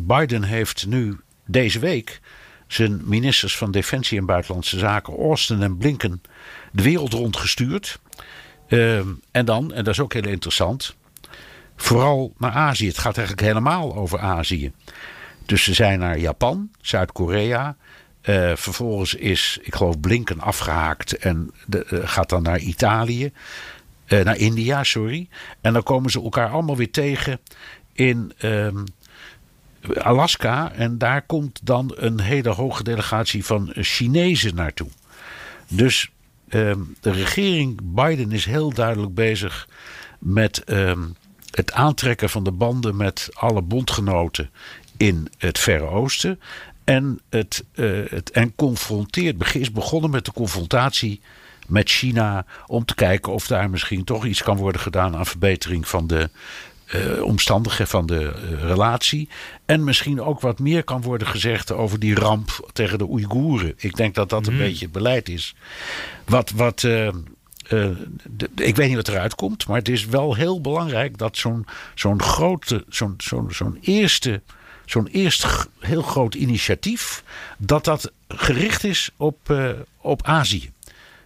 Biden 0.00 0.42
heeft 0.42 0.86
nu 0.86 1.20
deze 1.44 1.78
week 1.78 2.20
zijn 2.66 3.00
ministers 3.04 3.56
van 3.56 3.70
Defensie 3.70 4.18
en 4.18 4.26
Buitenlandse 4.26 4.78
Zaken, 4.78 5.16
Austin 5.16 5.62
en 5.62 5.76
Blinken, 5.76 6.22
de 6.72 6.82
wereld 6.82 7.12
rondgestuurd. 7.12 7.98
Ehm, 8.72 9.08
en 9.30 9.44
dan, 9.44 9.72
en 9.72 9.84
dat 9.84 9.94
is 9.94 10.00
ook 10.00 10.12
heel 10.12 10.26
interessant, 10.26 10.96
vooral 11.76 12.32
naar 12.38 12.50
Azië. 12.50 12.86
Het 12.86 12.98
gaat 12.98 13.16
eigenlijk 13.16 13.46
helemaal 13.46 13.96
over 13.96 14.18
Azië. 14.18 14.72
Dus 15.46 15.64
ze 15.64 15.74
zijn 15.74 15.98
naar 15.98 16.18
Japan, 16.18 16.70
Zuid-Korea. 16.80 17.76
Uh, 18.22 18.56
vervolgens 18.56 19.14
is, 19.14 19.58
ik 19.62 19.74
geloof, 19.74 20.00
Blinken 20.00 20.40
afgehaakt 20.40 21.16
en 21.16 21.50
de, 21.66 21.86
uh, 21.90 22.00
gaat 22.04 22.28
dan 22.28 22.42
naar 22.42 22.58
Italië. 22.58 23.32
Uh, 24.06 24.24
naar 24.24 24.36
India, 24.36 24.84
sorry. 24.84 25.28
En 25.60 25.72
dan 25.72 25.82
komen 25.82 26.10
ze 26.10 26.22
elkaar 26.22 26.50
allemaal 26.50 26.76
weer 26.76 26.90
tegen 26.90 27.40
in 27.92 28.32
um, 28.42 28.84
Alaska. 29.94 30.72
En 30.72 30.98
daar 30.98 31.22
komt 31.22 31.60
dan 31.62 31.92
een 31.94 32.20
hele 32.20 32.50
hoge 32.50 32.82
delegatie 32.82 33.44
van 33.44 33.72
Chinezen 33.74 34.54
naartoe. 34.54 34.88
Dus 35.68 36.10
um, 36.54 36.96
de 37.00 37.10
regering 37.10 37.80
Biden 37.82 38.32
is 38.32 38.44
heel 38.44 38.72
duidelijk 38.72 39.14
bezig 39.14 39.68
met 40.18 40.62
um, 40.66 41.16
het 41.50 41.72
aantrekken 41.72 42.30
van 42.30 42.44
de 42.44 42.52
banden 42.52 42.96
met 42.96 43.28
alle 43.32 43.62
bondgenoten 43.62 44.50
in 44.96 45.28
het 45.38 45.58
Verre 45.58 45.86
Oosten. 45.86 46.40
En, 46.84 47.20
het, 47.30 47.64
uh, 47.74 48.10
het, 48.10 48.30
en 48.30 48.54
confronteert, 48.54 49.54
is 49.54 49.72
begonnen 49.72 50.10
met 50.10 50.24
de 50.24 50.32
confrontatie 50.32 51.20
met 51.66 51.90
China. 51.90 52.44
Om 52.66 52.84
te 52.84 52.94
kijken 52.94 53.32
of 53.32 53.46
daar 53.46 53.70
misschien 53.70 54.04
toch 54.04 54.24
iets 54.24 54.42
kan 54.42 54.56
worden 54.56 54.80
gedaan 54.80 55.16
aan 55.16 55.26
verbetering 55.26 55.88
van 55.88 56.06
de 56.06 56.30
uh, 56.94 57.22
omstandigheden 57.22 57.88
van 57.88 58.06
de 58.06 58.32
uh, 58.50 58.62
relatie. 58.62 59.28
En 59.64 59.84
misschien 59.84 60.20
ook 60.20 60.40
wat 60.40 60.58
meer 60.58 60.84
kan 60.84 61.02
worden 61.02 61.26
gezegd 61.26 61.72
over 61.72 61.98
die 61.98 62.14
ramp 62.14 62.70
tegen 62.72 62.98
de 62.98 63.08
Oeigoeren. 63.08 63.74
Ik 63.76 63.96
denk 63.96 64.14
dat 64.14 64.28
dat 64.28 64.46
een 64.46 64.52
mm. 64.52 64.58
beetje 64.58 64.84
het 64.84 64.92
beleid 64.92 65.28
is. 65.28 65.54
Wat. 66.24 66.50
wat 66.50 66.82
uh, 66.82 67.08
de, 67.68 68.50
ik 68.54 68.76
weet 68.76 68.86
niet 68.86 68.96
wat 68.96 69.08
eruit 69.08 69.34
komt, 69.34 69.66
maar 69.66 69.78
het 69.78 69.88
is 69.88 70.06
wel 70.06 70.34
heel 70.34 70.60
belangrijk 70.60 71.18
dat 71.18 71.36
zo'n 71.36 71.66
zo'n 71.94 72.22
grote, 72.22 72.84
zo'n 72.88 73.14
zo'n 73.18 73.48
zo'n 73.50 73.78
eerste, 73.80 74.40
zo'n 74.84 75.06
eerst 75.06 75.68
heel 75.78 76.02
groot 76.02 76.34
initiatief, 76.34 77.24
dat 77.58 77.84
dat 77.84 78.12
gericht 78.28 78.84
is 78.84 79.10
op, 79.16 79.54
op 80.00 80.22
Azië 80.26 80.72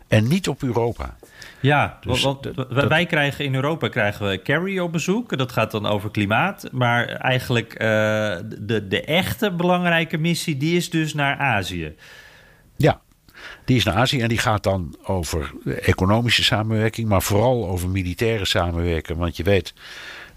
en 0.08 0.28
niet 0.28 0.48
op 0.48 0.62
Europa. 0.62 1.16
Ja, 1.60 1.98
dus 2.00 2.22
want, 2.22 2.50
want 2.54 2.88
wij 2.88 3.06
krijgen 3.06 3.44
in 3.44 3.54
Europa 3.54 3.88
krijgen 3.88 4.28
we 4.28 4.38
Kerry 4.38 4.78
op 4.78 4.92
bezoek. 4.92 5.38
Dat 5.38 5.52
gaat 5.52 5.70
dan 5.70 5.86
over 5.86 6.10
klimaat. 6.10 6.68
Maar 6.72 7.06
eigenlijk 7.06 7.72
uh, 7.72 7.78
de, 8.58 8.86
de 8.88 9.04
echte 9.04 9.50
belangrijke 9.50 10.18
missie, 10.18 10.56
die 10.56 10.76
is 10.76 10.90
dus 10.90 11.14
naar 11.14 11.36
Azië. 11.36 11.94
Ja, 12.76 13.00
die 13.64 13.76
is 13.76 13.84
naar 13.84 13.94
Azië 13.94 14.20
en 14.20 14.28
die 14.28 14.38
gaat 14.38 14.62
dan 14.62 14.96
over 15.02 15.52
economische 15.80 16.44
samenwerking, 16.44 17.08
maar 17.08 17.22
vooral 17.22 17.68
over 17.68 17.88
militaire 17.88 18.44
samenwerking. 18.44 19.18
Want 19.18 19.36
je 19.36 19.42
weet, 19.42 19.74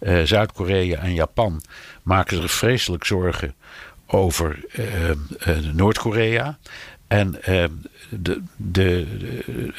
uh, 0.01 0.21
Zuid-Korea 0.23 0.99
en 0.99 1.13
Japan 1.13 1.61
maken 2.03 2.41
zich 2.41 2.51
vreselijk 2.51 3.05
zorgen 3.05 3.55
over 4.07 4.65
uh, 4.79 5.57
Noord-Korea. 5.73 6.57
En 7.07 7.39
de, 8.09 8.41
de, 8.55 9.07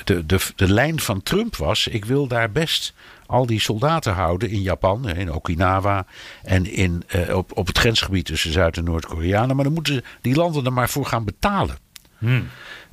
de, 0.04 0.26
de, 0.26 0.38
de 0.56 0.72
lijn 0.72 1.00
van 1.00 1.22
Trump 1.22 1.56
was: 1.56 1.86
ik 1.86 2.04
wil 2.04 2.26
daar 2.26 2.50
best 2.50 2.94
al 3.26 3.46
die 3.46 3.60
soldaten 3.60 4.12
houden 4.12 4.50
in 4.50 4.62
Japan, 4.62 5.08
in 5.08 5.32
Okinawa 5.32 6.06
en 6.42 6.72
in, 6.72 7.02
uh, 7.16 7.36
op, 7.36 7.56
op 7.56 7.66
het 7.66 7.78
grensgebied 7.78 8.24
tussen 8.24 8.52
Zuid- 8.52 8.76
en 8.76 8.84
Noord-Koreanen. 8.84 9.56
Maar 9.56 9.64
dan 9.64 9.74
moeten 9.74 10.04
die 10.20 10.34
landen 10.34 10.64
er 10.64 10.72
maar 10.72 10.88
voor 10.88 11.06
gaan 11.06 11.24
betalen. 11.24 11.78
Hmm. 12.18 12.48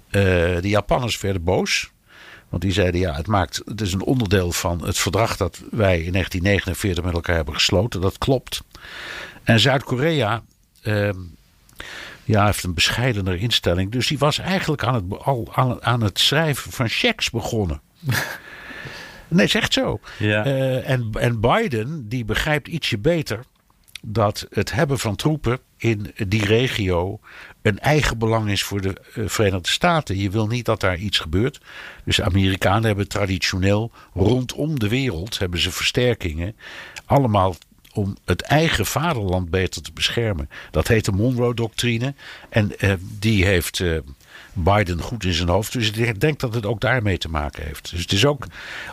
Uh, 0.07 0.21
de 0.61 0.69
Japanners 0.69 1.21
werden 1.21 1.43
boos. 1.43 1.91
Want 2.49 2.61
die 2.61 2.71
zeiden: 2.71 2.99
ja, 2.99 3.13
het, 3.15 3.27
maakt, 3.27 3.61
het 3.65 3.81
is 3.81 3.93
een 3.93 4.03
onderdeel 4.03 4.51
van 4.51 4.85
het 4.85 4.97
verdrag 4.97 5.37
dat 5.37 5.61
wij 5.71 6.01
in 6.01 6.11
1949 6.11 7.03
met 7.03 7.13
elkaar 7.13 7.35
hebben 7.35 7.53
gesloten. 7.53 8.01
Dat 8.01 8.17
klopt. 8.17 8.63
En 9.43 9.59
Zuid-Korea. 9.59 10.41
Uh, 10.83 11.09
ja, 12.27 12.45
heeft 12.45 12.63
een 12.63 12.73
bescheidener 12.73 13.35
instelling. 13.35 13.91
Dus 13.91 14.07
die 14.07 14.17
was 14.17 14.37
eigenlijk 14.37 14.83
aan 14.83 14.93
het, 14.93 15.19
al 15.19 15.47
aan, 15.51 15.83
aan 15.83 16.01
het 16.01 16.19
schrijven 16.19 16.71
van 16.71 16.89
checks 16.89 17.29
begonnen. 17.29 17.81
nee, 19.27 19.47
zegt 19.47 19.73
zo. 19.73 19.99
Ja. 20.19 20.45
Uh, 20.45 20.89
en, 20.89 21.09
en 21.13 21.39
Biden, 21.39 22.09
die 22.09 22.25
begrijpt 22.25 22.67
ietsje 22.67 22.97
beter 22.97 23.39
dat 24.01 24.47
het 24.49 24.71
hebben 24.71 24.99
van 24.99 25.15
troepen 25.15 25.59
in 25.77 26.13
die 26.27 26.45
regio 26.45 27.19
een 27.61 27.79
eigen 27.79 28.17
belang 28.17 28.49
is 28.49 28.63
voor 28.63 28.81
de 28.81 28.95
uh, 29.15 29.27
Verenigde 29.27 29.69
Staten. 29.69 30.17
Je 30.17 30.29
wil 30.29 30.47
niet 30.47 30.65
dat 30.65 30.79
daar 30.79 30.97
iets 30.97 31.19
gebeurt. 31.19 31.59
Dus 32.05 32.15
de 32.15 32.23
Amerikanen 32.23 32.83
hebben 32.83 33.07
traditioneel 33.07 33.91
rondom 34.13 34.79
de 34.79 34.89
wereld 34.89 35.39
hebben 35.39 35.59
ze 35.59 35.71
versterkingen. 35.71 36.55
Allemaal 37.05 37.55
om 37.97 38.15
het 38.25 38.41
eigen 38.41 38.85
vaderland 38.85 39.49
beter 39.49 39.81
te 39.81 39.91
beschermen. 39.93 40.49
Dat 40.71 40.87
heet 40.87 41.05
de 41.05 41.11
Monroe-doctrine. 41.11 42.13
En 42.49 42.71
uh, 42.79 42.93
die 43.19 43.45
heeft 43.45 43.79
uh, 43.79 43.99
Biden 44.53 45.01
goed 45.01 45.23
in 45.23 45.33
zijn 45.33 45.49
hoofd. 45.49 45.73
Dus 45.73 45.91
ik 45.91 46.19
denk 46.19 46.39
dat 46.39 46.53
het 46.53 46.65
ook 46.65 46.81
daarmee 46.81 47.17
te 47.17 47.29
maken 47.29 47.63
heeft. 47.63 47.91
Dus 47.91 48.01
het 48.01 48.11
is 48.11 48.25
ook 48.25 48.45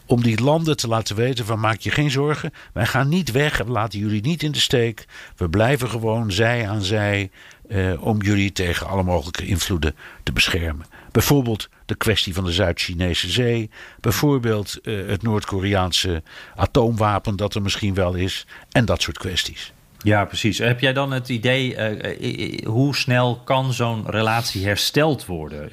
om 0.06 0.22
die 0.22 0.42
landen 0.42 0.76
te 0.76 0.88
laten 0.88 1.16
weten 1.16 1.44
van 1.44 1.60
maak 1.60 1.80
je 1.80 1.90
geen 1.90 2.10
zorgen. 2.10 2.52
Wij 2.72 2.86
gaan 2.86 3.08
niet 3.08 3.30
weg. 3.30 3.58
We 3.58 3.70
laten 3.70 3.98
jullie 3.98 4.22
niet 4.22 4.42
in 4.42 4.52
de 4.52 4.60
steek. 4.60 5.06
We 5.36 5.48
blijven 5.48 5.88
gewoon 5.88 6.32
zij 6.32 6.68
aan 6.68 6.82
zij. 6.82 7.30
Uh, 7.68 8.06
om 8.06 8.22
jullie 8.22 8.52
tegen 8.52 8.86
alle 8.86 9.02
mogelijke 9.02 9.46
invloeden 9.46 9.94
te 10.22 10.32
beschermen. 10.32 10.86
Bijvoorbeeld 11.12 11.68
de 11.86 11.94
kwestie 11.94 12.34
van 12.34 12.44
de 12.44 12.52
Zuid-Chinese 12.52 13.30
Zee. 13.30 13.70
Bijvoorbeeld 14.00 14.78
uh, 14.82 15.08
het 15.08 15.22
Noord-Koreaanse 15.22 16.22
atoomwapen 16.54 17.36
dat 17.36 17.54
er 17.54 17.62
misschien 17.62 17.94
wel 17.94 18.14
is. 18.14 18.46
En 18.70 18.84
dat 18.84 19.02
soort 19.02 19.18
kwesties. 19.18 19.72
Ja, 20.02 20.24
precies. 20.24 20.58
Heb 20.58 20.80
jij 20.80 20.92
dan 20.92 21.12
het 21.12 21.28
idee, 21.28 21.76
uh, 21.98 22.66
hoe 22.66 22.96
snel 22.96 23.40
kan 23.44 23.72
zo'n 23.72 24.10
relatie 24.10 24.64
hersteld 24.64 25.26
worden? 25.26 25.68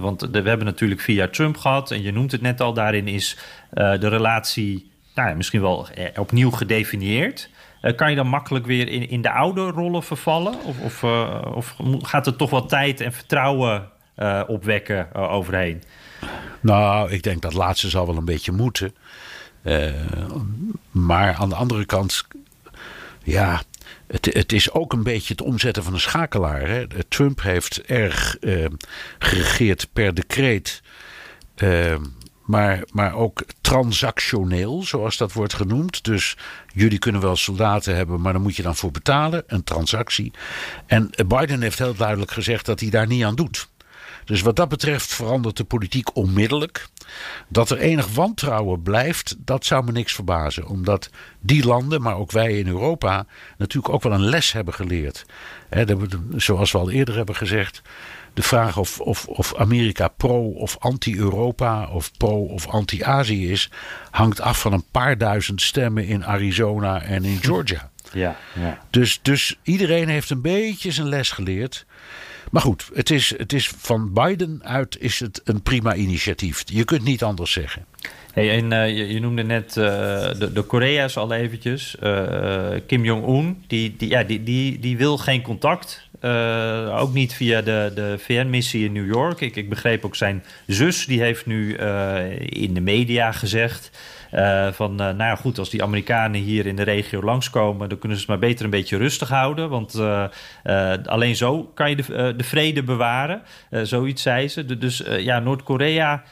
Want 0.00 0.20
we 0.20 0.42
hebben 0.42 0.64
natuurlijk 0.64 1.00
via 1.00 1.28
Trump 1.28 1.56
gehad, 1.56 1.90
en 1.90 2.02
je 2.02 2.12
noemt 2.12 2.32
het 2.32 2.40
net 2.40 2.60
al, 2.60 2.72
daarin 2.72 3.08
is 3.08 3.38
de 3.70 4.08
relatie 4.08 4.90
nou, 5.14 5.36
misschien 5.36 5.60
wel 5.60 5.88
opnieuw 6.16 6.50
gedefinieerd. 6.50 7.48
Kan 7.96 8.10
je 8.10 8.16
dan 8.16 8.26
makkelijk 8.26 8.66
weer 8.66 8.88
in, 8.88 9.08
in 9.08 9.22
de 9.22 9.30
oude 9.30 9.70
rollen 9.70 10.02
vervallen? 10.02 10.54
Of, 10.64 10.80
of, 10.80 11.04
of 11.54 11.76
gaat 11.98 12.26
er 12.26 12.36
toch 12.36 12.50
wat 12.50 12.68
tijd 12.68 13.00
en 13.00 13.12
vertrouwen 13.12 13.90
uh, 14.16 14.42
opwekken 14.46 15.08
uh, 15.16 15.32
overheen? 15.32 15.82
Nou, 16.60 17.10
ik 17.10 17.22
denk 17.22 17.42
dat 17.42 17.52
laatste 17.52 17.88
zal 17.88 18.06
wel 18.06 18.16
een 18.16 18.24
beetje 18.24 18.52
moeten. 18.52 18.94
Uh, 19.62 19.90
maar 20.90 21.34
aan 21.34 21.48
de 21.48 21.54
andere 21.54 21.84
kant, 21.84 22.26
ja, 23.22 23.62
het, 24.06 24.34
het, 24.34 24.52
is 24.52 24.72
ook 24.72 24.92
een 24.92 25.02
beetje 25.02 25.34
het 25.34 25.42
omzetten 25.42 25.82
van 25.82 25.92
een 25.92 26.00
schakelaar. 26.00 26.68
Hè? 26.68 26.86
Trump 27.08 27.42
heeft 27.42 27.82
erg 27.82 28.36
geregeerd 29.18 29.88
per 29.92 30.14
decreet. 30.14 30.82
Maar, 32.44 32.82
maar 32.92 33.14
ook 33.14 33.44
transactioneel, 33.60 34.82
zoals 34.82 35.16
dat 35.16 35.32
wordt 35.32 35.54
genoemd. 35.54 36.04
Dus 36.04 36.36
jullie 36.72 36.98
kunnen 36.98 37.20
wel 37.20 37.36
soldaten 37.36 37.96
hebben, 37.96 38.20
maar 38.20 38.32
dan 38.32 38.42
moet 38.42 38.56
je 38.56 38.62
dan 38.62 38.76
voor 38.76 38.90
betalen. 38.90 39.44
Een 39.46 39.64
transactie. 39.64 40.32
En 40.86 41.10
Biden 41.26 41.62
heeft 41.62 41.78
heel 41.78 41.94
duidelijk 41.94 42.30
gezegd 42.30 42.66
dat 42.66 42.80
hij 42.80 42.90
daar 42.90 43.06
niet 43.06 43.24
aan 43.24 43.34
doet. 43.34 43.68
Dus 44.24 44.40
wat 44.40 44.56
dat 44.56 44.68
betreft 44.68 45.14
verandert 45.14 45.56
de 45.56 45.64
politiek 45.64 46.16
onmiddellijk. 46.16 46.88
Dat 47.48 47.70
er 47.70 47.78
enig 47.78 48.14
wantrouwen 48.14 48.82
blijft, 48.82 49.36
dat 49.38 49.64
zou 49.64 49.84
me 49.84 49.92
niks 49.92 50.12
verbazen. 50.12 50.66
Omdat 50.66 51.10
die 51.40 51.66
landen, 51.66 52.02
maar 52.02 52.16
ook 52.16 52.30
wij 52.30 52.58
in 52.58 52.66
Europa, 52.66 53.26
natuurlijk 53.58 53.94
ook 53.94 54.02
wel 54.02 54.12
een 54.12 54.28
les 54.28 54.52
hebben 54.52 54.74
geleerd. 54.74 55.26
zoals 56.36 56.72
we 56.72 56.78
al 56.78 56.90
eerder 56.90 57.16
hebben 57.16 57.34
gezegd. 57.36 57.82
De 58.34 58.42
vraag 58.42 58.76
of, 58.76 59.00
of, 59.00 59.26
of 59.26 59.56
Amerika 59.56 60.08
pro 60.08 60.50
of 60.50 60.76
anti-Europa 60.78 61.88
of 61.88 62.10
pro 62.16 62.44
of 62.44 62.66
anti-Azië 62.66 63.50
is, 63.50 63.70
hangt 64.10 64.40
af 64.40 64.60
van 64.60 64.72
een 64.72 64.84
paar 64.90 65.18
duizend 65.18 65.62
stemmen 65.62 66.06
in 66.06 66.24
Arizona 66.24 67.02
en 67.02 67.24
in 67.24 67.38
Georgia. 67.48 67.90
Ja, 68.12 68.36
ja. 68.54 68.78
Dus, 68.90 69.18
dus 69.22 69.58
iedereen 69.62 70.08
heeft 70.08 70.30
een 70.30 70.42
beetje 70.42 70.90
zijn 70.90 71.08
les 71.08 71.30
geleerd. 71.30 71.86
Maar 72.52 72.62
goed, 72.62 72.90
het 72.94 73.10
is, 73.10 73.34
het 73.36 73.52
is 73.52 73.68
van 73.68 74.12
Biden 74.12 74.60
uit 74.62 74.96
is 75.00 75.20
het 75.20 75.40
een 75.44 75.62
prima 75.62 75.94
initiatief. 75.94 76.62
Je 76.66 76.84
kunt 76.84 77.04
niet 77.04 77.22
anders 77.22 77.52
zeggen. 77.52 77.84
Hey, 78.32 78.50
en 78.50 78.72
uh, 78.72 79.10
je, 79.12 79.20
noemde 79.20 79.42
net 79.42 79.76
uh, 79.76 79.84
de, 80.38 80.50
de 80.52 80.62
Korea's 80.62 81.16
al 81.16 81.32
eventjes. 81.32 81.96
Uh, 82.02 82.68
Kim 82.86 83.04
Jong-un, 83.04 83.64
die, 83.66 83.94
die, 83.96 84.08
ja, 84.08 84.22
die, 84.22 84.42
die, 84.42 84.78
die 84.78 84.96
wil 84.96 85.18
geen 85.18 85.42
contact. 85.42 86.08
ook 86.90 87.12
niet 87.12 87.34
via 87.34 87.62
de, 87.62 87.92
de 87.94 88.16
VN-missie 88.18 88.84
in 88.84 88.92
New 88.92 89.06
York. 89.06 89.40
Ik, 89.40 89.56
ik 89.56 89.68
begreep 89.68 90.04
ook 90.04 90.16
zijn 90.16 90.44
zus, 90.66 91.06
die 91.06 91.20
heeft 91.20 91.46
nu 91.46 91.76
in 92.46 92.74
de 92.74 92.80
media 92.80 93.32
gezegd... 93.32 93.90
van, 94.72 94.94
nou 94.94 95.16
ja, 95.16 95.36
goed, 95.36 95.58
als 95.58 95.70
die 95.70 95.82
Amerikanen 95.82 96.40
hier 96.40 96.66
in 96.66 96.76
de 96.76 96.82
regio 96.82 97.22
langskomen... 97.22 97.88
dan 97.88 97.98
kunnen 97.98 98.18
ze 98.18 98.24
het 98.24 98.32
maar 98.32 98.48
beter 98.48 98.64
een 98.64 98.70
beetje 98.70 98.96
rustig 98.96 99.28
houden. 99.28 99.68
Want 99.68 100.00
alleen 101.06 101.36
zo 101.36 101.70
kan 101.74 101.90
je 101.90 101.96
de, 101.96 102.34
de 102.36 102.44
vrede 102.44 102.82
bewaren. 102.82 103.42
zoiets 103.82 104.22
zei 104.22 104.48
ze. 104.48 104.78
Dus 104.78 105.02
ja, 105.18 105.38
Noord-Korea... 105.38 106.22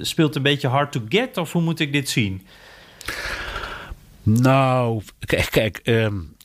Speelt 0.00 0.36
een 0.36 0.42
beetje 0.42 0.68
hard 0.68 0.92
to 0.92 1.00
get 1.08 1.36
of 1.36 1.52
hoe 1.52 1.62
moet 1.62 1.80
ik 1.80 1.92
dit 1.92 2.08
zien? 2.08 2.46
Nou, 4.22 5.02
kijk, 5.50 5.80
um, 5.84 6.36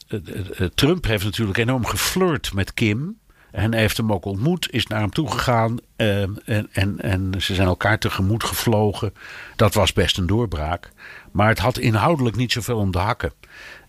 Trump 0.75 1.05
heeft 1.05 1.23
natuurlijk 1.23 1.57
enorm 1.57 1.85
geflirt 1.85 2.53
met 2.53 2.73
Kim. 2.73 3.17
En 3.55 3.73
heeft 3.73 3.97
hem 3.97 4.11
ook 4.11 4.25
ontmoet, 4.25 4.71
is 4.71 4.87
naar 4.87 4.99
hem 4.99 5.09
toegegaan 5.09 5.77
um, 5.95 6.37
en, 6.45 6.67
en, 6.71 6.99
en 7.01 7.33
ze 7.37 7.55
zijn 7.55 7.67
elkaar 7.67 7.99
tegemoet 7.99 8.43
gevlogen. 8.43 9.13
Dat 9.55 9.73
was 9.73 9.93
best 9.93 10.17
een 10.17 10.27
doorbraak. 10.27 10.91
Maar 11.31 11.47
het 11.47 11.59
had 11.59 11.77
inhoudelijk 11.77 12.35
niet 12.35 12.51
zoveel 12.51 12.77
om 12.77 12.91
de 12.91 12.97
hakken. 12.97 13.33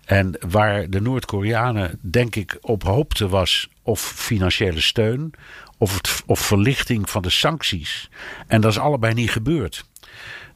En 0.04 0.38
waar 0.48 0.90
de 0.90 1.00
Noord-Koreanen, 1.00 1.98
denk 2.00 2.36
ik, 2.36 2.58
op 2.60 2.82
hoopten 2.82 3.28
was 3.28 3.68
of 3.82 4.00
financiële 4.00 4.80
steun 4.80 5.32
of, 5.78 6.22
of 6.26 6.40
verlichting 6.40 7.10
van 7.10 7.22
de 7.22 7.30
sancties. 7.30 8.10
En 8.46 8.60
dat 8.60 8.70
is 8.70 8.78
allebei 8.78 9.14
niet 9.14 9.30
gebeurd. 9.30 9.84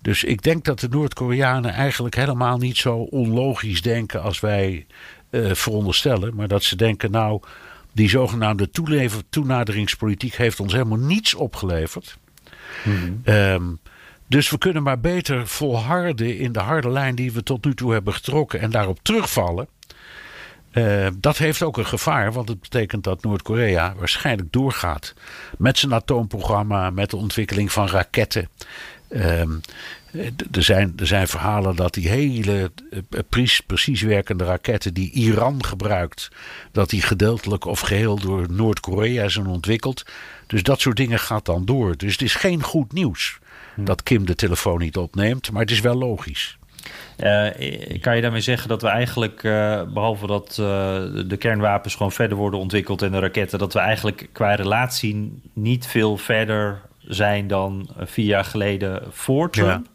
Dus 0.03 0.25
ik 0.25 0.43
denk 0.43 0.65
dat 0.65 0.81
de 0.81 0.89
Noord-Koreanen 0.89 1.73
eigenlijk 1.73 2.15
helemaal 2.15 2.59
niet 2.59 2.77
zo 2.77 2.97
onlogisch 2.97 3.83
denken 3.83 4.23
als 4.23 4.41
wij 4.41 4.87
uh, 5.31 5.55
veronderstellen. 5.55 6.35
Maar 6.35 6.49
dat 6.49 6.63
ze 6.63 6.77
denken, 6.77 7.11
nou, 7.11 7.41
die 7.93 8.09
zogenaamde 8.09 8.71
toenaderingspolitiek 9.31 10.35
heeft 10.35 10.61
ons 10.61 10.73
helemaal 10.73 10.99
niets 10.99 11.35
opgeleverd. 11.35 12.19
Mm 12.85 13.23
um, 13.25 13.79
dus 14.31 14.51
we 14.51 14.59
kunnen 14.59 14.83
maar 14.83 15.01
beter 15.01 15.47
volharden 15.47 16.39
in 16.39 16.53
de 16.53 16.59
harde 16.59 16.91
lijn 16.91 17.15
die 17.15 17.33
we 17.33 17.43
tot 17.43 17.65
nu 17.65 17.75
toe 17.75 17.93
hebben 17.93 18.13
getrokken 18.13 18.61
en 18.61 18.71
daarop 18.71 18.99
terugvallen. 19.03 19.69
Uh, 20.73 21.07
dat 21.17 21.39
heeft 21.39 21.63
ook 21.63 21.79
een 21.79 21.87
gevaar, 21.87 22.33
want 22.33 22.49
het 22.49 22.61
betekent 22.61 23.05
dat 23.05 23.23
Noord-Korea 23.23 23.95
waarschijnlijk 23.99 24.53
doorgaat 24.53 25.15
met 25.59 25.79
zijn 25.79 25.95
atoomprogramma, 25.95 26.91
met 26.91 27.11
de 27.11 27.17
ontwikkeling 27.17 27.73
van 27.73 27.89
raketten. 27.89 28.49
Uh, 29.09 29.41
er, 30.53 30.63
zijn, 30.63 30.93
er 30.97 31.07
zijn 31.07 31.29
verhalen 31.29 31.77
dat 31.77 31.95
die 31.95 32.09
hele 32.09 32.71
uh, 32.91 33.21
precies 33.67 34.01
werkende 34.01 34.45
raketten 34.45 34.95
die 34.95 35.11
Iran 35.11 35.65
gebruikt, 35.65 36.29
dat 36.73 36.91
die 36.91 37.03
gedeeltelijk 37.03 37.65
of 37.65 37.81
geheel 37.81 38.19
door 38.19 38.47
Noord-Korea 38.51 39.29
zijn 39.29 39.47
ontwikkeld. 39.47 40.03
Dus 40.47 40.63
dat 40.63 40.81
soort 40.81 40.97
dingen 40.97 41.19
gaat 41.19 41.45
dan 41.45 41.65
door. 41.65 41.97
Dus 41.97 42.13
het 42.13 42.23
is 42.23 42.35
geen 42.35 42.63
goed 42.63 42.93
nieuws 42.93 43.39
hm. 43.75 43.85
dat 43.85 44.03
Kim 44.03 44.27
de 44.27 44.35
telefoon 44.35 44.79
niet 44.79 44.97
opneemt, 44.97 45.51
maar 45.51 45.63
het 45.63 45.71
is 45.71 45.81
wel 45.81 45.95
logisch. 45.95 46.59
Uh, 47.19 48.01
kan 48.01 48.17
je 48.17 48.23
daarmee 48.23 48.41
zeggen 48.41 48.69
dat 48.69 48.83
we 48.83 48.89
eigenlijk, 48.89 49.43
uh, 49.43 49.83
behalve 49.83 50.27
dat 50.27 50.49
uh, 50.61 50.67
de 51.27 51.37
kernwapens 51.39 51.95
gewoon 51.95 52.13
verder 52.13 52.37
worden 52.37 52.61
ontwikkeld 52.61 53.03
en 53.03 53.11
de 53.11 53.19
raketten, 53.19 53.59
dat 53.59 53.73
we 53.73 53.79
eigenlijk 53.79 54.29
qua 54.33 54.55
relatie 54.55 55.43
niet 55.53 55.87
veel 55.87 56.17
verder 56.17 56.81
zijn 56.99 57.47
dan 57.47 57.89
vier 57.99 58.27
jaar 58.27 58.45
geleden 58.45 59.03
voor 59.11 59.51
Trump? 59.51 59.87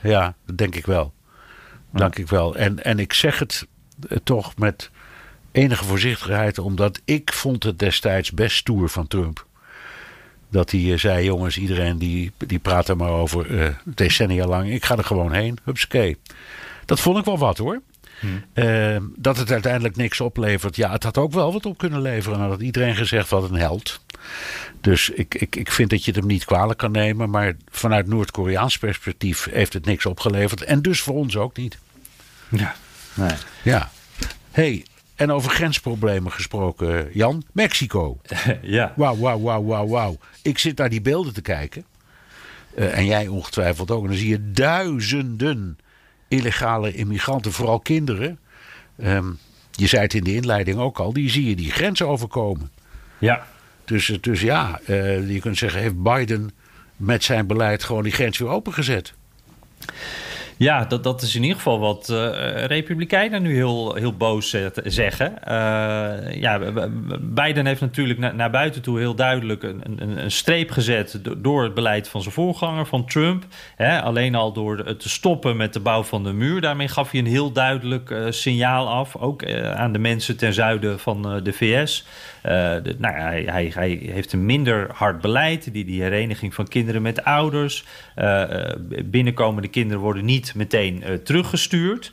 Ja, 0.00 0.10
ja 0.10 0.34
dat 0.46 0.58
denk 0.58 0.74
ik 0.74 0.86
wel. 0.86 1.12
Dank 1.92 2.18
ik 2.18 2.28
wel. 2.28 2.56
En, 2.56 2.84
en 2.84 2.98
ik 2.98 3.12
zeg 3.12 3.38
het 3.38 3.66
toch 4.24 4.56
met 4.56 4.90
enige 5.52 5.84
voorzichtigheid, 5.84 6.58
omdat 6.58 7.00
ik 7.04 7.32
vond 7.32 7.62
het 7.62 7.78
destijds 7.78 8.32
best 8.32 8.56
stoer 8.56 8.88
van 8.88 9.06
Trump. 9.06 9.46
Dat 10.52 10.70
hij 10.70 10.96
zei, 10.96 11.24
jongens, 11.24 11.58
iedereen 11.58 11.98
die, 11.98 12.32
die 12.36 12.58
praat 12.58 12.88
er 12.88 12.96
maar 12.96 13.10
over 13.10 13.76
decennia 13.84 14.46
lang. 14.46 14.70
Ik 14.70 14.84
ga 14.84 14.96
er 14.96 15.04
gewoon 15.04 15.32
heen. 15.32 15.58
Hupsakee. 15.64 16.16
Dat 16.84 17.00
vond 17.00 17.18
ik 17.18 17.24
wel 17.24 17.38
wat 17.38 17.58
hoor. 17.58 17.80
Hmm. 18.20 18.44
Uh, 18.54 18.96
dat 19.16 19.36
het 19.36 19.50
uiteindelijk 19.50 19.96
niks 19.96 20.20
oplevert. 20.20 20.76
Ja, 20.76 20.90
het 20.90 21.02
had 21.02 21.18
ook 21.18 21.32
wel 21.32 21.52
wat 21.52 21.66
op 21.66 21.78
kunnen 21.78 22.02
leveren. 22.02 22.38
En 22.38 22.48
had 22.48 22.60
iedereen 22.60 22.96
gezegd 22.96 23.28
wat 23.28 23.50
een 23.50 23.56
held. 23.56 24.00
Dus 24.80 25.10
ik, 25.10 25.34
ik, 25.34 25.56
ik 25.56 25.72
vind 25.72 25.90
dat 25.90 26.04
je 26.04 26.10
het 26.10 26.20
hem 26.20 26.28
niet 26.28 26.44
kwalijk 26.44 26.78
kan 26.78 26.90
nemen. 26.90 27.30
Maar 27.30 27.56
vanuit 27.70 28.06
Noord-Koreaans 28.06 28.78
perspectief 28.78 29.48
heeft 29.50 29.72
het 29.72 29.84
niks 29.84 30.06
opgeleverd. 30.06 30.62
En 30.62 30.82
dus 30.82 31.00
voor 31.00 31.14
ons 31.14 31.36
ook 31.36 31.56
niet. 31.56 31.78
Ja. 32.48 32.74
Nee. 33.14 33.34
Ja. 33.62 33.90
hey, 34.50 34.84
en 35.14 35.30
over 35.30 35.50
grensproblemen 35.50 36.32
gesproken, 36.32 37.08
Jan. 37.12 37.44
Mexico. 37.52 38.20
ja. 38.62 38.92
Wauw, 38.96 39.16
wauw, 39.16 39.40
wauw, 39.40 39.64
wauw, 39.64 39.86
wauw. 39.86 40.18
Ik 40.42 40.58
zit 40.58 40.78
naar 40.78 40.90
die 40.90 41.00
beelden 41.00 41.32
te 41.32 41.42
kijken. 41.42 41.84
Uh, 42.76 42.98
en 42.98 43.06
jij 43.06 43.28
ongetwijfeld 43.28 43.90
ook. 43.90 44.02
En 44.02 44.08
dan 44.08 44.18
zie 44.18 44.28
je 44.28 44.50
duizenden 44.50 45.78
illegale 46.28 46.94
immigranten, 46.94 47.52
vooral 47.52 47.80
kinderen. 47.80 48.38
Um, 49.04 49.38
je 49.70 49.86
zei 49.86 50.02
het 50.02 50.14
in 50.14 50.24
de 50.24 50.34
inleiding 50.34 50.78
ook 50.78 50.98
al, 50.98 51.12
die 51.12 51.30
zie 51.30 51.48
je 51.48 51.56
die 51.56 51.70
grens 51.70 52.02
overkomen. 52.02 52.70
Ja. 53.18 53.46
Dus, 53.84 54.18
dus 54.20 54.40
ja, 54.40 54.80
uh, 54.86 55.30
je 55.30 55.40
kunt 55.40 55.58
zeggen, 55.58 55.80
heeft 55.80 56.02
Biden 56.02 56.50
met 56.96 57.24
zijn 57.24 57.46
beleid 57.46 57.84
gewoon 57.84 58.02
die 58.02 58.12
grens 58.12 58.38
weer 58.38 58.48
opengezet? 58.48 59.14
Ja, 60.56 60.84
dat, 60.84 61.04
dat 61.04 61.22
is 61.22 61.34
in 61.34 61.42
ieder 61.42 61.56
geval 61.56 61.78
wat 61.78 62.08
uh, 62.10 62.64
Republikeinen 62.64 63.42
nu 63.42 63.54
heel, 63.54 63.94
heel 63.94 64.16
boos 64.16 64.56
zeggen. 64.84 65.34
Uh, 65.48 66.40
ja, 66.40 66.58
Biden 67.20 67.66
heeft 67.66 67.80
natuurlijk 67.80 68.18
na, 68.18 68.32
naar 68.32 68.50
buiten 68.50 68.82
toe 68.82 68.98
heel 68.98 69.14
duidelijk 69.14 69.62
een, 69.62 69.80
een, 69.84 70.18
een 70.18 70.30
streep 70.30 70.70
gezet 70.70 71.20
door 71.38 71.62
het 71.62 71.74
beleid 71.74 72.08
van 72.08 72.22
zijn 72.22 72.34
voorganger, 72.34 72.86
van 72.86 73.06
Trump. 73.06 73.44
Hè, 73.76 74.02
alleen 74.02 74.34
al 74.34 74.52
door 74.52 74.96
te 74.96 75.08
stoppen 75.08 75.56
met 75.56 75.72
de 75.72 75.80
bouw 75.80 76.02
van 76.02 76.24
de 76.24 76.32
muur. 76.32 76.60
Daarmee 76.60 76.88
gaf 76.88 77.10
hij 77.10 77.20
een 77.20 77.26
heel 77.26 77.52
duidelijk 77.52 78.10
uh, 78.10 78.26
signaal 78.30 78.88
af, 78.88 79.16
ook 79.16 79.46
aan 79.74 79.92
de 79.92 79.98
mensen 79.98 80.36
ten 80.36 80.52
zuiden 80.52 80.98
van 80.98 81.40
de 81.42 81.52
VS. 81.52 82.04
De, 82.42 82.94
nou 82.98 83.16
ja, 83.16 83.22
hij, 83.22 83.44
hij, 83.44 83.70
hij, 83.74 84.00
heeft 84.02 84.32
een 84.32 84.46
minder 84.46 84.90
hard 84.92 85.20
beleid. 85.20 85.72
Die, 85.72 85.84
die 85.84 86.02
hereniging 86.02 86.54
van 86.54 86.68
kinderen 86.68 87.02
met 87.02 87.24
ouders. 87.24 87.84
binnenkomende 89.04 89.68
kinderen 89.68 90.02
worden 90.02 90.24
niet 90.24 90.54
meteen 90.54 91.04
teruggestuurd. 91.24 92.10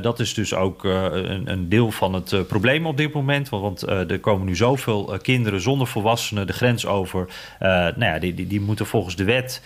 Dat 0.00 0.20
is 0.20 0.34
dus 0.34 0.54
ook 0.54 0.84
een, 0.84 1.50
een, 1.50 1.68
deel 1.68 1.90
van 1.90 2.14
het 2.14 2.46
probleem 2.48 2.86
op 2.86 2.96
dit 2.96 3.12
moment. 3.12 3.48
Want 3.48 3.82
er 3.82 4.20
komen 4.20 4.46
nu 4.46 4.56
zoveel 4.56 5.18
kinderen 5.22 5.60
zonder 5.60 5.86
volwassenen 5.86 6.46
de 6.46 6.52
grens 6.52 6.86
over. 6.86 7.28
nou 7.58 8.04
ja, 8.04 8.18
die, 8.18 8.34
die, 8.34 8.46
die, 8.46 8.60
moeten 8.60 8.86
volgens 8.86 9.16
de 9.16 9.24
wet 9.24 9.62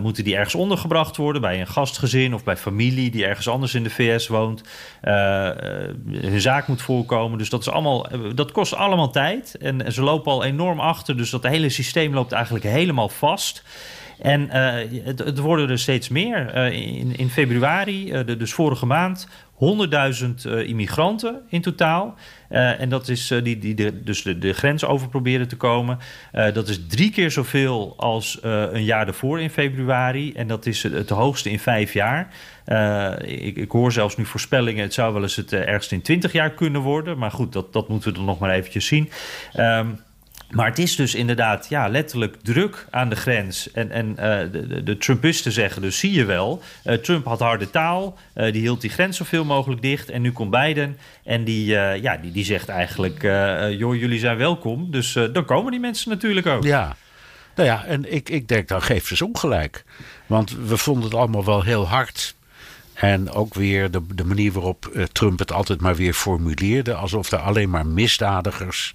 moeten 0.00 0.24
die 0.24 0.36
ergens 0.36 0.54
ondergebracht 0.54 1.16
worden. 1.16 1.40
Bij 1.40 1.60
een 1.60 1.66
gastgezin 1.66 2.34
of 2.34 2.44
bij 2.44 2.56
familie 2.56 3.10
die 3.10 3.26
ergens 3.26 3.48
anders 3.48 3.74
in 3.74 3.82
de 3.82 3.90
VS 3.90 4.28
woont. 4.28 4.62
hun 6.10 6.40
zaak 6.40 6.68
moet 6.68 6.82
voorkomen. 6.82 7.38
Dus 7.38 7.50
dat, 7.50 7.60
is 7.60 7.68
allemaal, 7.68 8.06
dat 8.34 8.52
kost 8.52 8.74
allemaal 8.74 9.10
tijd. 9.10 9.56
En, 9.60 9.92
ze 9.92 10.02
lopen 10.02 10.32
al 10.32 10.44
enorm 10.44 10.80
achter. 10.80 11.16
Dus 11.16 11.30
dat 11.30 11.42
hele 11.42 11.68
systeem 11.68 12.14
loopt 12.14 12.32
eigenlijk 12.32 12.64
helemaal 12.64 13.08
vast. 13.08 13.62
En 14.18 14.50
het, 15.04 15.38
worden 15.38 15.70
er 15.70 15.78
steeds 15.78 16.08
meer. 16.08 16.54
In, 16.72 17.16
in 17.16 17.30
februari, 17.30 18.24
dus 18.24 18.52
vorige 18.52 18.86
maand, 18.86 19.28
100.000 19.56 20.66
immigranten 20.66 21.42
in 21.48 21.60
totaal. 21.60 22.14
en 22.48 22.88
dat 22.88 23.08
is 23.08 23.34
die, 23.42 23.58
die 23.58 23.74
de, 23.74 24.02
dus 24.02 24.22
de, 24.22 24.38
de, 24.38 24.52
grens 24.52 24.84
over 24.84 25.08
proberen 25.08 25.48
te 25.48 25.56
komen. 25.56 25.98
dat 26.32 26.68
is 26.68 26.86
drie 26.86 27.10
keer 27.10 27.30
zoveel 27.30 27.94
als 27.96 28.38
een 28.42 28.84
jaar 28.84 29.04
daarvoor 29.04 29.40
in 29.40 29.50
februari. 29.50 30.32
En 30.32 30.46
dat 30.46 30.66
is 30.66 30.82
het, 30.82 31.10
hoogste 31.10 31.50
in 31.50 31.58
vijf 31.58 31.92
jaar. 31.92 32.34
Ik, 33.24 33.56
ik, 33.56 33.70
hoor 33.70 33.92
zelfs 33.92 34.16
nu 34.16 34.24
voorspellingen. 34.24 34.82
Het 34.82 34.94
zou 34.94 35.12
wel 35.12 35.22
eens 35.22 35.36
het 35.36 35.52
ergst 35.52 35.92
in 35.92 36.02
20 36.02 36.32
jaar 36.32 36.50
kunnen 36.50 36.80
worden. 36.80 37.18
Maar 37.18 37.30
goed, 37.30 37.52
dat, 37.52 37.72
dat 37.72 37.88
moeten 37.88 38.10
we 38.10 38.16
dan 38.16 38.26
nog 38.26 38.38
maar 38.38 38.50
eventjes 38.50 38.86
zien. 38.86 39.10
Um, 39.56 39.98
maar 40.56 40.66
het 40.66 40.78
is 40.78 40.96
dus 40.96 41.14
inderdaad 41.14 41.66
ja, 41.68 41.88
letterlijk 41.88 42.36
druk 42.42 42.86
aan 42.90 43.08
de 43.08 43.16
grens. 43.16 43.70
En, 43.72 43.90
en 43.90 44.08
uh, 44.08 44.16
de, 44.52 44.82
de, 44.82 44.98
Trumpisten 44.98 45.52
zeggen 45.52 45.82
dus, 45.82 45.98
zie 45.98 46.12
je 46.12 46.24
wel... 46.24 46.62
Uh, 46.84 46.94
Trump 46.94 47.24
had 47.24 47.40
harde 47.40 47.70
taal, 47.70 48.18
uh, 48.34 48.52
die 48.52 48.60
hield 48.60 48.80
die 48.80 48.90
grens 48.90 49.16
zoveel 49.16 49.44
mogelijk 49.44 49.82
dicht... 49.82 50.10
en 50.10 50.22
nu 50.22 50.32
komt 50.32 50.50
Biden 50.50 50.98
en 51.24 51.44
die, 51.44 51.64
ja, 51.74 52.16
die, 52.16 52.32
die 52.32 52.44
zegt 52.44 52.68
eigenlijk... 52.68 53.22
joh, 53.78 53.94
jullie 53.94 54.18
zijn 54.18 54.36
welkom, 54.36 54.90
dus 54.90 55.12
dan 55.32 55.44
komen 55.44 55.70
die 55.70 55.80
mensen 55.80 56.10
natuurlijk 56.10 56.46
ook. 56.46 56.64
Ja, 56.64 56.96
nou 57.54 57.68
ja, 57.68 57.84
en 57.84 58.12
ik, 58.12 58.28
ik 58.28 58.48
denk, 58.48 58.68
dan 58.68 58.82
geeft 58.82 59.06
ze 59.06 59.24
ongelijk. 59.24 59.84
Want 60.26 60.56
we 60.66 60.76
vonden 60.76 61.04
het 61.04 61.14
allemaal 61.14 61.44
wel 61.44 61.62
heel 61.62 61.88
hard... 61.88 62.34
En 62.96 63.30
ook 63.30 63.54
weer 63.54 63.90
de, 63.90 64.00
de 64.14 64.24
manier 64.24 64.52
waarop 64.52 64.86
eh, 64.86 65.02
Trump 65.02 65.38
het 65.38 65.52
altijd 65.52 65.80
maar 65.80 65.96
weer 65.96 66.12
formuleerde. 66.12 66.94
Alsof 66.94 67.32
er 67.32 67.38
alleen 67.38 67.70
maar 67.70 67.86
misdadigers 67.86 68.92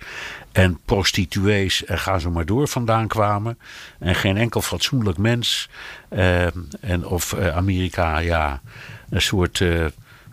en 0.51 0.79
prostituees 0.85 1.85
en 1.85 1.99
ga 1.99 2.19
zo 2.19 2.31
maar 2.31 2.45
door 2.45 2.67
vandaan 2.67 3.07
kwamen. 3.07 3.59
En 3.99 4.15
geen 4.15 4.37
enkel 4.37 4.61
fatsoenlijk 4.61 5.17
mens. 5.17 5.69
Uh, 6.09 6.45
en 6.81 7.05
of 7.05 7.33
uh, 7.33 7.55
Amerika 7.55 8.17
ja, 8.17 8.61
een 9.09 9.21
soort 9.21 9.59
uh, 9.59 9.85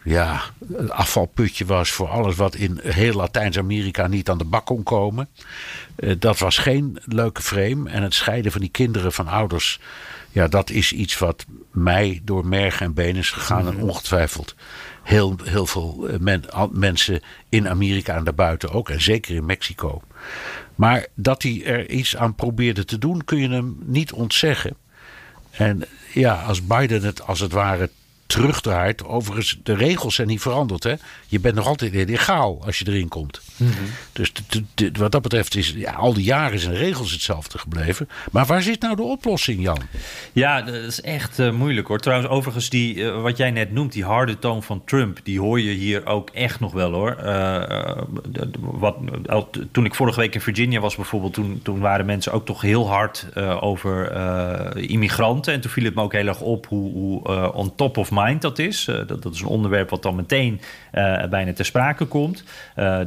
ja, 0.04 0.40
afvalputje 0.88 1.64
was 1.64 1.90
voor 1.90 2.08
alles 2.08 2.36
wat 2.36 2.54
in 2.54 2.80
heel 2.82 3.14
Latijns-Amerika 3.14 4.06
niet 4.06 4.30
aan 4.30 4.38
de 4.38 4.44
bak 4.44 4.66
kon 4.66 4.82
komen. 4.82 5.28
dat 6.18 6.38
was 6.38 6.58
geen 6.58 6.98
leuke 7.04 7.42
frame. 7.42 7.90
En 7.90 8.02
het 8.02 8.14
scheiden 8.14 8.52
van 8.52 8.60
die 8.60 8.70
kinderen 8.70 9.12
van 9.12 9.28
ouders 9.28 9.80
ja, 10.30 10.48
dat 10.48 10.70
is 10.70 10.92
iets 10.92 11.18
wat 11.18 11.46
mij 11.70 12.20
door 12.24 12.46
merg 12.46 12.80
en 12.80 12.94
been 12.94 13.16
is 13.16 13.30
gegaan. 13.30 13.66
En 13.66 13.82
ongetwijfeld 13.82 14.54
heel, 15.02 15.36
heel 15.42 15.66
veel 15.66 16.08
mensen 16.72 17.22
in 17.48 17.68
Amerika 17.68 18.14
en 18.14 18.24
daarbuiten 18.24 18.70
ook. 18.70 18.90
En 18.90 19.02
zeker 19.02 19.34
in 19.34 19.46
Mexico. 19.46 20.02
Maar 20.74 21.06
dat 21.14 21.42
hij 21.42 21.62
er 21.64 21.90
iets 21.90 22.16
aan 22.16 22.34
probeerde 22.34 22.84
te 22.84 22.98
doen, 22.98 23.24
kun 23.24 23.38
je 23.38 23.48
hem 23.48 23.78
niet 23.84 24.12
ontzeggen. 24.12 24.76
En 25.50 25.84
ja, 26.12 26.34
als 26.34 26.66
Biden 26.66 27.02
het 27.02 27.22
als 27.22 27.40
het 27.40 27.52
ware 27.52 27.90
terugdraait. 28.28 29.04
Overigens, 29.04 29.58
de 29.62 29.74
regels 29.74 30.14
zijn 30.14 30.28
niet 30.28 30.40
veranderd. 30.40 30.82
Hè? 30.82 30.94
Je 31.26 31.40
bent 31.40 31.54
nog 31.54 31.66
altijd 31.66 31.92
illegaal 31.92 32.62
als 32.64 32.78
je 32.78 32.86
erin 32.88 33.08
komt. 33.08 33.40
Mhm. 33.56 33.70
Dus 34.12 34.32
wat 34.92 35.12
dat 35.12 35.22
betreft 35.22 35.56
is 35.56 35.72
ja, 35.76 35.92
al 35.92 36.14
die 36.14 36.24
jaren 36.24 36.58
zijn 36.58 36.72
de 36.72 36.78
regels 36.78 37.12
hetzelfde 37.12 37.58
gebleven. 37.58 38.08
Maar 38.30 38.46
waar 38.46 38.62
zit 38.62 38.80
nou 38.80 38.96
de 38.96 39.02
oplossing, 39.02 39.62
Jan? 39.62 39.78
Ja, 40.32 40.62
dat 40.62 40.74
is 40.74 41.00
echt 41.00 41.38
uh, 41.38 41.50
moeilijk 41.50 41.88
hoor. 41.88 41.98
Trouwens, 41.98 42.30
overigens, 42.30 42.70
die, 42.70 42.94
uh, 42.94 43.22
wat 43.22 43.36
jij 43.36 43.50
net 43.50 43.72
noemt, 43.72 43.92
die 43.92 44.04
harde 44.04 44.38
toon 44.38 44.62
van 44.62 44.82
Trump, 44.84 45.18
die 45.22 45.40
hoor 45.40 45.60
je 45.60 45.70
hier 45.70 46.06
ook 46.06 46.30
echt 46.30 46.60
nog 46.60 46.72
wel 46.72 46.92
hoor. 46.92 47.16
Uh, 47.24 48.02
wat, 48.60 48.96
toen 49.72 49.84
ik 49.84 49.94
vorige 49.94 50.20
week 50.20 50.34
in 50.34 50.40
Virginia 50.40 50.80
was 50.80 50.96
bijvoorbeeld, 50.96 51.34
toen, 51.34 51.60
toen 51.62 51.80
waren 51.80 52.06
mensen 52.06 52.32
ook 52.32 52.46
toch 52.46 52.60
heel 52.60 52.88
hard 52.88 53.26
over 53.60 54.16
immigranten. 54.76 55.52
En 55.52 55.60
toen 55.60 55.70
viel 55.70 55.84
het 55.84 55.94
me 55.94 56.02
ook 56.02 56.12
heel 56.12 56.26
erg 56.26 56.40
op 56.40 56.66
hoe, 56.66 56.92
hoe 56.92 57.52
on 57.52 57.74
top 57.74 57.96
of 57.96 58.10
mind 58.24 58.42
dat 58.42 58.58
is. 58.58 58.84
dat, 58.84 59.22
dat 59.22 59.34
is 59.34 59.40
een 59.40 59.46
onderwerp 59.46 59.90
wat 59.90 60.02
dan 60.02 60.14
meteen 60.14 60.60
bijna 61.30 61.52
ter 61.52 61.64
sprake 61.64 62.04
komt. 62.04 62.44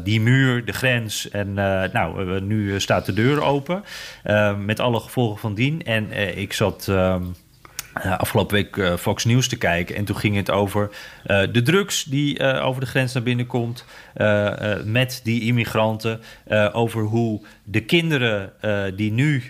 die 0.03 0.21
muur, 0.21 0.65
de 0.65 0.71
grens 0.71 1.29
en 1.29 1.53
nou, 1.53 2.41
nu 2.41 2.79
staat 2.79 3.05
de 3.05 3.13
deur 3.13 3.41
open. 3.41 3.83
met 4.57 4.79
alle 4.79 4.99
gevolgen 4.99 5.39
van 5.39 5.53
dien. 5.53 5.83
En 5.83 6.11
ik 6.37 6.53
zat... 6.53 6.87
Ehm, 6.87 7.23
uh, 7.97 8.17
afgelopen 8.17 8.55
week 8.55 8.75
uh, 8.75 8.95
Fox 8.95 9.25
News 9.25 9.47
te 9.47 9.57
kijken. 9.57 9.95
En 9.95 10.05
toen 10.05 10.17
ging 10.17 10.35
het 10.35 10.51
over 10.51 10.89
uh, 11.25 11.41
de 11.51 11.61
drugs 11.61 12.03
die 12.03 12.39
over 12.61 12.81
de 12.81 12.87
grens 12.87 13.13
naar 13.13 13.23
binnen 13.23 13.47
komt. 13.47 13.85
met 14.85 15.21
die 15.23 15.41
immigranten. 15.41 16.21
over 16.71 17.03
hoe 17.03 17.41
de 17.63 17.81
kinderen 17.81 18.53
die 18.95 19.11
nu 19.11 19.43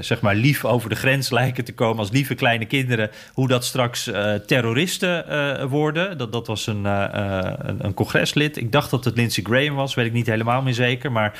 zeg 0.00 0.20
maar 0.20 0.34
lief 0.34 0.64
over 0.64 0.88
de 0.88 0.94
grens 0.94 1.30
lijken 1.30 1.64
te 1.64 1.74
komen. 1.74 1.98
Als 1.98 2.10
lieve 2.10 2.34
kleine 2.34 2.64
kinderen. 2.64 3.10
Hoe 3.32 3.48
dat 3.48 3.64
straks 3.64 4.10
terroristen 4.46 5.68
worden. 5.68 6.18
Dat, 6.18 6.32
dat 6.32 6.46
was 6.46 6.66
een, 6.66 6.84
een, 6.84 7.84
een, 7.84 7.94
congreslid. 7.94 8.56
Ik 8.56 8.72
dacht 8.72 8.90
dat 8.90 9.04
het 9.04 9.16
Lindsey 9.16 9.44
Graham 9.44 9.74
was. 9.74 9.94
Weet 9.94 10.06
ik 10.06 10.12
niet 10.12 10.26
helemaal 10.26 10.62
meer 10.62 10.74
zeker. 10.74 11.12
Maar 11.12 11.38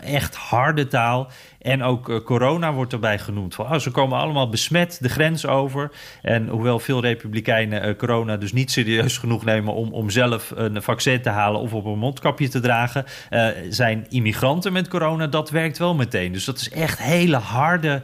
echt 0.00 0.34
harde 0.34 0.86
taal. 0.86 1.30
En 1.64 1.82
ook 1.82 2.08
uh, 2.08 2.20
corona 2.20 2.72
wordt 2.72 2.92
erbij 2.92 3.18
genoemd. 3.18 3.54
Van, 3.54 3.64
oh, 3.72 3.78
ze 3.78 3.90
komen 3.90 4.18
allemaal 4.18 4.48
besmet 4.48 4.98
de 5.00 5.08
grens 5.08 5.46
over. 5.46 5.90
En 6.22 6.48
hoewel 6.48 6.78
veel 6.78 7.00
republikeinen 7.00 7.88
uh, 7.88 7.96
corona 7.96 8.36
dus 8.36 8.52
niet 8.52 8.70
serieus 8.70 9.18
genoeg 9.18 9.44
nemen 9.44 9.74
om, 9.74 9.92
om 9.92 10.10
zelf 10.10 10.52
een 10.54 10.82
vaccin 10.82 11.22
te 11.22 11.28
halen 11.28 11.60
of 11.60 11.72
op 11.72 11.84
een 11.84 11.98
mondkapje 11.98 12.48
te 12.48 12.60
dragen, 12.60 13.04
uh, 13.30 13.46
zijn 13.68 14.06
immigranten 14.08 14.72
met 14.72 14.88
corona, 14.88 15.26
dat 15.26 15.50
werkt 15.50 15.78
wel 15.78 15.94
meteen. 15.94 16.32
Dus 16.32 16.44
dat 16.44 16.58
is 16.58 16.70
echt 16.70 16.98
hele 16.98 17.36
harde, 17.36 18.02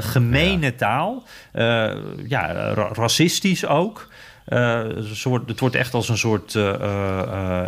gemene 0.00 0.66
ja. 0.66 0.72
taal. 0.76 1.22
ja, 2.26 2.72
ra 2.72 2.88
racistisch 2.92 3.66
ook. 3.66 4.08
Soort, 5.12 5.48
het 5.48 5.60
wordt 5.60 5.74
echt 5.74 5.94
als 5.94 6.08
een 6.08 6.18
soort 6.18 6.52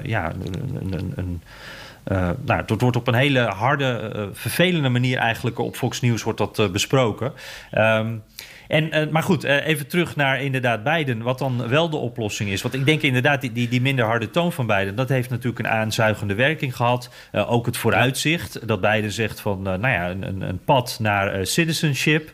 ja, 0.05 0.33
een, 0.33 0.93
een, 0.93 1.13
een 1.17 1.43
uh, 2.07 2.31
nou, 2.45 2.61
het 2.67 2.81
wordt 2.81 2.97
op 2.97 3.09
een 3.09 3.15
hele 3.15 3.41
harde, 3.41 4.13
uh, 4.17 4.23
vervelende 4.33 4.89
manier 4.89 5.19
eigenlijk 5.19 5.59
op 5.59 5.77
Fox 5.77 6.01
News 6.01 6.23
wordt 6.23 6.39
dat 6.39 6.59
uh, 6.59 6.69
besproken. 6.69 7.33
Um, 7.73 8.23
en, 8.69 9.09
maar 9.11 9.23
goed, 9.23 9.45
even 9.45 9.87
terug 9.87 10.17
naar 10.17 10.43
inderdaad 10.43 10.85
Biden. 10.85 11.23
Wat 11.23 11.39
dan 11.39 11.69
wel 11.69 11.91
de 11.91 11.97
oplossing 11.97 12.51
is. 12.51 12.63
Want 12.63 12.75
ik 12.75 12.87
denk 12.87 13.03
inderdaad, 13.03 13.41
die, 13.41 13.53
die, 13.53 13.69
die 13.69 13.81
minder 13.81 14.05
harde 14.05 14.31
toon 14.31 14.53
van 14.53 14.67
Biden... 14.67 14.95
dat 14.95 15.09
heeft 15.09 15.31
natuurlijk 15.31 15.59
een 15.59 15.73
aanzuigende 15.73 16.35
werking 16.35 16.77
gehad. 16.77 17.11
ook 17.33 17.67
het 17.67 17.77
vooruitzicht. 17.77 18.69
Dat 18.69 18.81
Biden 18.81 19.13
zegt 19.13 19.41
van, 19.41 19.63
nou 19.63 19.89
ja, 19.89 20.11
een, 20.11 20.41
een 20.41 20.61
pad 20.65 20.97
naar 21.01 21.47
citizenship. 21.47 22.33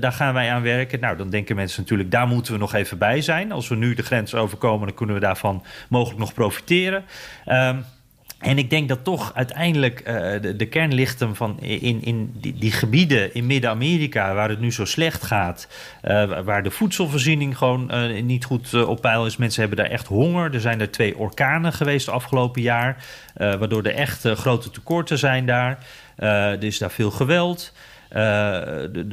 daar 0.00 0.12
gaan 0.12 0.34
wij 0.34 0.52
aan 0.52 0.62
werken. 0.62 1.00
Nou, 1.00 1.16
dan 1.16 1.30
denken 1.30 1.56
mensen 1.56 1.80
natuurlijk, 1.80 2.10
daar 2.10 2.26
moeten 2.26 2.52
we 2.52 2.58
nog 2.58 2.74
even 2.74 2.98
bij 2.98 3.20
zijn. 3.20 3.52
Als 3.52 3.68
we 3.68 3.76
nu 3.76 3.94
de 3.94 4.02
grens 4.02 4.34
overkomen, 4.34 4.86
dan 4.86 4.96
kunnen 4.96 5.14
we 5.14 5.20
daarvan 5.20 5.64
mogelijk 5.88 6.20
nog 6.20 6.34
profiteren. 6.34 7.04
Um, 7.46 7.84
en 8.38 8.58
ik 8.58 8.70
denk 8.70 8.88
dat 8.88 9.04
toch 9.04 9.34
uiteindelijk 9.34 10.00
uh, 10.00 10.14
de, 10.40 10.56
de, 10.56 10.66
kern 10.66 10.94
ligt 10.94 11.20
hem 11.20 11.34
van 11.34 11.60
in, 11.60 12.02
in 12.02 12.32
die, 12.34 12.54
die 12.54 12.72
gebieden 12.72 13.34
in 13.34 13.46
Midden-Amerika 13.46 14.34
waar 14.34 14.48
het 14.48 14.60
nu 14.60 14.72
zo 14.72 14.84
slecht 14.84 15.22
gaat, 15.22 15.68
uh, 16.04 16.40
waar 16.40 16.62
de 16.62 16.70
voedselvoorziening 16.70 17.58
gewoon 17.58 17.90
uh, 17.94 18.22
niet 18.22 18.44
goed 18.44 18.84
op 18.84 19.00
peil 19.00 19.26
is. 19.26 19.36
Mensen 19.36 19.60
hebben 19.60 19.78
daar 19.78 19.90
echt 19.90 20.06
honger. 20.06 20.54
Er 20.54 20.60
zijn 20.60 20.80
er 20.80 20.90
twee 20.90 21.18
orkanen 21.18 21.72
geweest 21.72 22.08
afgelopen 22.08 22.62
jaar, 22.62 23.04
waardoor 23.34 23.82
er 23.82 23.94
echt 23.94 24.28
grote 24.28 24.70
tekorten 24.70 25.18
zijn 25.18 25.46
daar. 25.46 25.78
er 26.16 26.64
is 26.64 26.78
daar 26.78 26.90
veel 26.90 27.10
geweld. 27.10 27.72
Uh, 28.16 28.60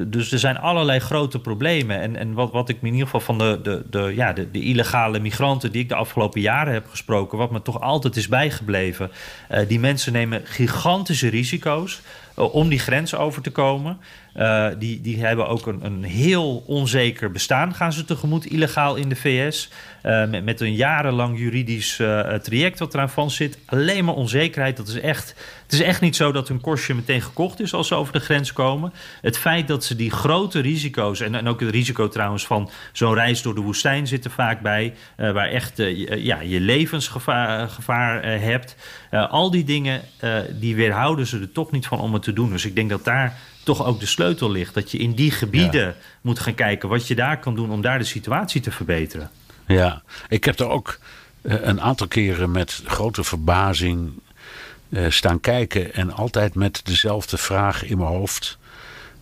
dus 0.08 0.32
er 0.32 0.40
zijn 0.40 0.58
allerlei 0.58 1.00
grote 1.00 1.40
problemen. 1.40 2.02
En, 2.02 2.16
en 2.16 2.34
wat, 2.34 2.52
wat 2.52 2.70
ik 2.70 2.82
me 2.82 2.88
in 2.88 2.94
ieder 2.94 3.10
geval 3.10 3.36
van 3.36 3.38
de, 3.38 3.60
de, 3.64 3.84
de, 3.90 4.12
ja, 4.16 4.34
de, 4.34 4.52
de 4.52 4.62
illegale 4.62 5.20
migranten 5.20 5.72
die 5.72 5.82
ik 5.82 5.90
de 5.90 5.96
afgelopen 5.96 6.42
jaren 6.42 6.74
heb 6.74 6.88
gesproken, 6.90 7.38
wat 7.38 7.52
me 7.52 7.62
toch 7.62 7.82
altijd 7.82 8.16
is 8.16 8.28
bijgebleven. 8.28 9.12
Uh, 9.52 9.60
die 9.68 9.80
mensen 9.80 10.14
nemen 10.14 10.42
gigantische 10.44 11.28
risico's 11.28 12.02
uh, 12.40 12.54
om 12.54 12.70
die 12.70 12.80
grens 12.80 13.16
over 13.16 13.42
te 13.42 13.52
komen. 13.52 13.98
Uh, 14.38 14.68
die, 14.80 15.02
die 15.02 15.26
hebben 15.26 15.48
ook 15.48 15.68
een, 15.68 15.86
een 15.86 16.04
heel 16.04 16.64
onzeker 16.68 17.32
bestaan, 17.32 17.76
gaan 17.76 17.94
ze 17.94 18.06
tegemoet, 18.06 18.46
illegaal 18.46 18.96
in 18.96 19.10
de 19.10 19.16
VS. 19.16 19.70
Uh, 20.04 20.26
met, 20.26 20.44
met 20.44 20.62
een 20.62 20.76
jarenlang 20.76 21.40
juridisch 21.40 22.00
uh, 22.00 22.34
traject 22.34 22.80
wat 22.80 22.94
eraan 22.94 23.10
van 23.10 23.32
zit. 23.32 23.58
Alleen 23.66 24.06
maar 24.06 24.14
onzekerheid. 24.16 24.78
Dat 24.78 24.88
is 24.88 25.00
echt, 25.00 25.36
het 25.64 25.74
is 25.74 25.82
echt 25.82 26.02
niet 26.02 26.16
zo 26.16 26.32
dat 26.32 26.48
hun 26.48 26.62
kostje 26.62 26.94
meteen 26.94 27.22
gekocht 27.22 27.60
is 27.60 27.74
als 27.74 27.88
ze 27.88 27.96
over 27.96 28.14
de 28.14 28.20
grens 28.20 28.54
komen. 28.54 28.94
Het 29.22 29.38
feit 29.38 29.68
dat 29.68 29.84
ze 29.84 29.96
die 29.96 30.12
grote 30.12 30.60
risico's, 30.60 31.20
en, 31.20 31.36
en 31.36 31.48
ook 31.48 31.60
het 31.60 31.70
risico 31.70 32.08
trouwens 32.08 32.46
van 32.46 32.70
zo'n 32.92 33.14
reis 33.14 33.42
door 33.42 33.56
de 33.56 33.62
woestijn 33.62 34.08
zit 34.08 34.26
er 34.26 34.32
vaak 34.32 34.62
bij, 34.62 34.94
waar 35.16 35.50
echt 35.50 35.78
ja, 36.18 36.42
je 36.42 36.60
levensgevaar 36.60 37.70
gevaar, 37.70 38.24
hebt. 38.24 38.76
al 39.12 39.52
die 39.52 39.64
dingen, 39.64 40.02
die 40.60 40.76
weerhouden 40.76 41.28
ze 41.28 41.40
er 41.40 41.52
toch 41.52 41.72
niet 41.72 41.88
van 41.88 42.00
om 42.00 42.14
het 42.14 42.24
te 42.24 42.34
doen. 42.34 42.50
Dus 42.50 42.66
ik 42.66 42.76
denk 42.76 42.90
dat 42.90 43.04
daar 43.04 43.38
toch 43.66 43.86
ook 43.86 44.00
de 44.00 44.06
sleutel 44.06 44.52
ligt. 44.52 44.74
Dat 44.74 44.92
je 44.92 44.98
in 44.98 45.14
die 45.14 45.32
gebieden 45.32 45.86
ja. 45.86 45.96
moet 46.22 46.40
gaan 46.40 46.56
kijken 46.56 46.90
wat 46.90 47.08
je 47.08 47.16
daar 47.16 47.40
kan 47.40 47.56
doen 47.56 47.72
om 47.72 47.82
daar 47.82 47.98
de 47.98 48.06
situatie 48.06 48.62
te 48.62 48.72
verbeteren. 48.72 49.30
Ja, 49.68 50.02
ik 50.30 50.44
heb 50.44 50.60
er 50.60 50.70
ook 50.70 51.00
een 51.42 51.82
aantal 51.82 52.08
keren 52.08 52.52
met 52.52 52.82
grote 52.86 53.24
verbazing 53.24 54.12
uh, 54.90 55.10
staan 55.10 55.40
kijken. 55.40 55.94
En 55.94 56.12
altijd 56.12 56.56
met 56.56 56.82
dezelfde 56.84 57.38
vraag 57.38 57.84
in 57.84 57.98
mijn 57.98 58.10
hoofd. 58.10 58.58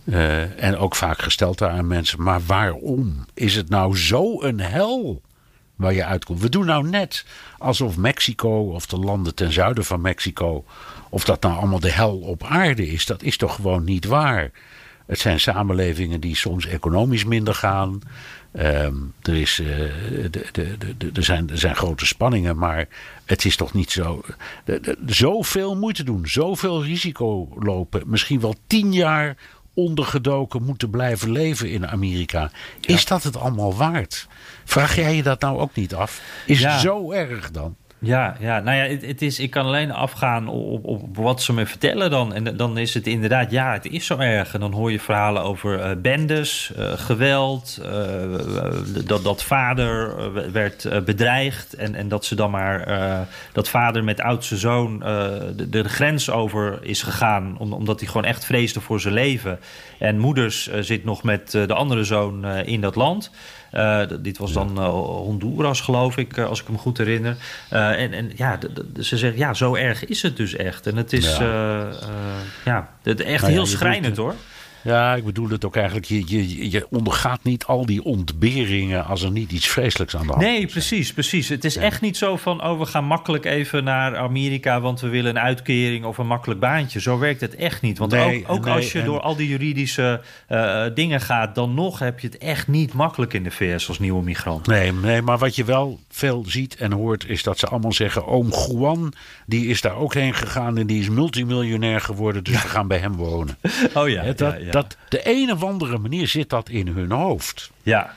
Uh, 0.04 0.64
en 0.64 0.78
ook 0.78 0.96
vaak 0.96 1.22
gesteld 1.22 1.58
daar 1.58 1.70
aan 1.70 1.88
mensen. 1.88 2.24
Maar 2.24 2.42
waarom 2.46 3.26
is 3.34 3.56
het 3.56 3.70
nou 3.70 3.98
zo 3.98 4.42
een 4.42 4.60
hel 4.60 5.22
waar 5.76 5.94
je 5.94 6.06
uitkomt? 6.06 6.42
We 6.42 6.50
doen 6.50 6.66
nou 6.66 6.90
net 6.90 7.26
alsof 7.58 7.98
Mexico 7.98 8.72
of 8.74 8.86
de 8.86 8.98
landen 8.98 9.36
ten 9.36 9.54
zuiden 9.54 9.86
van 9.86 10.02
Mexico 10.02 10.66
of 11.14 11.24
dat 11.24 11.42
nou 11.42 11.58
allemaal 11.58 11.80
de 11.80 11.92
hel 11.92 12.18
op 12.18 12.44
aarde 12.44 12.88
is, 12.88 13.06
dat 13.06 13.24
is 13.24 13.38
toch 13.38 13.56
gewoon 13.56 13.84
niet 13.84 14.06
waar. 14.06 14.52
Het 15.06 15.20
zijn 15.20 15.40
samenlevingen 15.40 16.22
die 16.22 16.36
soms 16.36 16.68
economisch 16.68 17.26
minder 17.26 17.56
gaan. 17.56 18.00
Um, 18.54 19.14
er, 19.22 19.36
is, 19.36 19.60
uh, 19.60 19.68
de, 20.32 20.46
de, 20.52 20.78
de, 20.98 21.10
er, 21.14 21.24
zijn, 21.24 21.50
er 21.50 21.58
zijn 21.58 21.76
grote 21.76 22.06
spanningen, 22.06 22.58
maar 22.58 22.88
het 23.26 23.46
is 23.46 23.56
toch 23.56 23.74
niet 23.74 23.92
zo. 23.92 24.22
Zoveel 25.06 25.76
moeite 25.76 26.04
doen, 26.04 26.28
zoveel 26.28 26.84
risico 26.84 27.50
lopen. 27.60 28.04
Misschien 28.06 28.40
wel 28.40 28.56
tien 28.68 28.94
jaar 28.94 29.38
ondergedoken 29.74 30.64
moeten 30.64 30.90
blijven 30.90 31.32
leven 31.32 31.70
in 31.70 31.88
Amerika. 31.88 32.52
Is 32.82 33.02
ja. 33.02 33.08
dat 33.08 33.24
het 33.24 33.38
allemaal 33.38 33.76
waard? 33.76 34.28
Vraag 34.64 34.96
jij 34.96 35.16
je 35.16 35.24
dat 35.24 35.42
nou 35.42 35.60
ook 35.60 35.76
niet 35.76 35.96
af? 35.96 36.22
Is 36.46 36.60
ja. 36.60 36.72
het 36.72 36.82
zo 36.82 37.12
erg 37.12 37.52
dan? 37.52 37.76
Ja, 38.04 38.36
ja, 38.40 38.60
nou 38.60 38.78
ja, 38.78 39.08
het, 39.08 39.22
is, 39.22 39.40
ik 39.40 39.50
kan 39.52 39.66
alleen 39.66 39.92
afgaan 39.92 40.48
op, 40.48 40.86
op, 40.86 41.18
wat 41.18 41.42
ze 41.42 41.54
me 41.54 41.66
vertellen 41.66 42.10
dan. 42.10 42.34
En 42.34 42.58
dan 42.58 42.78
is 42.78 42.94
het 42.94 43.08
inderdaad, 43.08 43.52
ja, 43.52 43.74
het 43.74 43.86
is 43.86 44.06
zo 44.06 44.18
erg. 44.18 44.54
En 44.54 44.60
dan 44.60 44.72
hoor 44.72 44.92
je 44.92 45.00
verhalen 45.00 45.44
over 45.44 45.80
uh, 45.80 46.02
bendes, 46.02 46.72
uh, 46.78 46.92
geweld, 46.96 47.80
uh, 47.82 49.06
dat, 49.06 49.24
dat 49.24 49.44
vader 49.44 50.52
werd 50.52 51.06
bedreigd. 51.06 51.74
En, 51.74 51.96
en 51.96 52.08
dat 52.08 52.26
ze 52.26 52.36
dan 52.36 52.52
maar, 52.52 53.28
dat 53.52 53.70
vader 53.70 54.04
met 54.04 54.22
oudste 54.22 54.58
zoon 54.58 55.00
de, 55.00 55.70
de, 55.70 55.84
grens 55.84 56.30
over 56.30 56.80
is 56.82 57.02
gegaan. 57.02 57.56
Om, 57.58 57.74
omdat 57.74 58.00
hij 58.00 58.08
gewoon 58.08 58.26
echt 58.28 58.46
vreesde 58.46 58.82
voor 58.82 59.00
zijn 59.00 59.14
leven. 59.14 59.60
En 60.00 60.18
moeders 60.18 60.70
zit 60.80 61.04
nog 61.04 61.24
met 61.24 61.52
de 61.52 61.74
andere 61.74 62.04
zoon 62.04 62.46
in 62.46 62.82
dat 62.82 62.96
land. 62.96 63.32
Uh, 63.74 64.02
dit 64.20 64.38
was 64.38 64.54
dan 64.54 64.78
uh, 64.78 64.90
Honduras, 64.90 65.82
geloof 65.82 66.18
ik, 66.18 66.38
uh, 66.38 66.46
als 66.46 66.62
ik 66.62 66.70
me 66.70 66.78
goed 66.78 66.98
herinner. 66.98 67.38
en, 67.70 68.14
en 68.14 68.32
ja, 68.36 68.60
ze 69.00 69.18
zeggen, 69.18 69.40
ja, 69.40 69.54
zo 69.54 69.76
erg 69.76 70.06
is 70.06 70.22
het 70.22 70.38
dus 70.38 70.56
echt. 70.56 70.88
En 70.88 70.98
het 70.98 71.14
is 71.14 71.38
ja, 71.38 71.90
ja 72.66 72.90
het, 73.04 73.22
echt 73.22 73.42
nou 73.42 73.54
heel 73.54 73.66
schrijnend 73.66 74.18
hoor. 74.18 74.36
Ja, 74.84 75.16
ik 75.16 75.26
bedoel 75.26 75.50
het 75.50 75.66
ook 75.66 75.76
eigenlijk. 75.76 76.06
Je, 76.06 76.24
je, 76.26 76.72
je 76.72 76.86
ondergaat 76.90 77.44
niet 77.44 77.66
al 77.66 77.86
die 77.86 78.04
ontberingen 78.04 79.06
als 79.06 79.22
er 79.22 79.32
niet 79.32 79.52
iets 79.52 79.68
vreselijks 79.68 80.16
aan 80.16 80.26
de 80.26 80.32
hand 80.32 80.42
is. 80.42 80.48
Nee, 80.48 80.66
precies, 80.66 81.14
precies. 81.14 81.50
Het 81.50 81.66
is 81.66 81.76
echt 81.76 82.02
niet 82.02 82.18
zo 82.18 82.38
van, 82.38 82.64
oh, 82.64 82.80
we 82.80 82.86
gaan 82.86 83.06
makkelijk 83.06 83.46
even 83.46 83.84
naar 83.84 84.18
Amerika, 84.18 84.82
want 84.82 85.02
we 85.02 85.08
willen 85.08 85.36
een 85.36 85.42
uitkering 85.42 86.06
of 86.06 86.18
een 86.18 86.28
makkelijk 86.28 86.60
baantje. 86.60 87.02
Zo 87.02 87.20
werkt 87.20 87.42
het 87.42 87.56
echt 87.56 87.82
niet. 87.82 87.98
Want 87.98 88.16
ook, 88.16 88.44
ook 88.48 88.68
als 88.68 88.92
je 88.92 89.04
door 89.04 89.20
al 89.20 89.36
die 89.36 89.48
juridische 89.48 90.22
uh, 90.50 90.84
dingen 90.94 91.22
gaat, 91.22 91.56
dan 91.56 91.74
nog 91.74 92.00
heb 92.00 92.20
je 92.20 92.28
het 92.28 92.38
echt 92.38 92.68
niet 92.68 92.94
makkelijk 92.94 93.34
in 93.34 93.44
de 93.44 93.52
VS 93.52 93.88
als 93.88 94.00
nieuwe 94.00 94.24
migrant. 94.24 94.68
Nee, 94.68 94.94
nee, 94.94 95.22
maar 95.22 95.38
wat 95.38 95.56
je 95.56 95.64
wel 95.64 96.00
veel 96.10 96.44
ziet 96.48 96.76
en 96.76 96.92
hoort, 96.92 97.26
is 97.28 97.44
dat 97.44 97.60
ze 97.60 97.68
allemaal 97.68 97.94
zeggen: 97.94 98.28
Oom 98.28 98.50
Juan, 98.50 99.14
die 99.46 99.68
is 99.68 99.82
daar 99.82 99.96
ook 99.96 100.14
heen 100.14 100.34
gegaan 100.34 100.78
en 100.78 100.88
die 100.88 101.00
is 101.00 101.10
multimiljonair 101.10 102.02
geworden, 102.02 102.44
dus 102.44 102.62
we 102.62 102.68
gaan 102.68 102.88
bij 102.88 102.98
hem 102.98 103.16
wonen. 103.16 103.58
Oh 103.94 104.10
ja, 104.10 104.24
dat, 104.24 104.40
ja, 104.40 104.56
ja 104.56 104.73
dat 104.74 104.98
de 105.10 105.22
een 105.24 105.52
of 105.52 105.64
andere 105.64 105.98
manier 105.98 106.28
zit 106.28 106.50
dat 106.50 106.70
in 106.70 106.88
hun 106.88 107.12
hoofd. 107.12 107.72
Ja. 107.84 108.14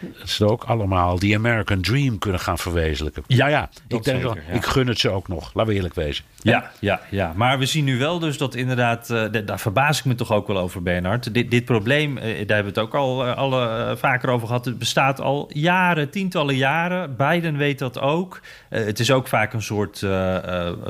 Dat 0.00 0.28
ze 0.28 0.48
ook 0.48 0.64
allemaal 0.64 1.18
die 1.18 1.36
American 1.36 1.80
Dream 1.80 2.18
kunnen 2.18 2.40
gaan 2.40 2.58
verwezenlijken. 2.58 3.22
Ja, 3.26 3.46
ja. 3.46 3.70
Ik, 3.88 4.04
denk 4.04 4.04
zeker, 4.04 4.42
ik 4.52 4.64
gun 4.64 4.86
het 4.86 4.98
ze 4.98 5.10
ook 5.10 5.28
nog. 5.28 5.50
Laten 5.54 5.70
we 5.70 5.76
eerlijk 5.76 5.94
wezen. 5.94 6.24
Ja, 6.42 6.70
ja, 6.78 7.00
ja. 7.10 7.32
Maar 7.36 7.58
we 7.58 7.66
zien 7.66 7.84
nu 7.84 7.98
wel 7.98 8.18
dus 8.18 8.38
dat 8.38 8.54
inderdaad... 8.54 9.10
Uh, 9.10 9.24
daar 9.44 9.60
verbaas 9.60 9.98
ik 9.98 10.04
me 10.04 10.14
toch 10.14 10.32
ook 10.32 10.46
wel 10.46 10.58
over, 10.58 10.82
Bernard. 10.82 11.34
Dit, 11.34 11.50
dit 11.50 11.64
probleem, 11.64 12.16
uh, 12.16 12.22
daar 12.22 12.32
hebben 12.32 12.56
we 12.56 12.64
het 12.64 12.78
ook 12.78 12.94
al 12.94 13.26
uh, 13.26 13.36
alle, 13.36 13.94
vaker 13.96 14.28
over 14.28 14.46
gehad. 14.46 14.64
Het 14.64 14.78
bestaat 14.78 15.20
al 15.20 15.50
jaren, 15.52 16.10
tientallen 16.10 16.56
jaren. 16.56 17.16
Biden 17.16 17.56
weet 17.56 17.78
dat 17.78 18.00
ook. 18.00 18.40
het 18.68 18.98
is 18.98 19.10
ook 19.10 19.28
vaak 19.28 19.52
een 19.52 19.62
soort 19.62 20.06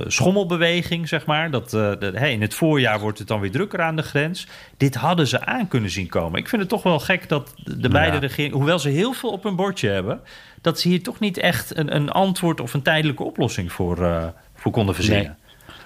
schommelbeweging, 0.07 1.09
zeg 1.09 1.27
maar. 1.27 1.51
Dat, 1.51 1.71
hey, 2.01 2.33
in 2.33 2.41
het 2.41 2.55
voorjaar 2.55 3.01
wordt 3.01 3.19
het 3.19 3.29
dan 3.29 3.41
weer 3.41 3.51
drukker 3.51 3.81
aan 3.81 3.97
de 3.97 4.03
grens. 4.03 4.47
Dit 4.77 4.95
hadden 4.95 5.27
ze 5.27 5.47
aan 5.47 5.69
kunnen 5.69 5.91
zien 5.91 6.09
komen. 6.09 6.39
Ik 6.39 6.49
vind 6.49 6.61
het 6.61 6.71
toch 6.71 6.83
wel 6.83 7.01
gek 7.01 7.29
dat 7.29 7.55
de 7.65 7.89
beide 7.89 8.15
ja. 8.15 8.21
regeringen... 8.21 8.57
hoewel 8.57 8.79
ze 8.79 8.89
heel 8.89 9.13
veel 9.13 9.31
op 9.31 9.43
hun 9.43 9.57
bordje 9.57 9.89
hebben... 9.89 10.21
dat 10.61 10.81
ze 10.81 10.89
hier 10.89 11.03
toch 11.03 11.19
niet 11.19 11.39
echt 11.39 11.77
een, 11.77 11.95
een 11.95 12.11
antwoord 12.11 12.61
of 12.61 12.75
een 12.75 12.83
tijdelijke 12.83 13.23
oplossing 13.23 13.73
voor, 13.73 14.33
voor 14.59 14.73
konden 14.73 14.95
verzinnen. 14.95 15.39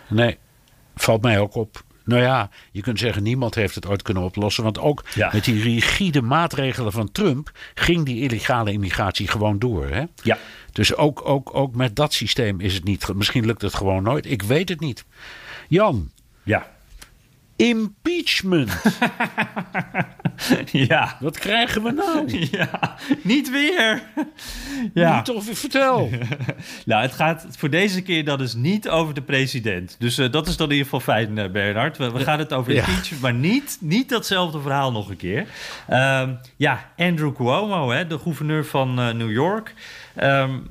Nee. 0.09 0.27
nee, 0.27 0.39
valt 0.95 1.23
mij 1.23 1.39
ook 1.39 1.55
op. 1.55 1.85
Nou 2.05 2.23
ja, 2.23 2.51
je 2.73 2.81
kunt 2.81 2.99
zeggen, 2.99 3.23
niemand 3.23 3.55
heeft 3.55 3.75
het 3.75 3.87
ooit 3.87 4.03
kunnen 4.03 4.23
oplossen. 4.23 4.65
Want 4.65 4.79
ook 4.79 5.05
ja. 5.15 5.31
met 5.33 5.45
die 5.45 5.63
rigide 5.63 6.23
maatregelen 6.23 6.93
van 6.93 7.13
Trump 7.13 7.53
ging 7.75 8.05
die 8.05 8.21
illegale 8.21 8.73
immigratie 8.73 9.29
gewoon 9.29 9.59
door. 9.59 9.89
Hè? 9.89 10.05
Ja. 10.23 10.39
Dus 10.73 10.95
ook, 10.95 11.29
ook, 11.29 11.55
ook 11.55 11.75
met 11.75 11.97
dat 11.97 12.13
systeem 12.13 12.61
is 12.61 12.75
het 12.75 12.85
niet. 12.85 13.15
Misschien 13.15 13.47
lukt 13.47 13.63
het 13.63 13.75
gewoon 13.75 14.03
nooit. 14.03 14.31
Ik 14.31 14.43
weet 14.43 14.69
het 14.69 14.81
niet. 14.81 15.05
Jan. 15.69 16.11
Ja. 16.43 16.71
Impeachment. 17.57 18.71
ja. 20.89 21.17
Wat 21.21 21.39
krijgen 21.39 21.83
we 21.83 21.91
nou? 21.91 22.21
Ja, 22.51 22.97
niet 23.23 23.51
weer. 23.51 24.03
ja. 24.95 25.17
Niet 25.17 25.31
of 25.31 25.45
vertel. 25.53 26.11
nou, 26.85 27.03
het 27.03 27.13
gaat 27.13 27.47
voor 27.59 27.71
deze 27.71 28.03
keer 28.03 28.25
dat 28.25 28.41
is 28.41 28.55
niet 28.55 28.89
over 28.89 29.15
de 29.15 29.23
president. 29.23 29.97
Dus 29.99 30.19
uh, 30.19 30.31
dat 30.31 30.47
is 30.47 30.57
dan 30.57 30.67
in 30.67 30.77
ieder 30.77 30.91
geval 30.91 31.15
fijn, 31.15 31.39
uh, 31.39 31.51
Bernard. 31.51 31.97
We, 31.97 32.13
we, 32.13 32.21
gaan 32.21 32.39
het 32.39 32.53
over 32.53 32.73
impeachment, 32.73 33.23
maar 33.23 33.35
niet, 33.35 33.79
niet 33.81 34.09
datzelfde 34.09 34.61
verhaal 34.61 34.93
nog 34.93 35.11
een 35.11 35.17
keer. 35.17 35.47
Um, 35.91 36.39
ja, 36.57 36.93
Andrew 36.97 37.35
Cuomo, 37.35 37.91
hè, 37.91 38.07
de 38.07 38.19
gouverneur 38.19 38.65
van 38.65 39.01
uh, 39.01 39.13
New 39.13 39.33
York. 39.33 39.75
Um, 40.23 40.67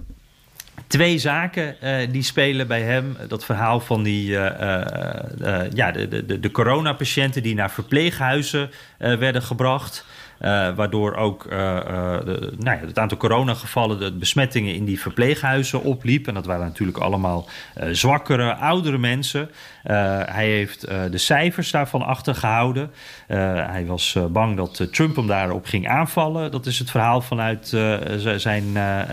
twee 0.88 1.18
zaken 1.18 1.76
uh, 1.84 1.96
die 2.12 2.24
spelen 2.24 2.68
bij 2.68 2.82
hem. 2.82 3.18
Dat 3.28 3.46
verhaal 3.46 3.80
van 3.80 4.04
die, 4.04 4.30
uh, 4.30 4.46
uh, 5.42 5.62
ja, 5.74 5.92
de, 5.92 6.26
de, 6.26 6.40
de 6.40 6.52
coronapatiënten 6.52 7.44
die 7.44 7.56
naar 7.56 7.72
verpleeghuizen 7.72 8.70
werden 8.98 9.42
gebracht. 9.42 10.06
waardoor 10.76 11.16
ook 11.16 11.50
de, 11.50 12.54
nou 12.58 12.80
ja, 12.80 12.86
het 12.86 13.00
aantal 13.00 13.18
coronagevallen, 13.18 14.00
de 14.00 14.12
besmettingen 14.12 14.76
in 14.76 14.86
die 14.86 15.00
verpleeghuizen 15.00 15.84
opliep. 15.84 16.28
En 16.28 16.34
dat 16.34 16.46
waren 16.46 16.66
natuurlijk 16.66 16.98
allemaal 16.98 17.50
zwakkere, 17.92 18.56
oudere 18.56 18.98
mensen. 18.98 19.50
Hij 20.26 20.48
heeft 20.48 20.82
de 20.88 21.18
cijfers 21.18 21.72
daarvan 21.72 22.02
achtergehouden. 22.02 22.92
hij 23.28 23.86
was 23.86 24.18
bang 24.32 24.58
dat 24.58 24.88
Trump 24.92 25.16
hem 25.16 25.28
daarop 25.28 25.66
ging 25.66 25.88
aanvallen. 25.88 26.52
Dat 26.52 26.66
is 26.66 26.80
het 26.80 26.92
verhaal 26.92 27.22
vanuit 27.22 27.68
zijn, 28.38 28.64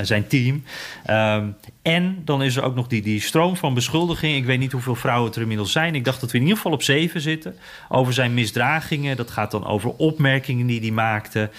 zijn 0.03 0.27
team. 0.27 0.65
Ehm, 1.05 1.47
en 1.83 2.23
dan 2.25 2.43
is 2.43 2.57
er 2.57 2.63
ook 2.63 2.75
nog 2.75 2.87
die, 2.87 3.03
die 3.03 3.21
stroom 3.21 3.57
van 3.57 3.75
beschuldiging. 3.75 4.37
Ik 4.37 4.45
weet 4.45 4.59
niet 4.59 4.73
hoeveel 4.73 4.95
vrouwen 4.95 5.33
er 5.33 5.41
inmiddels 5.41 5.73
zijn. 5.73 5.95
Ik 5.95 6.05
dacht 6.05 6.21
dat 6.21 6.31
we 6.31 6.37
in 6.37 6.43
ieder 6.43 6.57
geval 6.57 6.73
op 6.73 6.83
zeven 6.83 7.21
zitten. 7.21 7.55
Over 7.89 8.13
zijn 8.13 8.35
misdragingen. 8.35 9.17
Dat 9.17 9.31
gaat 9.31 9.51
dan 9.51 9.67
over 9.67 9.91
opmerkingen 9.91 10.67
die 10.67 10.81
hij 10.81 10.91
maakte. 10.91 11.51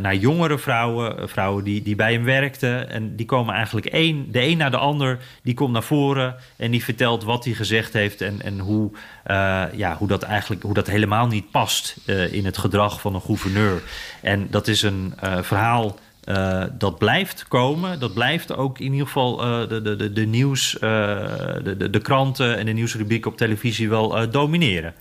Naar 0.00 0.14
jongere 0.14 0.58
vrouwen. 0.58 1.28
Vrouwen 1.28 1.64
die, 1.64 1.82
die 1.82 1.96
bij 1.96 2.12
hem 2.12 2.24
werkten. 2.24 2.90
En 2.90 3.16
die 3.16 3.26
komen 3.26 3.54
eigenlijk 3.54 3.86
één, 3.86 4.32
de 4.32 4.42
een 4.42 4.56
na 4.56 4.70
de 4.70 4.76
ander. 4.76 5.18
Die 5.42 5.54
komt 5.54 5.72
naar 5.72 5.82
voren. 5.82 6.36
En 6.56 6.70
die 6.70 6.84
vertelt 6.84 7.24
wat 7.24 7.44
hij 7.44 7.54
gezegd 7.54 7.89
heeft. 7.92 8.20
En, 8.20 8.42
en 8.42 8.58
hoe, 8.58 8.90
uh, 9.26 9.64
ja, 9.72 9.96
hoe 9.96 10.08
dat 10.08 10.22
eigenlijk 10.22 10.62
hoe 10.62 10.74
dat 10.74 10.86
helemaal 10.86 11.26
niet 11.26 11.50
past 11.50 11.96
uh, 12.06 12.32
in 12.32 12.44
het 12.44 12.58
gedrag 12.58 13.00
van 13.00 13.14
een 13.14 13.20
gouverneur. 13.20 13.82
En 14.22 14.46
dat 14.50 14.68
is 14.68 14.82
een 14.82 15.14
verhaal 15.40 15.98
uh, 16.24 16.64
dat 16.72 16.98
blijft 16.98 17.48
komen. 17.48 18.00
Dat 18.00 18.14
blijft 18.14 18.56
ook 18.56 18.78
in 18.78 18.92
ieder 18.92 19.06
geval 19.06 19.36
de, 19.68 19.82
de, 19.82 20.12
de, 20.12 20.26
nieuws, 20.26 20.76
de, 20.80 21.74
de, 21.78 21.90
de, 21.90 22.00
kranten 22.00 22.56
en 22.56 22.66
de 22.66 22.72
nieuwsrubriek 22.72 23.26
op 23.26 23.36
televisie 23.36 23.88
wel 23.88 24.30
domineren. 24.30 24.94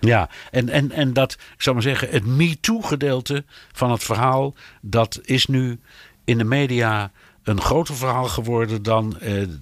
Ja, 0.00 0.28
en, 0.50 0.68
en, 0.68 0.92
en 0.92 1.12
dat, 1.12 1.32
ik 1.32 1.62
zou 1.62 1.74
maar 1.74 1.84
zeggen, 1.84 2.08
het 2.10 2.26
MeToo-gedeelte 2.26 3.44
van 3.72 3.90
het 3.90 4.04
verhaal, 4.04 4.54
dat 4.80 5.20
is 5.22 5.46
nu 5.46 5.80
in 6.24 6.38
de 6.38 6.44
media 6.44 7.10
een 7.42 7.60
groter 7.60 7.94
verhaal 7.94 8.24
geworden 8.24 8.82
dan 8.82 9.18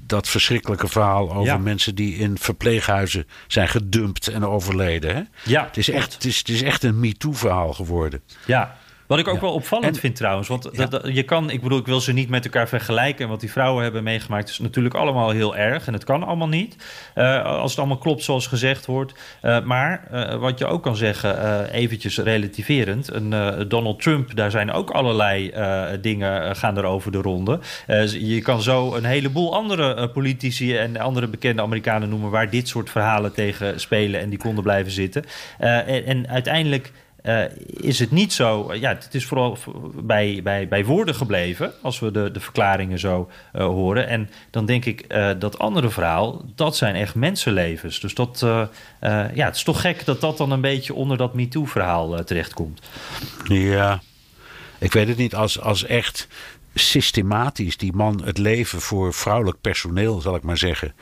dat 0.07 0.29
verschrikkelijke 0.29 0.89
verhaal 0.89 1.33
over 1.33 1.45
ja. 1.45 1.59
mensen 1.59 1.95
die 1.95 2.16
in 2.16 2.39
verpleeghuizen 2.39 3.26
zijn 3.47 3.68
gedumpt 3.68 4.29
en 4.29 4.45
overleden. 4.45 5.14
Hè? 5.14 5.22
Ja, 5.45 5.64
het 5.64 5.76
is, 5.76 5.91
echt, 5.91 6.14
het, 6.14 6.24
is, 6.24 6.39
het 6.39 6.49
is 6.49 6.62
echt 6.62 6.83
een 6.83 7.01
MeToo-verhaal 7.01 7.72
geworden. 7.72 8.22
Ja, 8.47 8.76
wat 9.09 9.19
ik 9.19 9.29
ook 9.29 9.35
ja. 9.35 9.41
wel 9.41 9.53
opvallend 9.53 9.95
en, 9.95 10.01
vind 10.01 10.17
trouwens. 10.17 10.49
Want 10.49 10.69
ja. 10.73 10.87
dat, 10.87 11.09
je 11.13 11.23
kan, 11.23 11.51
ik 11.51 11.63
bedoel, 11.63 11.79
ik 11.79 11.87
wil 11.87 12.01
ze 12.01 12.13
niet 12.13 12.29
met 12.29 12.45
elkaar 12.45 12.69
vergelijken. 12.69 13.25
En 13.25 13.31
wat 13.31 13.41
die 13.41 13.51
vrouwen 13.51 13.83
hebben 13.83 14.03
meegemaakt 14.03 14.49
is 14.49 14.59
natuurlijk 14.59 14.95
allemaal 14.95 15.31
heel 15.31 15.57
erg. 15.57 15.87
En 15.87 15.93
het 15.93 16.05
kan 16.05 16.23
allemaal 16.23 16.49
niet. 16.49 16.77
Uh, 17.15 17.45
als 17.45 17.71
het 17.71 17.79
allemaal 17.79 17.99
klopt 17.99 18.23
zoals 18.23 18.47
gezegd 18.47 18.87
wordt. 18.87 19.13
Uh, 19.43 19.65
maar 19.65 20.09
uh, 20.13 20.35
wat 20.35 20.59
je 20.59 20.67
ook 20.67 20.83
kan 20.83 20.97
zeggen, 20.97 21.71
eventjes 21.71 22.19
relativerend. 22.19 23.13
Een, 23.13 23.35
Donald 23.69 24.03
Trump, 24.03 24.37
daar 24.37 24.51
zijn 24.51 24.73
ook 24.73 24.91
allerlei 24.91 25.53
dingen 26.01 26.57
gaan 26.57 26.77
er 26.77 26.85
over 26.85 27.13
de 27.13 27.21
ronde. 27.21 27.61
je 28.07 28.41
kan 28.43 28.63
zo 28.63 28.95
een 28.95 29.05
heleboel 29.05 29.55
andere 29.55 30.09
politici 30.09 30.77
en 30.77 30.97
andere 30.97 31.27
bekende 31.27 31.63
Amerikanen 31.63 32.09
noemen... 32.09 32.31
waar 32.31 32.51
dit 32.51 32.69
soort 32.69 32.91
verhalen 32.91 33.33
tegen 33.33 33.81
spelen 33.81 34.21
en 34.21 34.29
die 34.29 34.39
konden 34.39 34.63
blijven 34.63 34.93
zitten. 34.93 35.25
en, 35.59 36.05
en 36.05 36.29
uiteindelijk 36.29 36.93
uh, 37.29 37.45
is 37.70 37.99
het 37.99 38.11
niet 38.11 38.33
zo. 38.33 38.74
Ja, 38.74 38.89
het 38.89 39.14
is 39.14 39.26
vooral 39.26 39.59
bij, 39.95 40.41
bij, 40.43 40.68
bij 40.68 40.85
woorden 40.85 41.14
gebleven. 41.14 41.72
Als 41.83 41.99
we 41.99 42.11
de, 42.11 42.31
de 42.31 42.41
verklaringen 42.41 42.99
zo 42.99 43.31
uh, 43.55 43.64
horen. 43.64 44.09
En 44.09 44.31
dan 44.51 44.66
denk 44.66 44.85
ik 44.85 45.07
dat 45.39 45.59
andere 45.59 45.91
verhaal. 45.91 46.45
Dat 46.55 46.76
zijn 46.76 46.95
echt 46.95 47.14
mensenlevens. 47.14 48.01
Dus 48.01 48.14
dat. 48.14 48.39
ja, 49.35 49.47
het 49.47 49.57
is 49.57 49.62
toch 49.62 49.81
gek 49.81 50.05
dat 50.05 50.20
dat 50.20 50.39
dan 50.39 50.51
een 50.51 50.61
beetje 50.61 50.95
onder 50.95 51.16
dat 51.16 51.35
MeToo-verhaal 51.35 52.24
terechtkomt. 52.24 52.81
Ja. 53.45 54.01
Ik 54.79 54.93
weet 54.93 55.09
het 55.09 55.16
niet. 55.16 55.35
Als, 55.35 55.61
als 55.61 55.85
echt 55.85 56.29
systematisch 56.74 57.76
die 57.76 57.93
man 57.93 58.22
het 58.24 58.39
leven 58.39 58.81
voor 58.81 59.14
vrouwelijk 59.14 59.61
personeel, 59.61 60.20
zal 60.20 60.35
ik 60.35 60.43
maar 60.43 60.59
zeggen, 60.59 60.95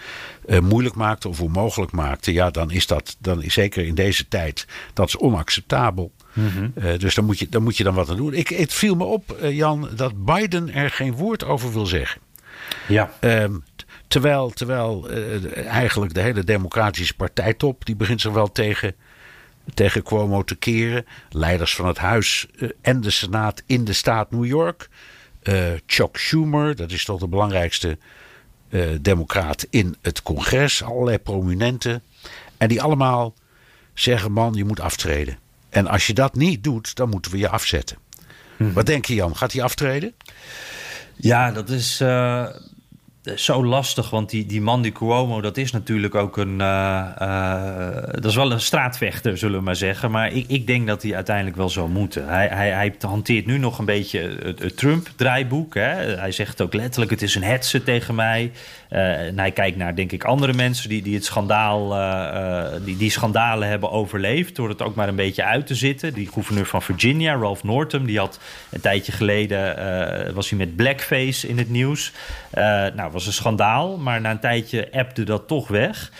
moeilijk 0.63 0.95
maakte 0.95 1.29
of 1.29 1.41
onmogelijk 1.41 1.93
maakte, 1.93 2.33
ja, 2.33 2.51
dan 2.51 2.71
is 2.71 2.87
dat, 2.87 3.17
dan 3.19 3.43
is 3.43 3.55
zeker 3.55 3.87
in 3.87 3.95
deze 3.95 4.29
tijd, 4.29 4.67
dat 4.93 5.09
is 5.09 5.17
onacceptabel. 5.17 6.13
Mm 6.37 6.49
-hmm. 6.49 6.73
uh, 6.75 6.99
dus 6.99 7.15
dan 7.15 7.25
moet, 7.25 7.39
je, 7.39 7.49
dan 7.49 7.63
moet 7.63 7.77
je 7.77 7.85
dan 7.85 7.95
wat 7.95 8.11
aan 8.11 8.17
doen. 8.17 8.35
Ik, 8.35 8.49
het 8.49 8.75
viel 8.75 8.95
me 8.95 9.05
op, 9.05 9.39
uh, 9.43 9.57
Jan, 9.57 9.89
dat 9.95 10.25
Biden 10.25 10.75
er 10.75 10.91
geen 10.91 11.13
woord 11.13 11.45
over 11.45 11.73
wil 11.73 11.87
zeggen. 11.87 12.21
Ja. 12.89 13.13
Ehm, 13.21 13.55
terwijl 14.09 14.51
terwijl 14.51 15.11
uh, 15.11 15.67
eigenlijk 15.67 16.15
de 16.15 16.21
hele 16.21 16.45
Democratische 16.45 17.15
partijtop... 17.15 17.85
die 17.85 17.97
begint 17.97 18.21
zich 18.21 18.33
wel 18.33 18.53
tegen, 18.53 18.95
tegen 19.75 20.03
Cuomo 20.03 20.43
te 20.43 20.57
keren. 20.57 21.07
Leiders 21.31 21.75
van 21.75 21.87
het 21.87 21.99
Huis 21.99 22.47
en 22.81 23.01
de 23.01 23.11
Senaat 23.11 23.63
in 23.67 23.85
de 23.85 23.93
staat 23.93 24.31
New 24.31 24.45
York. 24.45 24.89
Chuck 25.87 26.17
Schumer, 26.17 26.77
dat 26.77 26.91
is 26.91 27.05
toch 27.05 27.21
de 27.21 27.29
belangrijkste 27.29 27.99
democraat 29.01 29.67
in 29.71 29.97
het 30.03 30.23
congres. 30.23 30.83
Allerlei 30.83 31.19
prominenten. 31.19 32.03
En 32.57 32.69
die 32.69 32.83
allemaal 32.83 33.35
zeggen: 33.95 34.33
man, 34.33 34.55
je 34.55 34.65
moet 34.65 34.81
aftreden. 34.81 35.39
En 35.77 35.87
als 35.87 36.07
je 36.07 36.13
dat 36.13 36.35
niet 36.35 36.65
doet, 36.65 36.95
dan 36.95 37.09
moeten 37.09 37.31
we 37.31 37.39
je 37.39 37.49
afzetten. 37.49 37.97
Hmm. 38.57 38.73
Wat 38.73 38.87
denk 38.87 39.05
je, 39.05 39.15
Jan? 39.15 39.37
Gaat 39.37 39.53
hij 39.53 39.63
aftreden? 39.63 40.13
Ja, 41.17 41.53
dat 41.53 41.69
is. 41.69 42.01
Uh, 42.01 42.47
zo 43.35 43.65
lastig, 43.65 44.11
want 44.11 44.31
die, 44.31 44.47
die 44.47 44.61
man, 44.61 44.83
die 44.83 44.93
Cuomo, 44.93 45.41
dat 45.41 45.57
is 45.57 45.73
natuurlijk 45.73 46.15
ook 46.15 46.37
een... 46.37 46.59
Uh, 46.61 47.07
uh, 47.23 47.95
dat 48.11 48.25
is 48.25 48.35
wel 48.35 48.53
een 48.53 48.61
straatvechter, 48.61 49.39
zullen 49.39 49.59
we 49.59 49.65
maar 49.65 49.77
zeggen. 49.77 50.11
Maar 50.11 50.33
ik, 50.33 50.45
ik 50.49 50.67
denk 50.67 50.87
dat 50.87 51.03
hij 51.03 51.15
uiteindelijk 51.15 51.57
wel 51.57 51.69
zou 51.69 51.89
moeten. 51.89 52.29
Hij, 52.29 52.49
hij, 52.49 52.71
hij 52.71 52.95
hanteert 53.01 53.47
nu 53.47 53.59
nog 53.59 53.79
een 53.79 53.85
beetje 53.85 54.39
het, 54.43 54.77
Trump-draaiboek. 54.77 55.75
Hij 55.75 56.33
zegt 56.33 56.61
ook 56.61 56.75
letterlijk, 56.75 57.11
het 57.11 57.23
is 57.23 57.35
een 57.35 57.43
hetze 57.43 57.83
tegen 57.83 58.15
mij. 58.15 58.53
Uh, 58.91 59.27
en 59.27 59.39
hij 59.39 59.51
kijkt 59.51 59.77
naar, 59.77 59.95
denk 59.95 60.13
ik, 60.13 60.25
andere 60.25 60.53
mensen 60.53 60.89
die, 60.89 61.03
die 61.03 61.15
het 61.15 61.25
schandaal... 61.25 61.89
die, 62.85 62.97
die 62.97 63.11
schandalen 63.11 63.69
hebben 63.69 63.91
overleefd... 63.91 64.57
door 64.57 64.69
het 64.69 64.83
ook 64.83 64.95
maar 64.95 65.09
een 65.09 65.17
beetje 65.17 65.45
uit 65.45 65.67
te 65.67 65.75
zitten. 65.75 66.15
Die 66.15 66.29
gouverneur 66.29 66.67
van 66.67 66.83
Virginia, 66.83 67.35
Ralph 67.35 67.63
Northam... 67.63 68.07
die 68.07 68.19
had 68.19 68.41
een 68.71 68.81
tijdje 68.81 69.13
geleden... 69.13 70.35
was 70.35 70.49
hij 70.49 70.59
met 70.59 70.77
blackface 70.77 71.49
in 71.49 71.59
het 71.59 71.71
nieuws... 71.71 72.13
nou, 72.95 73.11
was 73.11 73.27
een 73.27 73.33
schandaal, 73.33 73.99
maar 73.99 74.21
na 74.21 74.31
een 74.31 74.39
tijdje 74.39 74.89
appte 74.93 75.25
dat 75.25 75.49
toch 75.49 75.69
weg. 75.69 76.13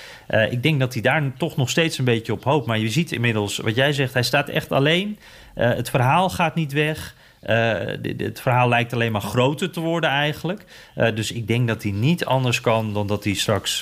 Ik 0.51 0.63
denk 0.63 0.81
dat 0.81 0.93
hij 0.93 1.03
daar 1.03 1.23
toch 1.39 1.57
nog 1.57 1.71
steeds 1.71 1.99
een 1.99 2.05
beetje 2.05 2.33
op 2.33 2.45
hoopt. 2.45 2.67
Maar 2.67 2.79
je 2.79 2.89
ziet 2.89 3.13
inmiddels, 3.13 3.57
wat 3.57 3.75
jij 3.75 3.93
zegt, 3.93 4.13
hij 4.13 4.23
staat 4.23 4.49
echt 4.49 4.73
alleen. 4.73 5.19
Het 5.55 5.91
verhaal 5.91 6.31
gaat 6.31 6.55
niet 6.55 6.73
weg. 6.73 7.15
Uh, 7.43 8.15
het 8.17 8.41
verhaal 8.41 8.69
lijkt 8.69 8.93
alleen 8.93 9.13
maar 9.13 9.21
groter 9.21 9.71
te 9.71 9.81
worden 9.81 10.11
eigenlijk. 10.11 10.65
dus 10.95 11.33
ik 11.33 11.47
denk 11.47 11.69
dat 11.69 11.83
hij 11.83 11.93
niet 11.93 12.25
anders 12.25 12.61
kan 12.61 12.93
dan 12.93 13.07
dat 13.07 13.25
hij 13.25 13.35
straks 13.35 13.81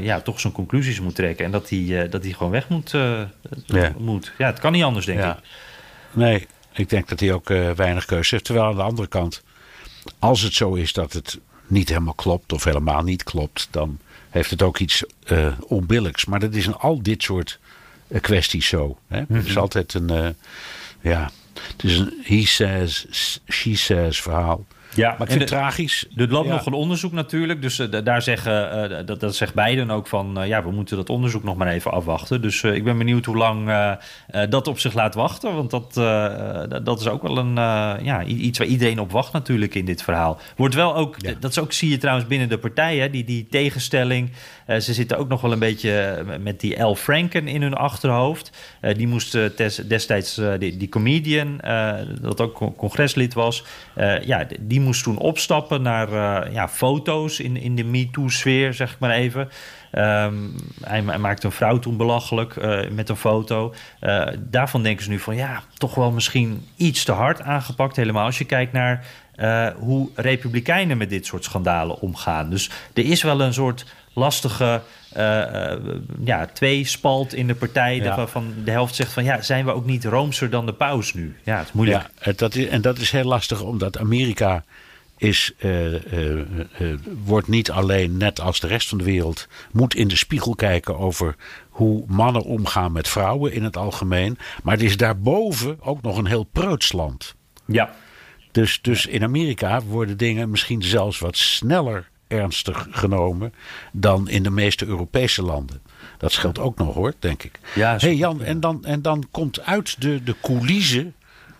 ja, 0.00 0.20
toch 0.20 0.40
zijn 0.40 0.52
conclusies 0.52 1.00
moet 1.00 1.14
trekken. 1.14 1.44
En 1.44 1.50
dat 1.50 1.68
hij, 1.68 2.08
dat 2.08 2.22
hij 2.24 2.32
gewoon 2.32 2.52
weg 2.52 2.68
moet, 2.68 2.90
ja. 3.66 3.92
moet. 3.98 4.32
Ja, 4.38 4.46
het 4.46 4.58
kan 4.58 4.72
niet 4.72 4.82
anders, 4.82 5.06
denk 5.06 5.18
ja. 5.18 5.36
ik. 5.36 5.42
Nee, 6.12 6.46
ik 6.72 6.88
denk 6.88 7.08
dat 7.08 7.20
hij 7.20 7.32
ook 7.32 7.48
weinig 7.76 8.04
keuze 8.04 8.34
heeft. 8.34 8.44
Terwijl 8.44 8.66
aan 8.66 8.76
de 8.76 8.82
andere 8.82 9.08
kant, 9.08 9.42
als 10.18 10.42
het 10.42 10.54
zo 10.54 10.74
is 10.74 10.92
dat 10.92 11.12
het 11.12 11.38
niet 11.66 11.88
helemaal 11.88 12.14
klopt 12.14 12.52
of 12.52 12.64
helemaal 12.64 13.02
niet 13.02 13.22
klopt, 13.22 13.68
dan 13.70 13.98
heeft 14.30 14.50
het 14.50 14.62
ook 14.62 14.78
iets 14.78 15.04
onbillijks. 15.66 16.24
Maar 16.24 16.40
dat 16.40 16.54
is 16.54 16.66
in 16.66 16.76
al 16.76 17.02
dit 17.02 17.22
soort 17.22 17.58
kwesties 18.20 18.66
zo. 18.68 18.98
Hè? 19.08 19.18
Het 19.18 19.44
is 19.44 19.50
mhm. 19.50 19.58
altijd 19.58 19.94
een, 19.94 20.36
ja, 21.00 21.30
het 21.72 21.84
is 21.84 21.98
een 21.98 22.12
he 22.22 22.44
says, 22.44 23.06
she 23.48 23.76
says 23.76 24.20
verhaal. 24.20 24.64
Ja, 24.94 25.10
maar 25.10 25.20
ik 25.20 25.26
vind 25.28 25.40
het 25.40 25.48
tragisch. 25.48 26.06
Er 26.16 26.28
loopt 26.28 26.48
nog 26.48 26.66
een 26.66 26.72
onderzoek 26.72 27.12
natuurlijk. 27.12 27.62
Dus 27.62 27.78
uh, 27.78 27.86
daar 28.04 28.22
zeggen, 28.22 28.90
uh, 28.90 29.06
dat, 29.06 29.20
dat 29.20 29.36
zegt 29.36 29.54
Biden 29.54 29.90
ook 29.90 30.06
van... 30.06 30.40
Uh, 30.40 30.46
ja, 30.46 30.64
we 30.64 30.70
moeten 30.70 30.96
dat 30.96 31.10
onderzoek 31.10 31.44
nog 31.44 31.56
maar 31.56 31.68
even 31.68 31.90
afwachten. 31.90 32.42
Dus 32.42 32.62
ik 32.62 32.84
ben 32.84 32.98
benieuwd 32.98 33.24
hoe 33.24 33.36
lang 33.36 33.70
dat 34.48 34.66
op 34.66 34.78
zich 34.78 34.94
laat 34.94 35.14
wachten. 35.14 35.54
Want 35.54 35.70
dat, 35.70 35.94
dat 36.84 37.00
is 37.00 37.08
ook 37.08 37.22
wel 37.22 37.38
een, 37.38 37.54
ja, 38.04 38.24
iets 38.24 38.58
waar 38.58 38.66
iedereen 38.66 39.00
op 39.00 39.10
wacht 39.10 39.32
natuurlijk 39.32 39.74
in 39.74 39.84
dit 39.84 40.02
verhaal. 40.02 40.40
Wordt 40.56 40.74
wel 40.74 40.96
ook, 40.96 41.14
ja. 41.18 41.34
dat 41.40 41.50
is 41.50 41.58
ook, 41.58 41.72
zie 41.72 41.90
je 41.90 41.98
trouwens 41.98 42.28
binnen 42.28 42.48
de 42.48 42.58
partijen... 42.58 43.12
die, 43.12 43.24
die 43.24 43.46
tegenstelling 43.50 44.30
uh, 44.66 44.76
ze 44.76 44.94
zitten 44.94 45.18
ook 45.18 45.28
nog 45.28 45.40
wel 45.40 45.52
een 45.52 45.58
beetje 45.58 45.98
eh, 45.98 46.38
met 46.38 46.60
die 46.60 46.82
L. 46.82 46.94
Franken 46.94 47.48
in 47.48 47.62
hun 47.62 47.74
achterhoofd. 47.74 48.50
Uh, 48.80 48.94
die 48.94 49.06
moest 49.06 49.38
destijds, 49.88 50.40
die, 50.58 50.76
die, 50.76 50.88
comedian, 50.88 51.60
dat 52.20 52.40
ook 52.40 52.76
congreslid 52.76 53.34
was, 53.34 53.64
ja, 54.22 54.46
die 54.60 54.80
moest 54.80 55.02
toen 55.02 55.18
opstappen 55.18 55.82
naar 55.82 56.10
ja, 56.52 56.68
foto's 56.68 57.40
in, 57.40 57.56
in 57.56 57.76
de 57.76 57.84
MeToo-sfeer, 57.84 58.74
zeg 58.74 58.92
ik 58.92 58.98
maar 58.98 59.10
even. 59.10 59.40
Um, 59.40 60.54
hij, 60.82 61.02
hij, 61.06 61.18
maakte 61.18 61.46
een 61.46 61.52
vrouw 61.52 61.78
toen 61.78 61.96
belachelijk 61.96 62.56
met 62.90 63.08
een 63.08 63.16
foto. 63.16 63.74
Daarvan 64.38 64.82
denken 64.82 65.04
ze 65.04 65.10
nu 65.10 65.18
van 65.18 65.36
ja, 65.36 65.62
toch 65.74 65.94
wel 65.94 66.10
misschien 66.10 66.66
iets 66.76 67.04
te 67.04 67.12
hard 67.12 67.42
aangepakt. 67.42 67.96
Helemaal 67.96 68.24
als 68.24 68.38
je 68.38 68.44
kijkt 68.44 68.72
naar 68.72 69.06
hoe 69.78 70.10
republikeinen 70.14 70.98
met 70.98 71.10
dit 71.10 71.26
soort 71.26 71.44
schandalen 71.44 72.00
omgaan. 72.00 72.50
Dus 72.50 72.70
er 72.94 73.04
is 73.04 73.22
wel 73.22 73.40
een 73.40 73.54
soort 73.54 73.84
lastige 74.16 74.82
uh, 75.16 75.22
uh, 75.22 75.72
ja, 76.24 76.46
tweespalt 76.46 77.34
in 77.34 77.46
de 77.46 77.54
partij. 77.54 77.96
Ja. 77.96 78.16
Waarvan 78.16 78.54
de 78.64 78.70
helft 78.70 78.94
zegt 78.94 79.12
van 79.12 79.24
ja, 79.24 79.42
zijn 79.42 79.64
we 79.64 79.72
ook 79.72 79.86
niet 79.86 80.04
roomser 80.04 80.50
dan 80.50 80.66
de 80.66 80.72
paus 80.72 81.14
nu? 81.14 81.36
Ja, 81.44 81.56
het 81.56 81.66
is 81.66 81.72
moeilijk. 81.72 82.10
Ja, 82.22 82.32
dat 82.32 82.54
is, 82.54 82.66
en 82.66 82.80
dat 82.80 82.98
is 82.98 83.10
heel 83.10 83.24
lastig 83.24 83.62
omdat 83.62 83.98
Amerika 83.98 84.64
is, 85.16 85.52
uh, 85.58 85.94
wordt 87.24 87.48
niet 87.48 87.70
alleen 87.70 88.16
net 88.16 88.40
als 88.40 88.60
de 88.60 88.66
rest 88.66 88.88
van 88.88 88.98
de 88.98 89.04
wereld, 89.04 89.48
moet 89.72 89.94
in 89.94 90.08
de 90.08 90.16
spiegel 90.16 90.54
kijken 90.54 90.98
over 90.98 91.36
hoe 91.68 92.04
mannen 92.06 92.42
omgaan 92.42 92.92
met 92.92 93.08
vrouwen 93.08 93.52
in 93.52 93.64
het 93.64 93.76
algemeen. 93.76 94.38
Maar 94.62 94.74
het 94.74 94.82
is 94.82 94.96
daarboven 94.96 95.76
ook 95.80 96.02
nog 96.02 96.18
een 96.18 96.26
heel 96.26 96.44
preutsland. 96.44 97.34
Ja. 97.66 97.94
Dus, 98.52 98.78
dus 98.82 99.06
in 99.06 99.22
Amerika 99.22 99.82
worden 99.82 100.16
dingen 100.16 100.50
misschien 100.50 100.82
zelfs 100.82 101.18
wat 101.18 101.36
sneller 101.36 102.08
ernstig 102.28 102.86
genomen 102.90 103.52
dan 103.92 104.28
in 104.28 104.42
de 104.42 104.50
meeste 104.50 104.86
Europese 104.86 105.42
landen. 105.42 105.80
Dat 106.18 106.32
scheelt 106.32 106.58
ook 106.58 106.78
nog 106.78 106.94
hoor, 106.94 107.14
denk 107.18 107.42
ik. 107.42 107.60
Ja, 107.74 107.96
hey 107.96 108.14
Jan, 108.14 108.42
en 108.42 108.60
dan, 108.60 108.84
en 108.84 109.02
dan 109.02 109.26
komt 109.30 109.60
uit 109.60 110.00
de, 110.00 110.22
de 110.22 110.34
coulissen 110.42 111.14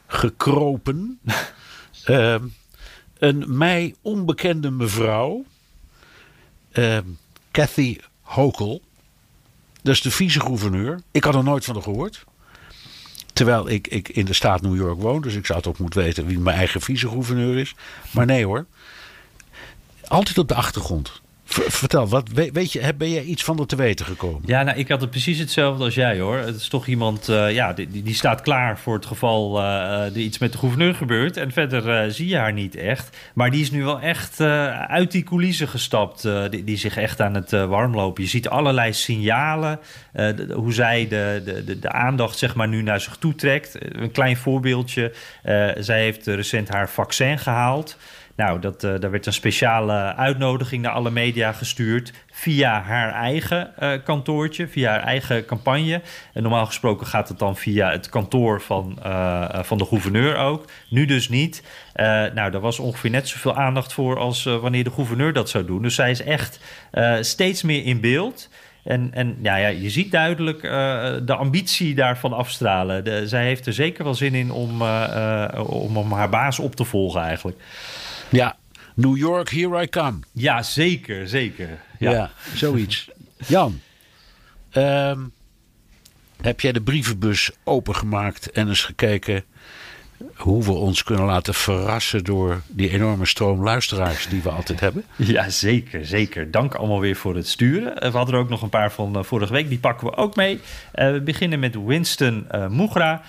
gekropen 0.06 1.20
uh, 2.06 2.34
een 3.18 3.44
mij 3.46 3.94
onbekende 4.02 4.70
mevrouw, 4.70 5.44
uh, 6.72 6.98
Kathy 7.50 7.98
Hochul. 8.20 8.82
Dat 9.82 9.94
is 9.94 10.00
de 10.00 10.10
vice-gouverneur. 10.10 11.00
Ik 11.10 11.24
had 11.24 11.34
er 11.34 11.44
nooit 11.44 11.64
van 11.64 11.74
haar 11.74 11.82
gehoord. 11.82 12.24
Terwijl 13.32 13.68
ik, 13.68 13.88
ik 13.88 14.08
in 14.08 14.24
de 14.24 14.32
staat 14.32 14.62
New 14.62 14.76
York 14.76 15.00
woon, 15.00 15.20
dus 15.20 15.34
ik 15.34 15.46
zou 15.46 15.62
toch 15.62 15.78
moeten 15.78 16.02
weten 16.02 16.26
wie 16.26 16.38
mijn 16.38 16.56
eigen 16.56 16.80
vice-gouverneur 16.80 17.58
is. 17.58 17.74
Maar 18.10 18.26
nee 18.26 18.44
hoor. 18.44 18.66
Altijd 20.08 20.38
op 20.38 20.48
de 20.48 20.54
achtergrond. 20.54 21.20
Vertel, 21.48 22.08
wat, 22.08 22.28
weet 22.52 22.72
je, 22.72 22.94
ben 22.94 23.10
jij 23.10 23.22
iets 23.22 23.44
van 23.44 23.58
er 23.58 23.66
te 23.66 23.76
weten 23.76 24.06
gekomen? 24.06 24.42
Ja, 24.44 24.62
nou, 24.62 24.78
ik 24.78 24.88
had 24.88 25.00
het 25.00 25.10
precies 25.10 25.38
hetzelfde 25.38 25.84
als 25.84 25.94
jij 25.94 26.18
hoor. 26.18 26.36
Het 26.36 26.56
is 26.56 26.68
toch 26.68 26.86
iemand, 26.86 27.28
uh, 27.28 27.52
ja, 27.52 27.72
die, 27.72 28.02
die 28.02 28.14
staat 28.14 28.40
klaar 28.40 28.78
voor 28.78 28.94
het 28.94 29.06
geval 29.06 29.60
uh, 29.60 30.04
er 30.04 30.16
iets 30.16 30.38
met 30.38 30.52
de 30.52 30.58
gouverneur 30.58 30.94
gebeurt. 30.94 31.36
En 31.36 31.52
verder 31.52 32.12
zie 32.12 32.28
je 32.28 32.36
haar 32.36 32.52
niet 32.52 32.76
echt. 32.76 33.16
Maar 33.34 33.50
die 33.50 33.60
is 33.60 33.70
nu 33.70 33.84
wel 33.84 34.00
echt 34.00 34.40
uit 34.88 35.10
die 35.10 35.22
coulissen 35.22 35.68
gestapt. 35.68 36.28
Die, 36.50 36.64
die, 36.64 36.76
zich 36.76 36.96
echt 36.96 37.20
aan 37.20 37.34
het 37.34 37.50
warmlopen. 37.50 38.22
Je 38.22 38.28
ziet 38.28 38.48
allerlei 38.48 38.92
signalen. 38.92 39.78
Hoe 40.54 40.72
zij 40.72 41.08
de, 41.08 41.42
de, 41.44 41.78
de, 41.78 41.92
aandacht 41.92 42.38
zeg 42.38 42.54
maar 42.54 42.68
nu 42.68 42.82
naar 42.82 43.00
zich 43.00 43.16
toe 43.16 43.34
trekt. 43.34 43.78
Een 43.96 44.10
klein 44.10 44.36
voorbeeldje. 44.36 45.12
zij 45.78 46.00
heeft 46.02 46.26
recent 46.26 46.68
haar 46.68 46.88
vaccin 46.88 47.38
gehaald. 47.38 47.96
Nou, 48.36 48.60
dat, 48.60 48.84
uh, 48.84 48.94
daar 48.98 49.10
werd 49.10 49.26
een 49.26 49.32
speciale 49.32 50.14
uitnodiging 50.14 50.82
naar 50.82 50.92
alle 50.92 51.10
media 51.10 51.52
gestuurd. 51.52 52.12
Via 52.32 52.82
haar 52.82 53.12
eigen 53.12 53.72
uh, 53.82 53.92
kantoortje, 54.04 54.68
via 54.68 54.90
haar 54.90 55.02
eigen 55.02 55.44
campagne. 55.44 56.00
En 56.32 56.42
normaal 56.42 56.66
gesproken 56.66 57.06
gaat 57.06 57.28
het 57.28 57.38
dan 57.38 57.56
via 57.56 57.90
het 57.90 58.08
kantoor 58.08 58.60
van, 58.60 58.98
uh, 59.06 59.62
van 59.62 59.78
de 59.78 59.84
gouverneur 59.84 60.36
ook. 60.36 60.64
Nu 60.88 61.04
dus 61.04 61.28
niet. 61.28 61.62
nou, 62.34 62.50
daar 62.50 62.60
was 62.60 62.78
ongeveer 62.78 63.10
net 63.10 63.28
zoveel 63.28 63.56
aandacht 63.56 63.92
voor 63.92 64.18
als 64.18 64.44
wanneer 64.44 64.84
de 64.84 64.90
gouverneur 64.90 65.32
dat 65.32 65.48
zou 65.48 65.64
doen. 65.64 65.82
Dus 65.82 65.94
zij 65.94 66.10
is 66.10 66.22
echt 66.22 66.60
steeds 67.20 67.62
meer 67.62 67.84
in 67.84 68.00
beeld. 68.00 68.48
En, 68.84 69.10
en 69.12 69.36
ja, 69.42 69.56
ja, 69.56 69.68
je 69.68 69.90
ziet 69.90 70.10
duidelijk 70.10 70.62
de 71.26 71.34
ambitie 71.36 71.94
daarvan 71.94 72.32
afstralen. 72.32 73.28
Zij 73.28 73.44
heeft 73.44 73.66
er 73.66 73.72
zeker 73.72 74.04
wel 74.04 74.14
zin 74.14 74.34
in 74.34 74.50
om, 74.50 74.82
om 75.96 76.12
haar 76.12 76.28
baas 76.30 76.58
op 76.58 76.74
te 76.74 76.84
volgen 76.84 77.20
eigenlijk. 77.20 77.58
Ja, 78.30 78.56
New 78.94 79.16
York, 79.16 79.50
here 79.50 79.82
I 79.82 79.88
come. 79.88 80.18
Ja, 80.32 80.62
zeker, 80.62 81.28
zeker. 81.28 81.80
Ja, 81.98 82.30
zoiets. 82.54 83.10
Jan, 83.46 83.80
ehm, 84.70 85.20
heb 86.40 86.60
jij 86.60 86.72
de 86.72 86.82
brievenbus 86.82 87.50
opengemaakt 87.64 88.50
en 88.50 88.68
eens 88.68 88.84
gekeken 88.84 89.44
hoe 90.34 90.64
we 90.64 90.72
ons 90.72 91.02
kunnen 91.02 91.24
laten 91.24 91.54
verrassen 91.54 92.24
door 92.24 92.60
die 92.66 92.90
enorme 92.90 93.26
stroom 93.26 93.62
luisteraars 93.62 94.28
die 94.28 94.42
we 94.42 94.50
altijd 94.50 94.80
hebben? 94.80 95.04
Ja, 95.16 95.48
zeker, 95.48 96.06
zeker. 96.06 96.50
Dank 96.50 96.74
allemaal 96.74 97.00
weer 97.00 97.16
voor 97.16 97.34
het 97.36 97.48
sturen. 97.48 97.94
We 97.94 98.16
hadden 98.16 98.34
er 98.34 98.40
ook 98.40 98.48
nog 98.48 98.62
een 98.62 98.68
paar 98.68 98.92
van 98.92 99.16
eh, 99.16 99.22
vorige 99.22 99.52
week, 99.52 99.68
die 99.68 99.78
pakken 99.78 100.06
we 100.06 100.16
ook 100.16 100.36
mee. 100.36 100.54
Uh, 100.54 101.10
we 101.10 101.20
beginnen 101.20 101.58
met 101.58 101.84
Winston 101.84 102.46
uh, 102.54 102.66
Moegra. 102.66 103.22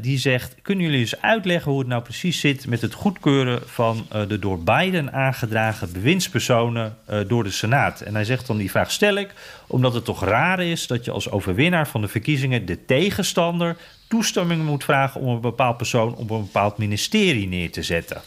die 0.00 0.18
zegt: 0.18 0.54
Kunnen 0.62 0.84
jullie 0.84 1.00
eens 1.00 1.20
uitleggen 1.20 1.70
hoe 1.70 1.80
het 1.80 1.88
nou 1.88 2.02
precies 2.02 2.40
zit 2.40 2.66
met 2.66 2.80
het 2.80 2.94
goedkeuren 2.94 3.60
van 3.64 4.06
de 4.28 4.38
door 4.38 4.62
Biden 4.62 5.12
aangedragen 5.12 5.92
bewindspersonen 5.92 6.96
door 7.26 7.44
de 7.44 7.50
Senaat? 7.50 8.00
En 8.00 8.14
hij 8.14 8.24
zegt 8.24 8.46
dan: 8.46 8.56
Die 8.56 8.70
vraag 8.70 8.90
stel 8.90 9.14
ik 9.14 9.34
omdat 9.66 9.94
het 9.94 10.04
toch 10.04 10.24
raar 10.24 10.62
is 10.62 10.86
dat 10.86 11.04
je 11.04 11.10
als 11.10 11.30
overwinnaar 11.30 11.88
van 11.88 12.00
de 12.00 12.08
verkiezingen 12.08 12.66
de 12.66 12.84
tegenstander 12.84 13.76
toestemming 14.10 14.64
moet 14.64 14.84
vragen 14.84 15.20
om 15.20 15.28
een 15.28 15.40
bepaald 15.40 15.76
persoon 15.76 16.14
op 16.14 16.30
een 16.30 16.40
bepaald 16.40 16.78
ministerie 16.78 17.48
neer 17.48 17.70
te 17.70 17.82
zetten. 17.82 18.20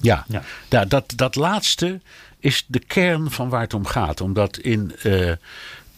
Ja, 0.00 0.26
ja. 0.68 0.84
dat, 0.84 1.12
dat 1.16 1.34
laatste 1.34 2.00
is 2.38 2.64
de 2.66 2.78
kern 2.78 3.30
van 3.30 3.48
waar 3.48 3.60
het 3.60 3.74
om 3.74 3.86
gaat. 3.86 4.20
Omdat 4.20 4.58
in 4.58 4.92
uh, 5.02 5.32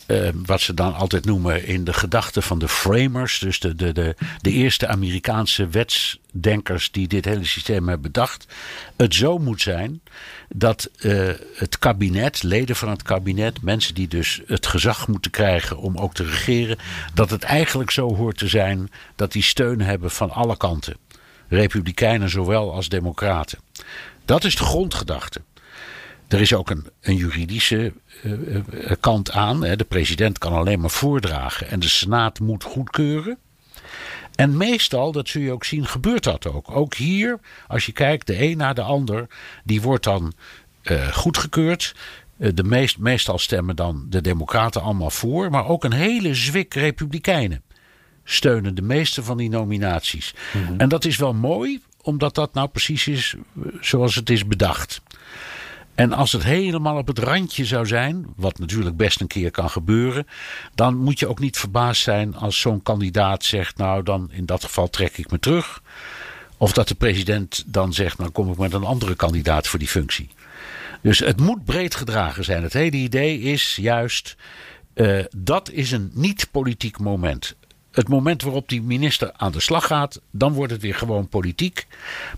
uh, 0.06 0.28
wat 0.46 0.60
ze 0.60 0.74
dan 0.74 0.94
altijd 0.94 1.24
noemen 1.24 1.66
in 1.66 1.84
de 1.84 1.92
gedachten 1.92 2.42
van 2.42 2.58
de 2.58 2.68
framers, 2.68 3.38
dus 3.38 3.60
de, 3.60 3.74
de, 3.74 3.92
de, 3.92 4.14
de 4.40 4.50
eerste 4.50 4.86
Amerikaanse 4.86 5.68
wetsdenkers 5.68 6.90
die 6.90 7.08
dit 7.08 7.24
hele 7.24 7.44
systeem 7.44 7.88
hebben 7.88 8.12
bedacht, 8.12 8.46
het 8.96 9.14
zo 9.14 9.38
moet 9.38 9.60
zijn 9.60 10.00
dat 10.48 10.90
uh, 11.00 11.30
het 11.54 11.78
kabinet, 11.78 12.42
leden 12.42 12.76
van 12.76 12.88
het 12.88 13.02
kabinet, 13.02 13.62
mensen 13.62 13.94
die 13.94 14.08
dus 14.08 14.40
het 14.46 14.66
gezag 14.66 15.08
moeten 15.08 15.30
krijgen 15.30 15.78
om 15.78 15.98
ook 15.98 16.14
te 16.14 16.24
regeren, 16.24 16.78
dat 17.14 17.30
het 17.30 17.42
eigenlijk 17.42 17.90
zo 17.90 18.14
hoort 18.14 18.38
te 18.38 18.48
zijn 18.48 18.90
dat 19.16 19.32
die 19.32 19.42
steun 19.42 19.80
hebben 19.80 20.10
van 20.10 20.30
alle 20.30 20.56
kanten. 20.56 20.96
Republikeinen 21.48 22.30
zowel 22.30 22.72
als 22.72 22.88
democraten. 22.88 23.58
Dat 24.24 24.44
is 24.44 24.56
de 24.56 24.64
grondgedachte. 24.64 25.40
Er 26.28 26.40
is 26.40 26.54
ook 26.54 26.70
een, 26.70 26.86
een 27.00 27.16
juridische 27.16 27.92
uh, 28.24 28.60
kant 29.00 29.30
aan. 29.30 29.64
Hè. 29.64 29.76
De 29.76 29.84
president 29.84 30.38
kan 30.38 30.52
alleen 30.52 30.80
maar 30.80 30.90
voordragen 30.90 31.68
en 31.68 31.80
de 31.80 31.88
Senaat 31.88 32.40
moet 32.40 32.64
goedkeuren. 32.64 33.38
En 34.34 34.56
meestal, 34.56 35.12
dat 35.12 35.28
zul 35.28 35.42
je 35.42 35.52
ook 35.52 35.64
zien, 35.64 35.86
gebeurt 35.86 36.24
dat 36.24 36.46
ook. 36.46 36.70
Ook 36.70 36.94
hier, 36.94 37.40
als 37.66 37.86
je 37.86 37.92
kijkt, 37.92 38.26
de 38.26 38.42
een 38.42 38.56
na 38.56 38.72
de 38.72 38.82
ander, 38.82 39.26
die 39.64 39.82
wordt 39.82 40.04
dan 40.04 40.32
uh, 40.82 41.06
goedgekeurd. 41.12 41.94
De 42.36 42.64
meest, 42.64 42.98
meestal 42.98 43.38
stemmen 43.38 43.76
dan 43.76 44.06
de 44.08 44.20
Democraten 44.20 44.82
allemaal 44.82 45.10
voor, 45.10 45.50
maar 45.50 45.66
ook 45.66 45.84
een 45.84 45.92
hele 45.92 46.34
zwik 46.34 46.74
Republikeinen 46.74 47.62
steunen 48.24 48.74
de 48.74 48.82
meeste 48.82 49.22
van 49.22 49.36
die 49.36 49.48
nominaties. 49.48 50.34
Mm 50.52 50.66
-hmm. 50.66 50.80
En 50.80 50.88
dat 50.88 51.04
is 51.04 51.16
wel 51.16 51.34
mooi, 51.34 51.80
omdat 52.02 52.34
dat 52.34 52.54
nou 52.54 52.68
precies 52.68 53.06
is 53.06 53.34
zoals 53.80 54.14
het 54.14 54.30
is 54.30 54.46
bedacht. 54.46 55.00
En 55.96 56.12
als 56.12 56.32
het 56.32 56.42
helemaal 56.42 56.96
op 56.96 57.06
het 57.06 57.18
randje 57.18 57.64
zou 57.64 57.86
zijn, 57.86 58.26
wat 58.36 58.58
natuurlijk 58.58 58.96
best 58.96 59.20
een 59.20 59.26
keer 59.26 59.50
kan 59.50 59.70
gebeuren, 59.70 60.26
dan 60.74 60.96
moet 60.96 61.18
je 61.18 61.28
ook 61.28 61.38
niet 61.38 61.58
verbaasd 61.58 62.02
zijn 62.02 62.34
als 62.34 62.60
zo'n 62.60 62.82
kandidaat 62.82 63.44
zegt: 63.44 63.76
Nou, 63.76 64.02
dan 64.02 64.28
in 64.32 64.46
dat 64.46 64.64
geval 64.64 64.90
trek 64.90 65.18
ik 65.18 65.30
me 65.30 65.38
terug. 65.38 65.82
Of 66.56 66.72
dat 66.72 66.88
de 66.88 66.94
president 66.94 67.64
dan 67.66 67.92
zegt: 67.92 68.18
Nou, 68.18 68.30
kom 68.30 68.50
ik 68.50 68.58
met 68.58 68.72
een 68.72 68.84
andere 68.84 69.14
kandidaat 69.14 69.66
voor 69.66 69.78
die 69.78 69.88
functie. 69.88 70.30
Dus 71.00 71.18
het 71.18 71.40
moet 71.40 71.64
breed 71.64 71.94
gedragen 71.94 72.44
zijn. 72.44 72.62
Het 72.62 72.72
hele 72.72 72.96
idee 72.96 73.40
is 73.40 73.76
juist. 73.80 74.36
Uh, 74.94 75.24
dat 75.36 75.70
is 75.70 75.90
een 75.90 76.10
niet-politiek 76.14 76.98
moment 76.98 77.56
het 77.96 78.08
moment 78.08 78.42
waarop 78.42 78.68
die 78.68 78.82
minister 78.82 79.32
aan 79.36 79.52
de 79.52 79.60
slag 79.60 79.86
gaat, 79.86 80.20
dan 80.30 80.52
wordt 80.52 80.72
het 80.72 80.82
weer 80.82 80.94
gewoon 80.94 81.28
politiek. 81.28 81.86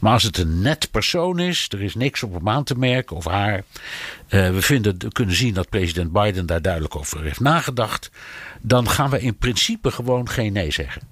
Maar 0.00 0.12
als 0.12 0.22
het 0.22 0.38
een 0.38 0.60
net 0.60 0.90
persoon 0.90 1.38
is, 1.38 1.66
er 1.70 1.82
is 1.82 1.94
niks 1.94 2.22
op 2.22 2.34
hem 2.34 2.48
aan 2.48 2.64
te 2.64 2.78
merken 2.78 3.16
of 3.16 3.24
haar. 3.24 3.56
Uh, 3.56 4.50
we 4.50 4.62
vinden, 4.62 4.96
kunnen 5.12 5.34
zien 5.34 5.54
dat 5.54 5.68
president 5.68 6.12
Biden 6.12 6.46
daar 6.46 6.62
duidelijk 6.62 6.96
over 6.96 7.22
heeft 7.22 7.40
nagedacht. 7.40 8.10
Dan 8.60 8.88
gaan 8.88 9.10
we 9.10 9.20
in 9.20 9.36
principe 9.36 9.90
gewoon 9.90 10.28
geen 10.28 10.52
nee 10.52 10.70
zeggen. 10.70 11.02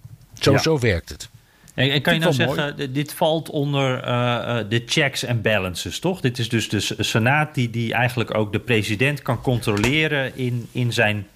Zo, 0.40 0.52
ja. 0.52 0.58
zo 0.58 0.78
werkt 0.78 1.08
het. 1.08 1.28
En, 1.74 1.90
en 1.90 2.02
kan 2.02 2.14
je 2.14 2.20
nou 2.20 2.32
zeggen, 2.32 2.74
mooi. 2.76 2.92
dit 2.92 3.12
valt 3.12 3.50
onder 3.50 4.04
uh, 4.04 4.58
de 4.68 4.82
checks 4.86 5.22
en 5.22 5.42
balances, 5.42 5.98
toch? 5.98 6.20
Dit 6.20 6.38
is 6.38 6.48
dus 6.48 6.68
de 6.68 6.80
Senaat 6.98 7.54
die, 7.54 7.70
die 7.70 7.92
eigenlijk 7.92 8.34
ook 8.34 8.52
de 8.52 8.60
president 8.60 9.22
kan 9.22 9.40
controleren 9.40 10.36
in, 10.36 10.68
in, 10.72 10.92
zijn, 10.92 11.26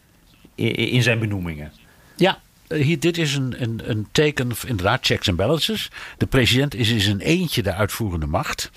in 0.54 1.02
zijn 1.02 1.18
benoemingen. 1.18 1.72
Ja, 2.16 2.38
hier, 2.74 3.00
dit 3.00 3.18
is 3.18 3.34
een, 3.34 3.62
een, 3.62 3.80
een 3.84 4.08
teken, 4.12 4.50
inderdaad, 4.66 5.06
checks 5.06 5.28
en 5.28 5.36
balances. 5.36 5.90
De 6.18 6.26
president 6.26 6.74
is 6.74 6.90
in 6.90 7.00
zijn 7.00 7.20
eentje 7.20 7.62
de 7.62 7.72
uitvoerende 7.72 8.26
macht. 8.26 8.70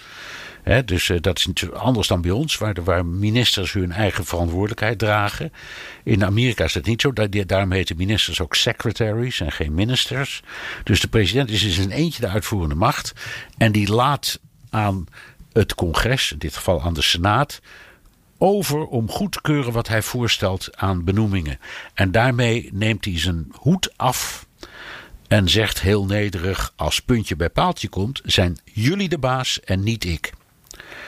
He, 0.64 0.84
dus 0.84 1.08
uh, 1.10 1.18
dat 1.22 1.38
is 1.38 1.72
anders 1.72 2.08
dan 2.08 2.22
bij 2.22 2.32
ons, 2.32 2.58
waar, 2.58 2.84
waar 2.84 3.06
ministers 3.06 3.74
hun 3.74 3.91
eigen 3.91 4.26
verantwoordelijkheid 4.26 5.00
dragen. 5.00 5.54
In 6.04 6.26
Amerika 6.26 6.64
is 6.64 6.74
dat 6.74 6.86
niet 6.86 7.02
zo. 7.02 7.14
Daar, 7.14 7.30
daarom 7.46 7.72
heten 7.72 7.98
ministers 7.98 8.41
ook 8.41 8.56
secretaries 8.56 9.39
en 9.39 9.52
geen 9.52 9.74
ministers. 9.74 10.41
Dus 10.84 11.00
de 11.00 11.08
president 11.08 11.50
is 11.50 11.64
in 11.64 11.72
zijn 11.72 11.91
eentje 11.91 12.22
de 12.22 12.28
uitvoerende 12.28 12.76
macht. 12.76 13.14
En 13.58 13.72
die 13.72 13.94
laat 13.94 14.39
aan 14.70 15.08
het 15.54 15.76
congres, 15.76 16.32
in 16.32 16.38
dit 16.38 16.56
geval 16.56 16.82
aan 16.82 16.94
de 16.94 17.02
Senaat, 17.02 17.62
over 18.44 18.86
om 18.86 19.10
goed 19.10 19.32
te 19.32 19.41
keuren 19.41 19.74
wat 19.74 19.88
hij 19.88 20.02
voorstelt 20.02 20.78
aan 20.78 21.04
benoemingen. 21.04 21.60
En 21.94 22.12
daarmee 22.12 22.70
neemt 22.74 23.06
hij 23.06 23.20
zijn 23.20 23.48
hoed 23.52 23.94
af 23.96 24.46
en 25.28 25.50
zegt 25.50 25.82
heel 25.82 26.06
nederig: 26.06 26.74
als 26.76 27.00
puntje 27.00 27.36
bij 27.36 27.50
paaltje 27.50 27.88
komt, 27.88 28.22
zijn 28.24 28.58
jullie 28.64 29.10
de 29.10 29.18
baas 29.18 29.60
en 29.60 29.84
niet 29.84 30.06
ik. 30.06 30.34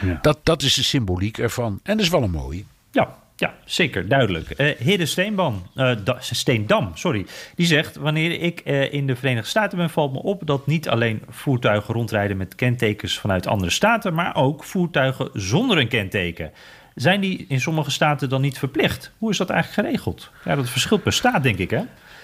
Ja. 0.01 0.19
Dat, 0.21 0.39
dat 0.43 0.61
is 0.61 0.73
de 0.73 0.83
symboliek 0.83 1.37
ervan. 1.37 1.79
En 1.83 1.97
dat 1.97 2.05
is 2.05 2.11
wel 2.11 2.23
een 2.23 2.31
mooie. 2.31 2.63
Ja, 2.91 3.15
ja, 3.35 3.53
zeker, 3.65 4.07
duidelijk. 4.07 4.59
Uh, 4.59 4.75
Hidde 4.77 5.05
Steenbam, 5.05 5.63
uh, 5.75 5.91
da, 6.03 6.17
Steendam, 6.19 6.91
sorry, 6.93 7.25
die 7.55 7.65
zegt... 7.65 7.95
wanneer 7.95 8.41
ik 8.41 8.61
uh, 8.65 8.93
in 8.93 9.07
de 9.07 9.15
Verenigde 9.15 9.49
Staten 9.49 9.77
ben, 9.77 9.89
valt 9.89 10.11
me 10.11 10.21
op... 10.21 10.41
dat 10.45 10.67
niet 10.67 10.89
alleen 10.89 11.21
voertuigen 11.29 11.93
rondrijden 11.93 12.37
met 12.37 12.55
kentekens 12.55 13.19
vanuit 13.19 13.47
andere 13.47 13.71
staten... 13.71 14.13
maar 14.13 14.35
ook 14.35 14.63
voertuigen 14.63 15.29
zonder 15.33 15.77
een 15.77 15.87
kenteken. 15.87 16.51
Zijn 16.95 17.21
die 17.21 17.45
in 17.47 17.61
sommige 17.61 17.91
staten 17.91 18.29
dan 18.29 18.41
niet 18.41 18.59
verplicht? 18.59 19.11
Hoe 19.17 19.31
is 19.31 19.37
dat 19.37 19.49
eigenlijk 19.49 19.87
geregeld? 19.87 20.31
Ja, 20.45 20.55
dat 20.55 20.69
verschilt 20.69 21.03
per 21.03 21.13
staat, 21.13 21.43
denk 21.43 21.57
ik, 21.57 21.69
hè? 21.69 21.81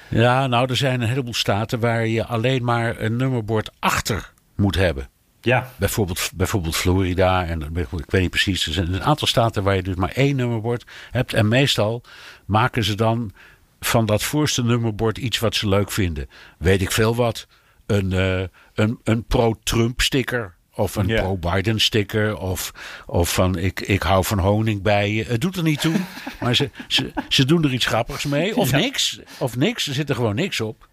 Ja, 0.09 0.47
nou, 0.47 0.69
er 0.69 0.75
zijn 0.75 1.01
een 1.01 1.07
heleboel 1.07 1.33
staten 1.33 1.79
waar 1.79 2.07
je 2.07 2.25
alleen 2.25 2.63
maar 2.63 2.99
een 2.99 3.15
nummerbord 3.15 3.71
achter 3.79 4.31
moet 4.55 4.75
hebben. 4.75 5.09
Ja. 5.41 5.71
Bijvoorbeeld, 5.75 6.31
bijvoorbeeld 6.35 6.75
Florida 6.75 7.45
en 7.45 7.61
ik 7.61 7.89
weet 8.09 8.21
niet 8.21 8.29
precies. 8.29 8.65
Er 8.65 8.73
zijn 8.73 8.93
een 8.93 9.03
aantal 9.03 9.27
staten 9.27 9.63
waar 9.63 9.75
je 9.75 9.83
dus 9.83 9.95
maar 9.95 10.11
één 10.11 10.35
nummerbord 10.35 10.85
hebt. 11.11 11.33
En 11.33 11.47
meestal 11.47 12.01
maken 12.45 12.83
ze 12.83 12.95
dan 12.95 13.31
van 13.79 14.05
dat 14.05 14.23
voorste 14.23 14.63
nummerbord 14.63 15.17
iets 15.17 15.39
wat 15.39 15.55
ze 15.55 15.69
leuk 15.69 15.91
vinden. 15.91 16.29
Weet 16.57 16.81
ik 16.81 16.91
veel 16.91 17.15
wat. 17.15 17.47
Een, 17.85 18.11
uh, 18.11 18.43
een, 18.73 18.99
een 19.03 19.23
pro-Trump 19.23 20.01
sticker 20.01 20.55
of 20.75 20.95
een 20.95 21.07
yeah. 21.07 21.23
pro-Biden 21.23 21.79
sticker. 21.79 22.37
Of, 22.37 22.73
of 23.05 23.33
van 23.33 23.57
ik, 23.57 23.79
ik 23.79 24.03
hou 24.03 24.25
van 24.25 24.39
honing 24.39 24.81
bij 24.81 25.11
je. 25.11 25.23
Het 25.23 25.41
doet 25.41 25.55
er 25.55 25.63
niet 25.63 25.81
toe. 25.81 25.95
maar 26.41 26.55
ze, 26.55 26.69
ze, 26.87 27.11
ze 27.29 27.45
doen 27.45 27.63
er 27.63 27.73
iets 27.73 27.85
grappigs 27.85 28.25
mee. 28.25 28.55
Of 28.55 28.71
ja. 28.71 28.77
niks. 28.77 29.19
Of 29.37 29.57
niks. 29.57 29.87
Er 29.87 29.93
zit 29.93 30.09
er 30.09 30.15
gewoon 30.15 30.35
niks 30.35 30.61
op. 30.61 30.89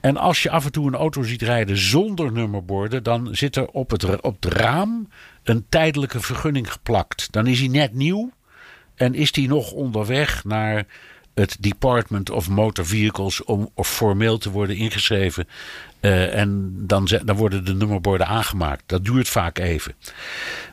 En 0.00 0.16
als 0.16 0.42
je 0.42 0.50
af 0.50 0.64
en 0.64 0.72
toe 0.72 0.86
een 0.86 0.94
auto 0.94 1.22
ziet 1.22 1.42
rijden 1.42 1.78
zonder 1.78 2.32
nummerborden. 2.32 3.02
Dan 3.02 3.28
zit 3.32 3.56
er 3.56 3.68
op 3.68 3.90
het, 3.90 4.20
op 4.20 4.42
het 4.42 4.52
raam 4.52 5.08
een 5.42 5.66
tijdelijke 5.68 6.20
vergunning 6.20 6.72
geplakt. 6.72 7.32
Dan 7.32 7.46
is 7.46 7.58
hij 7.58 7.68
net 7.68 7.94
nieuw. 7.94 8.30
En 8.94 9.14
is 9.14 9.34
hij 9.34 9.46
nog 9.46 9.72
onderweg 9.72 10.44
naar 10.44 10.86
het 11.38 11.56
Department 11.60 12.30
of 12.30 12.48
Motor 12.48 12.86
Vehicles 12.86 13.44
om 13.44 13.70
formeel 13.76 14.38
te 14.38 14.50
worden 14.50 14.76
ingeschreven. 14.76 15.48
Uh, 16.00 16.34
en 16.34 16.74
dan, 16.86 17.08
dan 17.24 17.36
worden 17.36 17.64
de 17.64 17.74
nummerborden 17.74 18.26
aangemaakt. 18.26 18.82
Dat 18.86 19.04
duurt 19.04 19.28
vaak 19.28 19.58
even. 19.58 19.94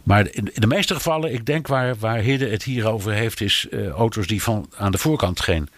Maar 0.04 0.28
in, 0.32 0.52
de 0.54 0.68
meeste 0.68 0.96
gevallen, 0.96 1.34
ik 1.34 1.46
denk 1.46 1.68
waar, 1.68 1.96
waar 1.96 2.18
Hidde 2.18 2.50
het 2.50 2.64
hier 2.64 2.88
over 2.88 3.12
heeft, 3.12 3.42
is 3.42 3.68
uh, 3.70 3.88
auto's 3.88 4.28
die 4.28 4.44
van 4.44 4.70
aan 4.78 4.92
de 4.92 4.98
voorkant 4.98 5.40
geen 5.40 5.70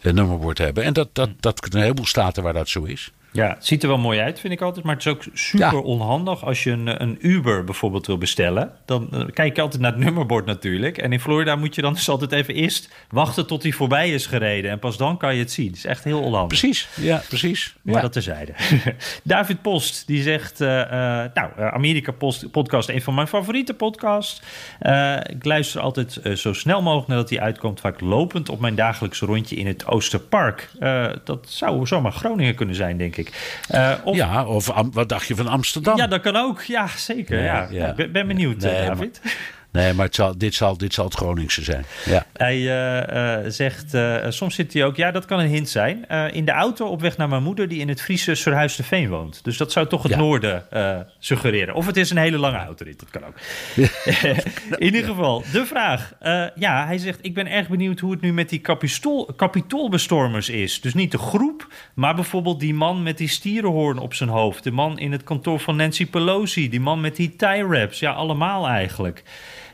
uh, 0.00 0.12
nummerbord 0.12 0.58
hebben. 0.58 0.84
En 0.84 0.92
dat, 0.92 1.08
dat, 1.12 1.30
dat 1.40 1.74
een 1.74 1.80
heleboel 1.80 2.06
staten 2.06 2.42
waar 2.42 2.52
dat 2.52 2.68
zo 2.68 2.84
is. 2.84 3.12
Ja, 3.38 3.48
het 3.48 3.66
ziet 3.66 3.82
er 3.82 3.88
wel 3.88 3.98
mooi 3.98 4.20
uit, 4.20 4.40
vind 4.40 4.52
ik 4.52 4.60
altijd. 4.60 4.84
Maar 4.84 4.94
het 4.94 5.06
is 5.06 5.12
ook 5.12 5.22
super 5.32 5.72
ja. 5.72 5.78
onhandig 5.78 6.44
als 6.44 6.62
je 6.62 6.70
een, 6.70 7.02
een 7.02 7.18
Uber 7.20 7.64
bijvoorbeeld 7.64 8.06
wil 8.06 8.18
bestellen. 8.18 8.72
Dan 8.84 9.08
uh, 9.12 9.20
kijk 9.32 9.56
je 9.56 9.62
altijd 9.62 9.82
naar 9.82 9.92
het 9.92 10.00
nummerbord 10.00 10.46
natuurlijk. 10.46 10.98
En 10.98 11.12
in 11.12 11.20
Florida 11.20 11.56
moet 11.56 11.74
je 11.74 11.82
dan 11.82 11.92
dus 11.92 12.08
altijd 12.08 12.32
even 12.32 12.54
eerst 12.54 12.88
wachten 13.10 13.46
tot 13.46 13.62
hij 13.62 13.72
voorbij 13.72 14.10
is 14.10 14.26
gereden. 14.26 14.70
En 14.70 14.78
pas 14.78 14.96
dan 14.96 15.16
kan 15.16 15.34
je 15.34 15.40
het 15.40 15.52
zien. 15.52 15.66
Het 15.66 15.76
is 15.76 15.84
echt 15.84 16.04
heel 16.04 16.20
onhandig. 16.20 16.58
Precies, 16.58 16.88
ja, 16.96 17.22
precies. 17.28 17.74
Maar 17.82 17.94
ja. 17.94 18.00
dat 18.00 18.12
terzijde. 18.12 18.52
David 19.22 19.62
Post, 19.62 20.06
die 20.06 20.22
zegt... 20.22 20.60
Uh, 20.60 20.68
uh, 20.68 20.84
nou, 21.34 21.50
Amerika 21.56 22.12
Post, 22.12 22.50
podcast, 22.50 22.88
een 22.88 23.02
van 23.02 23.14
mijn 23.14 23.28
favoriete 23.28 23.74
podcasts. 23.74 24.42
ik 25.30 25.44
luister 25.44 25.80
altijd 25.80 26.20
zo 26.34 26.52
snel 26.52 26.82
mogelijk 26.82 27.08
nadat 27.08 27.30
hij 27.30 27.40
uitkomt. 27.40 27.80
Vaak 27.80 28.00
lopend 28.00 28.48
op 28.48 28.60
mijn 28.60 28.74
dagelijkse 28.74 29.26
rondje 29.26 29.56
in 29.56 29.66
het 29.66 29.86
Oosterpark. 29.86 30.70
dat 31.24 31.46
zou 31.48 31.86
zomaar 31.86 32.12
Groningen 32.12 32.54
kunnen 32.54 32.74
zijn, 32.74 32.96
denk 32.96 33.16
ik. 33.16 33.27
Uh, 33.74 33.94
of, 34.04 34.16
ja, 34.16 34.44
of 34.44 34.72
wat 34.92 35.08
dacht 35.08 35.26
je 35.26 35.36
van 35.36 35.46
Amsterdam? 35.46 35.96
Ja, 35.96 36.06
dat 36.06 36.20
kan 36.20 36.36
ook. 36.36 36.62
Ja, 36.62 36.86
zeker. 36.86 37.42
Ja, 37.42 37.66
ja. 37.70 37.86
ja. 37.86 37.94
Ben, 37.94 38.12
ben, 38.12 38.26
benieuwd, 38.26 38.60
nee, 38.60 38.86
David. 38.86 39.20
Maar, 39.22 39.32
Nee, 39.70 39.92
maar 39.92 40.06
het 40.06 40.14
zal, 40.14 40.38
dit, 40.38 40.54
zal, 40.54 40.76
dit 40.76 40.94
zal 40.94 41.04
het 41.04 41.14
Groningse 41.14 41.64
zijn. 41.64 41.84
Ja. 42.04 42.26
Hij 42.32 42.58
uh, 42.58 43.42
uh, 43.44 43.50
zegt, 43.50 43.94
uh, 43.94 44.16
soms 44.28 44.54
zit 44.54 44.72
hij 44.72 44.84
ook, 44.84 44.96
ja, 44.96 45.10
dat 45.10 45.24
kan 45.24 45.38
een 45.38 45.48
hint 45.48 45.68
zijn. 45.68 46.06
in 46.32 46.44
de 46.44 46.52
auto 46.52 46.86
op 46.86 47.00
weg 47.00 47.16
naar 47.16 47.28
mijn 47.28 47.42
moeder, 47.42 47.68
die 47.68 47.80
in 47.80 47.88
het 47.88 48.02
Friese 48.02 48.34
Surhuis 48.34 48.76
de 48.76 48.82
Veen 48.82 49.08
woont. 49.08 49.44
Dus 49.44 49.56
dat 49.56 49.72
zou 49.72 49.86
toch 49.86 50.02
het 50.02 50.12
ja. 50.12 50.18
noorden 50.18 50.66
suggereren. 51.18 51.74
Of 51.74 51.86
het 51.86 51.96
is 51.96 52.10
een 52.10 52.16
hele 52.16 52.38
lange 52.38 52.58
autorit, 52.58 52.98
dat 52.98 53.10
kan 53.10 53.24
ook. 53.24 53.34
in 54.78 54.84
ieder 54.84 55.04
geval, 55.04 55.44
de 55.52 55.66
vraag. 55.66 56.12
ja, 56.54 56.86
hij 56.86 56.98
zegt, 56.98 57.18
ik 57.22 57.34
ben 57.34 57.46
erg 57.46 57.68
benieuwd 57.68 58.00
hoe 58.00 58.10
het 58.10 58.20
nu 58.20 58.32
met 58.32 58.48
die 58.48 58.60
kapitool, 58.60 59.24
kapitoolbestormers 59.36 60.48
is. 60.48 60.80
Dus 60.80 60.94
niet 60.94 61.12
de 61.12 61.18
groep, 61.18 61.66
maar 61.94 62.14
bijvoorbeeld 62.14 62.60
die 62.60 62.74
man 62.74 63.02
met 63.02 63.18
die 63.18 63.28
stierenhoorn 63.28 63.98
op 63.98 64.14
zijn 64.14 64.28
hoofd. 64.28 64.64
De 64.64 64.70
man 64.70 64.98
in 64.98 65.12
het 65.12 65.24
kantoor 65.24 65.60
van 65.60 65.76
Nancy 65.76 66.06
Pelosi. 66.06 66.68
Die 66.68 66.80
man 66.80 67.00
met 67.00 67.16
die 67.16 67.36
tie 67.36 67.66
wraps. 67.66 67.98
Ja, 67.98 68.12
allemaal 68.12 68.68
eigenlijk. 68.68 69.22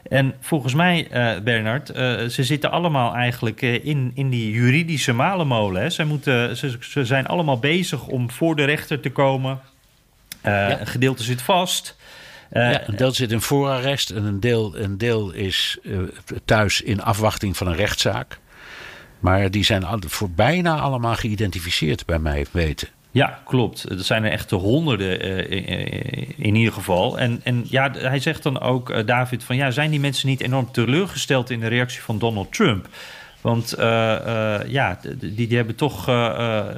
En 0.09 0.35
volgens 0.41 0.75
mij, 0.75 1.09
uh, 1.13 1.43
Bernard, 1.43 1.91
uh, 1.91 1.97
ze 2.25 2.45
zitten 2.45 2.71
allemaal 2.71 3.15
eigenlijk 3.15 3.63
uh, 3.63 3.85
in, 3.85 4.13
in 4.15 4.31
die 4.31 4.51
juridische 4.51 5.13
malenmolen. 5.13 5.83
Hè. 5.83 5.91
Ze, 5.91 6.05
moeten, 6.05 6.57
ze, 6.57 6.77
ze, 6.81 7.05
zijn 7.05 7.27
allemaal 7.27 7.59
bezig 7.59 8.07
om 8.07 8.31
voor 8.31 8.57
de 8.57 8.65
rechter 8.65 9.01
te 9.01 9.11
komen. 9.11 9.61
Ja. 10.43 10.81
Een 10.81 10.87
gedeelte 10.87 11.23
zit 11.23 11.43
vast. 11.43 11.97
ja, 12.53 12.89
een 12.89 12.97
deel 12.97 13.13
zit 13.13 13.33
in 13.33 13.41
voorarrest 13.41 14.11
en 14.11 14.25
een 14.25 14.41
deel, 14.41 14.79
een 14.79 14.99
deel 14.99 15.33
is 15.33 15.79
thuis 16.45 16.81
in 16.81 17.03
afwachting 17.03 17.57
van 17.57 17.67
een 17.67 17.77
rechtszaak. 17.77 18.39
Maar 19.21 19.51
die 19.51 19.65
zijn 19.65 19.85
voor 20.07 20.31
bijna 20.31 20.79
allemaal 20.79 21.15
geïdentificeerd 21.15 22.07
bij 22.07 22.19
mij 22.19 22.47
weten. 22.51 22.89
Ja, 23.15 23.41
klopt. 23.45 23.91
Er 23.91 24.05
zijn 24.05 24.25
er 24.25 24.31
echt 24.31 24.51
honderden 24.51 25.27
uh, 25.27 26.29
in 26.37 26.55
ieder 26.55 26.73
geval. 26.73 27.19
En, 27.19 27.41
en 27.43 27.65
ja, 27.69 27.91
hij 27.93 28.19
zegt 28.19 28.43
dan 28.43 28.61
ook, 28.61 28.91
uh, 28.91 29.07
David, 29.07 29.45
van 29.45 29.57
ja, 29.57 29.71
zijn 29.71 29.91
die 29.91 30.01
mensen 30.01 30.29
niet 30.29 30.41
enorm 30.41 30.73
teleurgesteld 30.73 31.51
in 31.51 31.61
de 31.61 31.67
reactie 31.67 32.03
van 32.03 32.19
Donald 32.19 32.53
Trump? 32.53 32.89
Want 33.41 33.75
ja, 34.69 34.99
die, 35.17 35.35
die 35.35 35.57
hebben 35.57 35.75
toch. 35.75 36.07
hij 36.07 36.77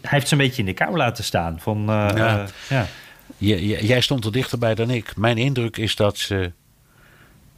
heeft 0.00 0.28
ze 0.28 0.34
een 0.34 0.40
beetje 0.40 0.62
in 0.62 0.68
de 0.68 0.74
kou 0.74 0.96
laten 0.96 1.24
staan. 1.24 1.60
Van, 1.60 1.82
ja. 1.86 2.46
ja. 2.68 3.56
jij 3.80 4.00
stond 4.00 4.24
er 4.24 4.32
dichterbij 4.32 4.74
dan 4.74 4.90
ik. 4.90 5.16
Mijn 5.16 5.38
indruk 5.38 5.76
is 5.76 5.96
dat 5.96 6.18
ze. 6.18 6.52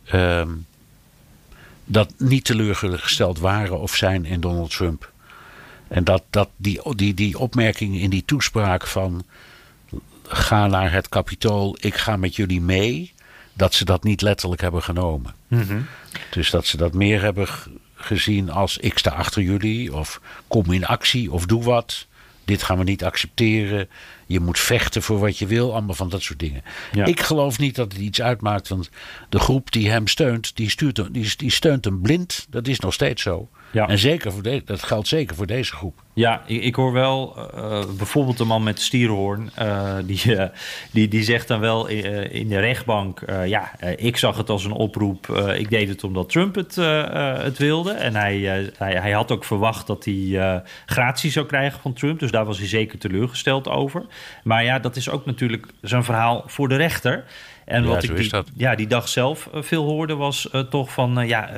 Ehm, 0.05 0.51
dat 1.85 2.15
niet 2.19 2.45
teleurgesteld 2.45 3.39
waren 3.39 3.81
of 3.81 3.95
zijn 3.95 4.25
in 4.25 4.41
Donald 4.41 4.71
Trump. 4.71 5.13
En 5.95 6.05
dat, 6.05 6.23
dat 6.31 6.49
die, 6.57 6.81
die, 6.95 7.15
die 7.15 7.39
opmerking 7.39 8.01
in 8.01 8.11
die 8.11 8.25
toespraak 8.25 8.87
van 8.87 9.25
ga 10.23 10.67
naar 10.67 10.93
het 10.93 11.09
kapitool, 11.09 11.77
ik 11.81 11.95
ga 11.95 12.17
met 12.17 12.37
jullie 12.37 12.61
mee, 12.61 13.13
dat 13.53 13.75
ze 13.75 13.85
dat 13.85 14.05
niet 14.05 14.23
letterlijk 14.23 14.61
hebben 14.61 14.83
genomen. 14.83 15.35
Mhm. 15.49 15.81
Dus 16.31 16.51
dat 16.51 16.67
ze 16.67 16.77
dat 16.77 16.95
meer 16.95 17.23
hebben 17.23 17.49
gezien 17.95 18.51
als 18.51 18.79
ik 18.79 18.99
sta 18.99 19.11
achter 19.11 19.43
jullie, 19.43 19.95
of 19.95 20.21
kom 20.47 20.73
in 20.73 20.87
actie, 20.87 21.33
of 21.33 21.47
doe 21.47 21.63
wat. 21.63 22.07
Dit 22.45 22.63
gaan 22.63 22.79
we 22.79 22.85
niet 22.85 23.05
accepteren. 23.05 23.89
Je 24.27 24.41
moet 24.41 24.59
vechten 24.59 25.03
voor 25.03 25.19
wat 25.19 25.39
je 25.39 25.47
wil. 25.47 25.73
Allemaal 25.73 25.95
van 25.95 26.09
dat 26.09 26.23
soort 26.23 26.39
dingen. 26.39 26.63
Ik 27.05 27.21
geloof 27.21 27.59
niet 27.59 27.75
dat 27.75 27.93
het 27.93 28.01
iets 28.01 28.23
uitmaakt. 28.23 28.69
Want 28.69 28.91
de 29.29 29.39
groep 29.39 29.73
die 29.73 29.91
hem 29.91 30.09
steunt, 30.09 30.57
die, 30.57 30.71
stuurt, 30.71 31.15
die, 31.15 31.33
die 31.37 31.51
steunt 31.51 31.85
hem 31.85 32.03
blind. 32.03 32.47
Dat 32.51 32.67
is 32.67 32.79
nog 32.79 32.93
steeds 32.95 33.23
zo. 33.23 33.49
Ja. 33.75 33.89
En 33.89 33.99
zeker 33.99 34.33
voor 34.33 34.43
de, 34.43 34.63
dat 34.65 34.83
geldt 34.83 35.09
zeker 35.09 35.37
voor 35.37 35.47
deze 35.47 35.73
groep. 35.73 36.03
Ja, 36.13 36.43
ik, 36.47 36.63
ik 36.63 36.75
hoor 36.75 36.93
wel 36.93 37.37
uh, 37.55 37.85
bijvoorbeeld 37.97 38.39
de 38.39 38.45
man 38.45 38.63
met 38.63 38.77
de 38.77 38.83
stierenhoorn. 38.83 39.51
Uh, 39.59 39.95
die, 40.05 40.23
uh, 40.27 40.45
die, 40.91 41.09
die 41.09 41.23
zegt 41.23 41.49
dan 41.49 41.61
wel 41.61 41.87
in, 41.87 42.33
in 42.33 42.49
de 42.49 42.59
rechtbank: 42.59 43.21
Ja, 43.47 43.81
ik 43.97 44.17
zag 44.17 44.37
het 44.37 44.51
als 44.51 44.65
een 44.65 44.73
oproep. 44.73 45.27
ik 45.57 45.71
deed 45.71 45.89
het 45.89 46.05
omdat 46.05 46.29
Trump 46.29 46.55
het, 46.55 46.75
het 47.45 47.59
wilde. 47.59 47.93
En 47.93 48.15
hij, 48.15 48.37
hij, 48.77 48.95
hij 48.95 49.13
had 49.13 49.33
ook 49.33 49.45
verwacht 49.45 49.87
dat 49.87 50.05
hij 50.05 50.63
gratie 50.87 51.31
zou 51.31 51.47
krijgen 51.47 51.81
van 51.81 51.93
Trump. 51.93 52.19
Dus 52.19 52.31
daar 52.31 52.45
was 52.45 52.59
hij 52.59 52.69
zeker 52.69 52.99
teleurgesteld 52.99 53.69
over. 53.69 54.07
Maar 54.43 54.65
ja, 54.65 54.79
dat 54.79 54.97
is 54.97 55.11
ook 55.11 55.27
natuurlijk 55.27 55.67
zijn 55.81 56.05
verhaal 56.05 56.43
voor 56.47 56.69
de 56.69 56.77
rechter. 56.77 57.25
En 57.65 57.85
wat 57.85 58.03
ik 58.03 58.17
die, 58.17 58.31
ja, 58.57 58.75
die 58.75 58.87
dag 58.87 59.09
zelf 59.09 59.49
eh, 59.53 59.63
veel 59.63 59.85
hoorde 59.85 60.15
was 60.15 60.49
uh, 60.53 60.61
toch 60.61 60.93
van... 60.93 61.21
Uh, 61.21 61.29
ja, 61.29 61.51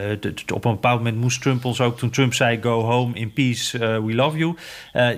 op 0.53 0.65
een 0.65 0.73
bepaald 0.73 0.99
moment 0.99 1.17
moest 1.17 1.43
Trump 1.43 1.65
ons 1.65 1.81
ook... 1.81 1.99
toen 1.99 2.11
Trump 2.11 2.35
zei 2.35 2.63
go 2.63 2.83
home 2.83 3.15
in 3.15 3.33
peace, 3.33 3.79
we 3.79 4.15
love 4.15 4.37
you... 4.37 4.57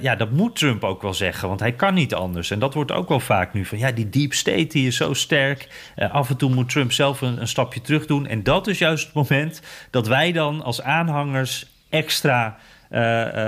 ja, 0.01 0.17
dat 0.17 0.31
moet 0.31 0.57
Trump 0.57 0.85
ook 0.85 1.03
wel 1.03 1.15
zeggen, 1.15 1.49
want 1.49 1.61
hij 1.61 1.73
kan 1.73 1.95
niet 1.95 2.15
anders. 2.15 2.51
En 2.51 2.59
dat 2.59 2.75
wordt 2.75 2.93
ook 2.93 3.09
wel 3.09 3.21
vaak 3.21 3.53
nu 3.53 3.65
van... 3.65 3.79
ja, 3.79 3.93
die 3.93 4.09
deep 4.09 4.35
state 4.35 4.67
die 4.67 4.87
is 4.87 4.97
zo 4.97 5.15
sterk. 5.15 5.93
af 6.11 6.31
en 6.31 6.37
toe 6.37 6.55
moet 6.55 6.69
Trump 6.69 6.93
zelf 6.93 7.21
een, 7.21 7.41
een, 7.41 7.49
stapje 7.49 7.81
terug 7.81 8.07
doen. 8.07 8.27
En 8.27 8.43
dat 8.43 8.67
is 8.67 8.79
juist 8.79 9.05
het 9.05 9.15
moment 9.15 9.63
dat 9.91 10.07
wij 10.07 10.33
dan 10.33 10.63
als 10.63 10.83
aanhangers... 10.83 11.67
extra 11.89 12.57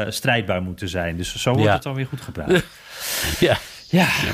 strijdbaar 0.09 0.63
moeten 0.63 0.89
zijn. 0.89 1.17
Dus 1.17 1.37
zo 1.37 1.53
wordt 1.53 1.73
het 1.73 1.83
dan 1.83 1.95
weer 1.95 2.07
goed 2.07 2.21
gepraat. 2.21 2.51
ja. 3.41 3.57
Ja. 3.91 4.07
Ja, 4.23 4.33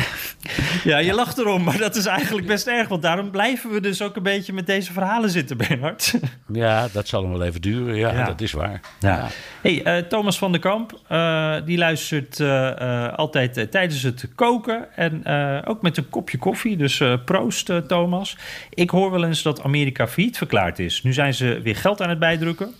je 0.84 1.12
lacht 1.14 1.38
erom, 1.38 1.62
maar 1.62 1.78
dat 1.78 1.96
is 1.96 2.06
eigenlijk 2.06 2.46
best 2.46 2.66
erg. 2.66 2.88
Want 2.88 3.02
daarom 3.02 3.30
blijven 3.30 3.70
we 3.70 3.80
dus 3.80 4.02
ook 4.02 4.16
een 4.16 4.22
beetje 4.22 4.52
met 4.52 4.66
deze 4.66 4.92
verhalen 4.92 5.30
zitten, 5.30 5.56
Bernhard. 5.56 6.14
Ja, 6.52 6.88
dat 6.92 7.08
zal 7.08 7.22
nog 7.22 7.38
wel 7.38 7.46
even 7.46 7.60
duren. 7.60 7.96
Ja, 7.96 8.24
dat 8.24 8.40
is 8.40 8.52
waar. 8.52 8.80
Ja. 9.00 9.28
Hey, 9.60 9.98
uh, 9.98 10.06
Thomas 10.06 10.38
van 10.38 10.52
der 10.52 10.60
Kamp, 10.60 11.00
uh, 11.12 11.56
die 11.64 11.78
luistert 11.78 12.38
uh, 12.38 13.12
altijd 13.12 13.70
tijdens 13.70 14.02
het 14.02 14.28
koken. 14.34 14.96
En 14.96 15.26
ook 15.66 15.82
met 15.82 15.96
een 15.96 16.08
kopje 16.08 16.38
koffie. 16.38 16.76
Dus 16.76 17.02
proost, 17.24 17.70
Thomas. 17.88 18.36
Ik 18.70 18.90
hoor 18.90 19.10
wel 19.10 19.24
eens 19.24 19.42
dat 19.42 19.62
Amerika 19.62 20.08
failliet 20.08 20.36
verklaard 20.36 20.78
is. 20.78 21.02
Nu 21.02 21.12
zijn 21.12 21.34
ze 21.34 21.60
weer 21.62 21.76
geld 21.76 22.02
aan 22.02 22.08
het 22.08 22.18
bijdrukken. 22.18 22.74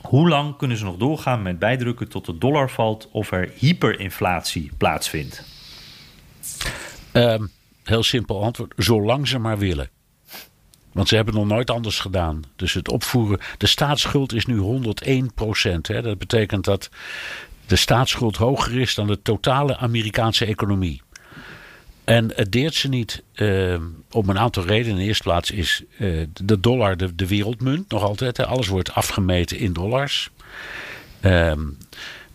Hoe 0.00 0.28
lang 0.28 0.56
kunnen 0.56 0.76
ze 0.76 0.84
nog 0.84 0.96
doorgaan 0.96 1.42
met 1.42 1.58
bijdrukken 1.58 2.08
tot 2.08 2.26
de 2.26 2.38
dollar 2.38 2.70
valt 2.70 3.08
of 3.12 3.32
er 3.32 3.50
hyperinflatie 3.54 4.70
plaatsvindt? 4.78 5.55
Um, 7.12 7.50
heel 7.84 8.02
simpel 8.02 8.42
antwoord. 8.42 8.72
Zolang 8.76 9.28
ze 9.28 9.38
maar 9.38 9.58
willen. 9.58 9.90
Want 10.92 11.08
ze 11.08 11.16
hebben 11.16 11.34
nog 11.34 11.46
nooit 11.46 11.70
anders 11.70 11.98
gedaan. 11.98 12.42
Dus 12.56 12.72
het 12.72 12.88
opvoeren. 12.88 13.38
De 13.58 13.66
staatsschuld 13.66 14.32
is 14.32 14.46
nu 14.46 14.56
101 14.56 15.34
procent. 15.34 15.86
Dat 15.86 16.18
betekent 16.18 16.64
dat 16.64 16.90
de 17.66 17.76
staatsschuld 17.76 18.36
hoger 18.36 18.80
is 18.80 18.94
dan 18.94 19.06
de 19.06 19.22
totale 19.22 19.76
Amerikaanse 19.76 20.44
economie. 20.44 21.02
En 22.04 22.32
het 22.34 22.52
deert 22.52 22.74
ze 22.74 22.88
niet 22.88 23.22
uh, 23.34 23.76
om 24.10 24.28
een 24.28 24.38
aantal 24.38 24.64
redenen. 24.64 24.90
In 24.90 24.96
de 24.96 25.04
eerste 25.04 25.22
plaats 25.22 25.50
is 25.50 25.82
uh, 25.98 26.26
de 26.42 26.60
dollar 26.60 26.96
de, 26.96 27.26
wereldmunt 27.26 27.90
nog 27.90 28.02
altijd. 28.02 28.36
Hè. 28.36 28.46
Alles 28.46 28.68
wordt 28.68 28.92
afgemeten 28.92 29.58
in 29.58 29.72
dollars. 29.72 30.30
Um, 31.22 31.78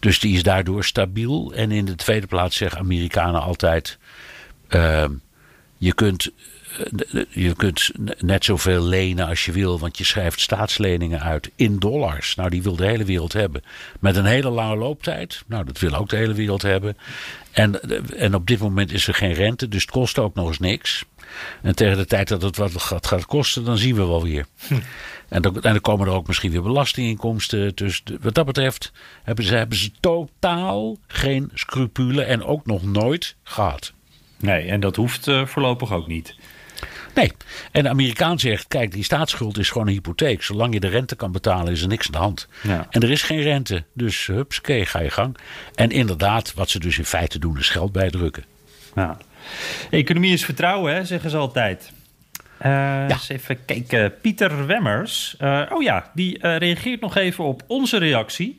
dus 0.01 0.19
die 0.19 0.35
is 0.35 0.43
daardoor 0.43 0.83
stabiel. 0.83 1.53
En 1.55 1.71
in 1.71 1.85
de 1.85 1.95
tweede 1.95 2.27
plaats 2.27 2.57
zeggen 2.57 2.79
Amerikanen 2.79 3.41
altijd: 3.41 3.97
uh, 4.69 5.05
je 5.77 5.93
kunt 5.93 6.31
je 7.29 7.55
kunt 7.55 7.91
net 8.17 8.45
zoveel 8.45 8.83
lenen 8.83 9.27
als 9.27 9.45
je 9.45 9.51
wil, 9.51 9.79
want 9.79 9.97
je 9.97 10.03
schrijft 10.03 10.39
staatsleningen 10.39 11.21
uit 11.21 11.51
in 11.55 11.79
dollars. 11.79 12.35
Nou, 12.35 12.49
die 12.49 12.61
wil 12.61 12.75
de 12.75 12.85
hele 12.85 13.03
wereld 13.03 13.33
hebben. 13.33 13.63
Met 13.99 14.15
een 14.15 14.25
hele 14.25 14.49
lange 14.49 14.75
looptijd. 14.75 15.43
Nou, 15.47 15.65
dat 15.65 15.79
wil 15.79 15.93
ook 15.93 16.09
de 16.09 16.15
hele 16.15 16.33
wereld 16.33 16.61
hebben. 16.61 16.97
En, 17.51 17.81
en 18.17 18.35
op 18.35 18.47
dit 18.47 18.59
moment 18.59 18.91
is 18.91 19.07
er 19.07 19.13
geen 19.13 19.33
rente, 19.33 19.67
dus 19.67 19.81
het 19.81 19.91
kost 19.91 20.19
ook 20.19 20.35
nog 20.35 20.47
eens 20.47 20.59
niks. 20.59 21.05
En 21.61 21.75
tegen 21.75 21.97
de 21.97 22.05
tijd 22.05 22.27
dat 22.27 22.41
het 22.41 22.57
wat 22.57 22.81
gaat, 22.81 23.07
gaat 23.07 23.25
kosten, 23.25 23.65
dan 23.65 23.77
zien 23.77 23.95
we 23.95 24.05
wel 24.05 24.23
weer. 24.23 24.45
Hm. 24.67 24.79
En, 25.29 25.41
dan, 25.41 25.55
en 25.55 25.61
dan 25.61 25.81
komen 25.81 26.07
er 26.07 26.13
ook 26.13 26.27
misschien 26.27 26.51
weer 26.51 26.61
belastinginkomsten. 26.61 27.75
Dus 27.75 28.03
wat 28.21 28.33
dat 28.33 28.45
betreft 28.45 28.91
hebben 29.23 29.45
ze, 29.45 29.55
hebben 29.55 29.77
ze 29.77 29.91
totaal 29.99 30.97
geen 31.07 31.51
scrupule 31.53 32.23
en 32.23 32.43
ook 32.43 32.65
nog 32.65 32.83
nooit 32.83 33.35
gehad. 33.43 33.93
Nee, 34.39 34.67
en 34.67 34.79
dat 34.79 34.95
hoeft 34.95 35.27
uh, 35.27 35.45
voorlopig 35.45 35.91
ook 35.91 36.07
niet. 36.07 36.35
Nee, 37.13 37.31
en 37.71 37.83
de 37.83 37.89
Amerikaan 37.89 38.39
zegt: 38.39 38.67
kijk, 38.67 38.91
die 38.91 39.03
staatsschuld 39.03 39.57
is 39.57 39.69
gewoon 39.69 39.87
een 39.87 39.93
hypotheek. 39.93 40.43
Zolang 40.43 40.73
je 40.73 40.79
de 40.79 40.87
rente 40.87 41.15
kan 41.15 41.31
betalen, 41.31 41.71
is 41.71 41.81
er 41.81 41.87
niks 41.87 42.05
aan 42.05 42.11
de 42.11 42.17
hand. 42.17 42.47
Ja. 42.63 42.87
En 42.89 43.01
er 43.01 43.11
is 43.11 43.21
geen 43.21 43.41
rente. 43.41 43.83
Dus 43.93 44.25
hupske, 44.25 44.85
ga 44.85 44.99
je 44.99 45.09
gang. 45.09 45.37
En 45.75 45.89
inderdaad, 45.89 46.53
wat 46.53 46.69
ze 46.69 46.79
dus 46.79 46.97
in 46.97 47.05
feite 47.05 47.39
doen, 47.39 47.57
is 47.57 47.69
geld 47.69 47.91
bijdrukken. 47.91 48.43
Ja. 48.95 49.17
Economie 49.89 50.33
is 50.33 50.45
vertrouwen, 50.45 50.93
hè, 50.93 51.05
zeggen 51.05 51.29
ze 51.29 51.37
altijd. 51.37 51.91
Uh, 52.65 52.67
ja. 52.67 53.09
Eens 53.09 53.29
even 53.29 53.65
kijken. 53.65 54.13
Pieter 54.21 54.67
Wemmers. 54.67 55.35
Uh, 55.41 55.61
oh 55.69 55.81
ja, 55.81 56.09
die 56.13 56.37
uh, 56.37 56.57
reageert 56.57 57.01
nog 57.01 57.15
even 57.15 57.43
op 57.43 57.63
onze 57.67 57.97
reactie. 57.97 58.55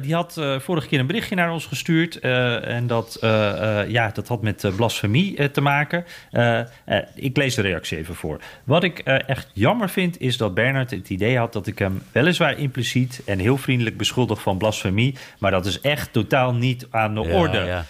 Die 0.00 0.14
had 0.14 0.40
vorige 0.58 0.88
keer 0.88 1.00
een 1.00 1.06
berichtje 1.06 1.34
naar 1.34 1.52
ons 1.52 1.66
gestuurd. 1.66 2.18
En 2.18 2.86
dat, 2.86 3.18
ja, 3.88 4.10
dat 4.14 4.28
had 4.28 4.42
met 4.42 4.70
blasfemie 4.76 5.50
te 5.50 5.60
maken. 5.60 6.04
ik 7.14 7.36
lees 7.36 7.54
de 7.54 7.62
reactie 7.62 7.98
even 7.98 8.14
voor. 8.14 8.40
Wat 8.64 8.84
ik 8.84 8.98
echt 8.98 9.50
jammer 9.52 9.88
vind, 9.88 10.20
is 10.20 10.36
dat 10.36 10.54
Bernard 10.54 10.90
het 10.90 11.10
idee 11.10 11.38
had 11.38 11.52
dat 11.52 11.66
ik 11.66 11.78
hem 11.78 12.02
weliswaar 12.12 12.58
impliciet 12.58 13.22
en 13.26 13.38
heel 13.38 13.56
vriendelijk 13.56 13.96
beschuldig 13.96 14.42
van 14.42 14.58
blasfemie. 14.58 15.14
Maar 15.38 15.50
dat 15.50 15.66
is 15.66 15.80
echt 15.80 16.12
totaal 16.12 16.54
niet 16.54 16.86
aan 16.90 17.14
de 17.14 17.20
orde. 17.20 17.58
Ja. 17.58 17.84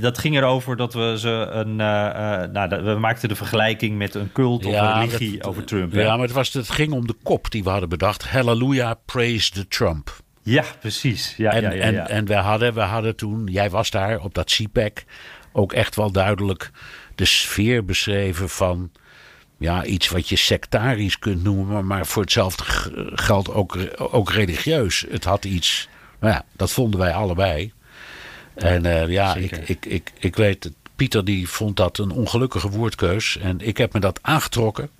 Dat 0.00 0.18
ging 0.18 0.36
erover 0.36 0.76
dat 0.76 0.94
we 0.94 1.14
ze 1.18 1.28
een. 1.50 1.76
nou, 1.76 2.82
we 2.82 2.96
maakten 2.98 3.28
de 3.28 3.36
vergelijking 3.36 3.96
met 3.98 4.14
een 4.14 4.32
cult 4.32 4.66
of 4.66 4.74
een 4.74 5.00
religie 5.00 5.44
over 5.44 5.64
Trump. 5.64 5.92
Ja, 5.92 6.16
maar 6.16 6.26
het, 6.26 6.34
was, 6.34 6.52
het 6.52 6.70
ging 6.70 6.92
om 6.92 7.06
de 7.06 7.16
kop 7.22 7.50
die 7.50 7.62
we 7.62 7.70
hadden 7.70 7.88
bedacht. 7.88 8.28
Hallelujah, 8.28 8.94
praise 9.04 9.50
the 9.50 9.68
Trump. 9.68 10.16
Ja, 10.42 10.64
precies. 10.80 11.34
Ja, 11.36 11.52
en, 11.52 11.62
ja, 11.62 11.70
ja, 11.70 11.80
en, 11.80 12.08
en 12.08 12.24
we, 12.24 12.34
hadden, 12.34 12.74
we 12.74 12.80
hadden 12.80 13.16
toen, 13.16 13.46
jij 13.46 13.70
was 13.70 13.90
daar 13.90 14.20
op 14.20 14.34
dat 14.34 14.50
CPAC, 14.50 15.04
ook 15.52 15.72
echt 15.72 15.96
wel 15.96 16.12
duidelijk 16.12 16.70
de 17.14 17.24
sfeer 17.24 17.84
beschreven 17.84 18.48
van 18.48 18.90
ja, 19.58 19.84
iets 19.84 20.08
wat 20.08 20.28
je 20.28 20.36
sectarisch 20.36 21.18
kunt 21.18 21.42
noemen, 21.42 21.86
maar 21.86 22.06
voor 22.06 22.22
hetzelfde 22.22 22.64
geldt 23.14 23.52
ook, 23.52 23.78
ook 23.96 24.30
religieus. 24.30 25.04
Het 25.10 25.24
had 25.24 25.44
iets, 25.44 25.88
nou 26.20 26.32
ja, 26.32 26.44
dat 26.52 26.72
vonden 26.72 27.00
wij 27.00 27.12
allebei. 27.12 27.72
En 28.56 28.84
uh, 28.84 29.08
ja, 29.08 29.34
ik, 29.34 29.52
ik, 29.52 29.86
ik, 29.86 30.12
ik 30.18 30.36
weet, 30.36 30.70
Pieter 30.96 31.24
die 31.24 31.48
vond 31.48 31.76
dat 31.76 31.98
een 31.98 32.10
ongelukkige 32.10 32.68
woordkeus. 32.68 33.36
En 33.38 33.60
ik 33.60 33.76
heb 33.76 33.92
me 33.92 34.00
dat 34.00 34.18
aangetrokken 34.22 34.90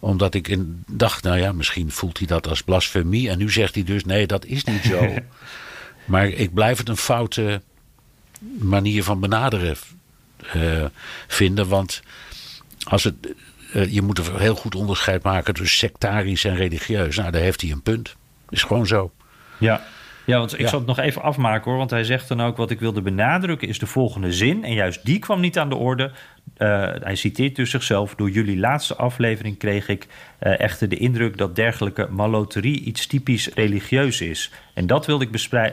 omdat 0.00 0.34
ik 0.34 0.48
in, 0.48 0.84
dacht, 0.86 1.22
nou 1.22 1.38
ja, 1.38 1.52
misschien 1.52 1.90
voelt 1.90 2.18
hij 2.18 2.26
dat 2.26 2.48
als 2.48 2.62
blasfemie. 2.62 3.30
En 3.30 3.38
nu 3.38 3.50
zegt 3.50 3.74
hij 3.74 3.84
dus, 3.84 4.04
nee, 4.04 4.26
dat 4.26 4.44
is 4.44 4.64
niet 4.64 4.84
zo. 4.84 5.14
maar 6.04 6.28
ik 6.28 6.54
blijf 6.54 6.78
het 6.78 6.88
een 6.88 6.96
foute 6.96 7.62
manier 8.58 9.04
van 9.04 9.20
benaderen 9.20 9.76
uh, 10.56 10.84
vinden. 11.26 11.68
Want 11.68 12.02
als 12.82 13.04
het, 13.04 13.14
uh, 13.74 13.92
je 13.92 14.02
moet 14.02 14.18
er 14.18 14.40
heel 14.40 14.54
goed 14.54 14.74
onderscheid 14.74 15.22
maken 15.22 15.54
tussen 15.54 15.78
sectarisch 15.78 16.44
en 16.44 16.56
religieus. 16.56 17.16
Nou, 17.16 17.30
daar 17.30 17.42
heeft 17.42 17.60
hij 17.60 17.70
een 17.70 17.82
punt. 17.82 18.14
Is 18.48 18.62
gewoon 18.62 18.86
zo. 18.86 19.12
Ja. 19.58 19.86
Ja, 20.24 20.38
want 20.38 20.58
ik 20.58 20.68
zal 20.68 20.78
het 20.78 20.88
nog 20.88 20.98
even 20.98 21.22
afmaken 21.22 21.70
hoor. 21.70 21.78
Want 21.78 21.90
hij 21.90 22.04
zegt 22.04 22.28
dan 22.28 22.40
ook: 22.40 22.56
wat 22.56 22.70
ik 22.70 22.80
wilde 22.80 23.02
benadrukken 23.02 23.68
is 23.68 23.78
de 23.78 23.86
volgende 23.86 24.32
zin. 24.32 24.64
En 24.64 24.72
juist 24.72 25.04
die 25.04 25.18
kwam 25.18 25.40
niet 25.40 25.58
aan 25.58 25.68
de 25.68 25.76
orde. 25.76 26.10
Uh, 26.58 26.88
hij 27.00 27.14
citeert 27.14 27.56
dus 27.56 27.70
zichzelf. 27.70 28.14
Door 28.14 28.30
jullie 28.30 28.58
laatste 28.58 28.96
aflevering 28.96 29.58
kreeg 29.58 29.88
ik 29.88 30.06
uh, 30.06 30.60
echter 30.60 30.88
de 30.88 30.96
indruk 30.96 31.36
dat 31.36 31.56
dergelijke 31.56 32.08
maloterie 32.10 32.80
iets 32.80 33.06
typisch 33.06 33.48
religieus 33.54 34.20
is. 34.20 34.50
En 34.74 34.86
dat 34.86 35.06
wilde 35.06 35.24
ik 35.24 35.30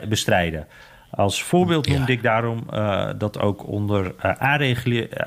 bestrijden. 0.08 0.66
Als 1.10 1.42
voorbeeld 1.42 1.88
noemde 1.88 2.12
ik 2.12 2.22
daarom 2.22 2.66
uh, 2.72 3.08
dat 3.18 3.38
ook 3.38 3.66
onder 3.66 4.14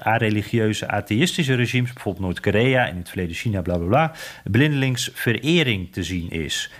areligieuze 0.03 0.87
atheïstische 0.87 1.53
regimes, 1.53 1.93
bijvoorbeeld 1.93 2.25
Noord-Korea 2.25 2.85
en 2.85 2.91
in 2.91 2.97
het 2.97 3.09
verleden 3.09 3.35
China, 3.35 3.61
bla 3.61 3.77
bla 3.77 3.87
bla, 3.87 4.11
blindelings 4.43 5.09
verering 5.13 5.91
te 5.91 6.03
zien 6.03 6.29
is. 6.29 6.71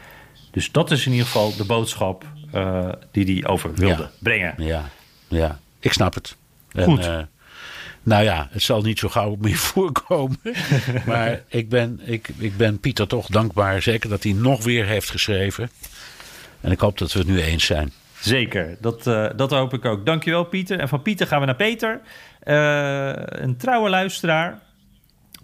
Dus 0.52 0.72
dat 0.72 0.92
is 0.92 1.06
in 1.06 1.12
ieder 1.12 1.26
geval 1.26 1.56
de 1.56 1.66
boodschap 1.66 2.26
uh, 2.56 2.90
die 3.12 3.34
hij 3.34 3.50
over 3.50 3.74
wilde 3.74 4.10
brengen. 4.20 4.54
Ja, 4.58 4.90
ja, 5.28 5.60
ik 5.80 5.94
snap 5.94 6.14
het. 6.14 6.36
Goed. 6.84 7.06
En, 7.06 7.18
uh, 7.18 7.24
nou 8.04 8.24
ja, 8.24 8.48
het 8.52 8.62
zal 8.62 8.82
niet 8.82 9.00
zo 9.00 9.10
gauw 9.10 9.36
meer 9.40 9.56
voorkomen. 9.74 10.40
maar 11.06 11.44
ik 11.48 11.70
ben, 11.70 12.00
ik, 12.04 12.30
ik 12.38 12.58
ben 12.58 12.80
Pieter 12.80 13.08
toch 13.08 13.28
dankbaar. 13.28 13.82
Zeker 13.82 14.10
dat 14.10 14.24
hij 14.24 14.34
nog 14.34 14.64
weer 14.64 14.86
heeft 14.86 15.10
geschreven. 15.10 15.70
En 16.62 16.72
ik 16.72 16.80
hoop 16.80 16.98
dat 16.98 17.14
we 17.14 17.20
het 17.20 17.28
nu 17.28 17.42
eens 17.42 17.66
zijn. 17.66 17.92
Zeker, 18.20 18.78
dat, 18.82 19.08
uh, 19.08 19.30
dat 19.36 19.52
hoop 19.52 19.74
ik 19.74 19.86
ook. 19.86 20.06
Dankjewel 20.06 20.44
Pieter. 20.44 20.80
En 20.80 20.88
van 20.88 21.02
Pieter 21.02 21.28
gaan 21.28 21.40
we 21.40 21.46
naar 21.46 21.56
Peter. 21.56 22.02
een 23.42 23.58
trouwe 23.58 23.90
luisteraar 23.90 24.60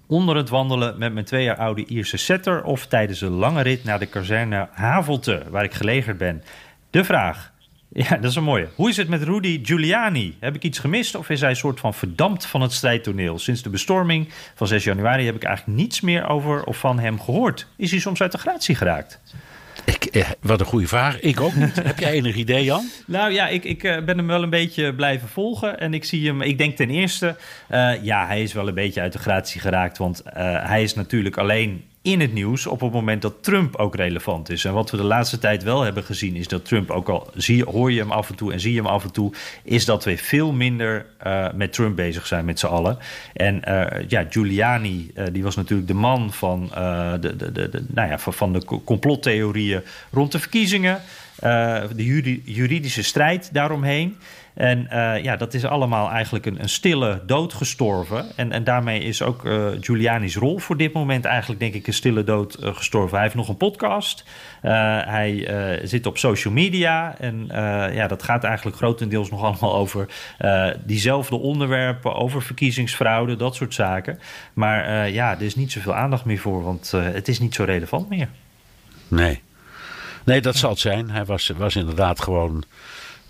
onder 0.07 0.35
het 0.35 0.49
wandelen 0.49 0.97
met 0.97 1.13
mijn 1.13 1.25
twee 1.25 1.43
jaar 1.43 1.57
oude 1.57 1.85
Ierse 1.85 2.17
setter 2.17 2.63
of 2.63 2.85
tijdens 2.85 3.21
een 3.21 3.31
lange 3.31 3.61
rit 3.61 3.83
naar 3.83 3.99
de 3.99 4.05
kazerne 4.05 4.67
Havelte, 4.71 5.43
waar 5.49 5.63
ik 5.63 5.73
gelegerd 5.73 6.17
ben. 6.17 6.43
De 6.89 7.03
vraag. 7.03 7.51
Ja, 7.89 8.15
dat 8.15 8.29
is 8.29 8.35
een 8.35 8.43
mooie. 8.43 8.69
Hoe 8.75 8.89
is 8.89 8.97
het 8.97 9.07
met 9.07 9.23
Rudy 9.23 9.59
Giuliani? 9.63 10.37
Heb 10.39 10.55
ik 10.55 10.63
iets 10.63 10.79
gemist 10.79 11.15
of 11.15 11.29
is 11.29 11.41
hij 11.41 11.49
een 11.49 11.55
soort 11.55 11.79
van 11.79 11.93
verdampt 11.93 12.45
van 12.45 12.61
het 12.61 12.71
strijdtoneel? 12.71 13.39
Sinds 13.39 13.61
de 13.61 13.69
bestorming 13.69 14.29
van 14.55 14.67
6 14.67 14.83
januari 14.83 15.25
heb 15.25 15.35
ik 15.35 15.43
eigenlijk 15.43 15.77
niets 15.77 16.01
meer 16.01 16.27
over 16.27 16.63
of 16.63 16.77
van 16.77 16.99
hem 16.99 17.21
gehoord. 17.21 17.67
Is 17.75 17.91
hij 17.91 17.99
soms 17.99 18.21
uit 18.21 18.31
de 18.31 18.37
gratie 18.37 18.75
geraakt? 18.75 19.21
Eh, 20.20 20.30
wat 20.41 20.59
een 20.59 20.65
goede 20.65 20.88
vraag. 20.88 21.20
Ik 21.20 21.41
ook 21.41 21.55
niet. 21.55 21.76
Heb 21.84 21.99
jij 21.99 22.11
enig 22.11 22.36
idee, 22.36 22.63
Jan? 22.63 22.89
Nou 23.05 23.32
ja, 23.32 23.47
ik, 23.47 23.63
ik 23.63 23.84
uh, 23.84 24.03
ben 24.03 24.18
hem 24.18 24.28
wel 24.28 24.43
een 24.43 24.49
beetje 24.49 24.93
blijven 24.93 25.28
volgen. 25.28 25.80
En 25.80 25.93
ik 25.93 26.03
zie 26.03 26.28
hem, 26.28 26.41
ik 26.41 26.57
denk 26.57 26.76
ten 26.76 26.89
eerste, 26.89 27.36
uh, 27.72 28.03
ja, 28.03 28.28
hij 28.28 28.41
is 28.41 28.53
wel 28.53 28.68
een 28.68 28.74
beetje 28.74 29.01
uit 29.01 29.13
de 29.13 29.20
gratie 29.20 29.61
geraakt. 29.61 29.97
Want 29.97 30.22
uh, 30.26 30.34
hij 30.68 30.84
is 30.84 30.93
natuurlijk 30.93 31.38
alleen 31.38 31.84
in 32.07 32.19
het 32.19 32.33
nieuws 32.33 32.67
op 32.67 32.81
het 32.81 32.91
moment 32.91 33.21
dat 33.21 33.43
Trump 33.43 33.75
ook 33.75 33.95
relevant 33.95 34.49
is. 34.49 34.65
En 34.65 34.73
wat 34.73 34.91
we 34.91 34.97
de 34.97 35.03
laatste 35.03 35.37
tijd 35.37 35.63
wel 35.63 35.81
hebben 35.81 36.03
gezien 36.03 36.35
is 36.35 36.47
dat 36.47 36.65
Trump, 36.65 36.89
ook 36.89 37.09
al 37.09 37.29
zie, 37.35 37.63
hoor 37.63 37.91
je 37.91 37.99
hem 37.99 38.11
af 38.11 38.29
en 38.29 38.35
toe 38.35 38.53
en 38.53 38.59
zie 38.59 38.73
je 38.73 38.77
hem 38.77 38.87
af 38.87 39.03
en 39.03 39.11
toe, 39.11 39.33
is 39.63 39.85
dat 39.85 40.03
we 40.03 40.17
veel 40.17 40.53
minder 40.53 41.05
uh, 41.25 41.47
met 41.53 41.73
Trump 41.73 41.95
bezig 41.95 42.27
zijn 42.27 42.45
met 42.45 42.59
z'n 42.59 42.65
allen. 42.65 42.97
En 43.33 43.61
uh, 43.67 43.85
ja, 44.07 44.25
Giuliani, 44.29 45.11
uh, 45.15 45.25
die 45.31 45.43
was 45.43 45.55
natuurlijk 45.55 45.87
de 45.87 45.93
man 45.93 46.33
van, 46.33 46.67
de, 47.19 47.35
de, 47.37 47.51
de, 47.51 47.69
de, 47.69 47.85
nou 47.87 48.09
ja, 48.09 48.19
van 48.19 48.53
de 48.53 48.65
complottheorieën 48.83 49.81
rond 50.11 50.31
de 50.31 50.39
verkiezingen. 50.39 51.01
de 51.95 52.41
juridische 52.43 53.03
strijd 53.03 53.49
daaromheen. 53.53 54.17
En 54.57 54.87
uh, 54.93 55.23
ja, 55.23 55.35
dat 55.35 55.53
is 55.53 55.65
allemaal 55.65 56.09
eigenlijk 56.09 56.45
een, 56.45 56.61
een 56.61 56.69
stille 56.69 57.21
dood 57.25 57.53
gestorven. 57.53 58.25
En, 58.35 58.51
en 58.51 58.63
daarmee 58.63 58.99
is 58.99 59.21
ook 59.21 59.45
uh, 59.45 59.67
Giuliani's 59.81 60.35
rol 60.35 60.57
voor 60.57 60.77
dit 60.77 60.93
moment 60.93 61.25
eigenlijk, 61.25 61.59
denk 61.59 61.73
ik, 61.73 61.87
een 61.87 61.93
stille 61.93 62.23
dood 62.23 62.57
uh, 62.63 62.75
gestorven. 62.75 63.13
Hij 63.13 63.23
heeft 63.23 63.35
nog 63.35 63.47
een 63.49 63.57
podcast. 63.57 64.23
hij 64.61 65.79
zit 65.83 66.05
op 66.05 66.17
social 66.17 66.53
media. 66.53 67.15
En 67.19 67.45
ja, 67.93 68.07
dat 68.07 68.23
gaat 68.23 68.43
eigenlijk 68.43 68.77
grotendeels 68.77 69.29
nog 69.29 69.43
allemaal 69.47 69.75
over 69.75 70.07
diezelfde 70.83 71.35
onderwerpen, 71.35 72.15
over 72.15 72.41
verkiezingsfraude, 72.41 73.35
dat 73.35 73.55
soort 73.55 73.73
zaken. 73.73 74.19
Maar 74.53 75.09
ja, 75.09 75.35
er 75.35 75.41
is 75.41 75.55
niet 75.55 75.71
zoveel 75.71 75.95
aandacht 75.95 76.25
meer 76.25 76.39
voor, 76.39 76.63
want 76.63 76.91
het 76.91 77.27
is 77.27 77.39
niet 77.39 77.55
zo 77.55 77.63
relevant 77.63 78.09
meer. 78.09 78.27
Nee. 79.07 79.41
Nee, 80.23 80.41
dat 80.41 80.55
zal 80.55 80.69
het 80.69 80.79
zijn. 80.79 81.09
Hij 81.09 81.25
was, 81.25 81.51
was 81.57 81.75
inderdaad 81.75 82.21
gewoon 82.21 82.63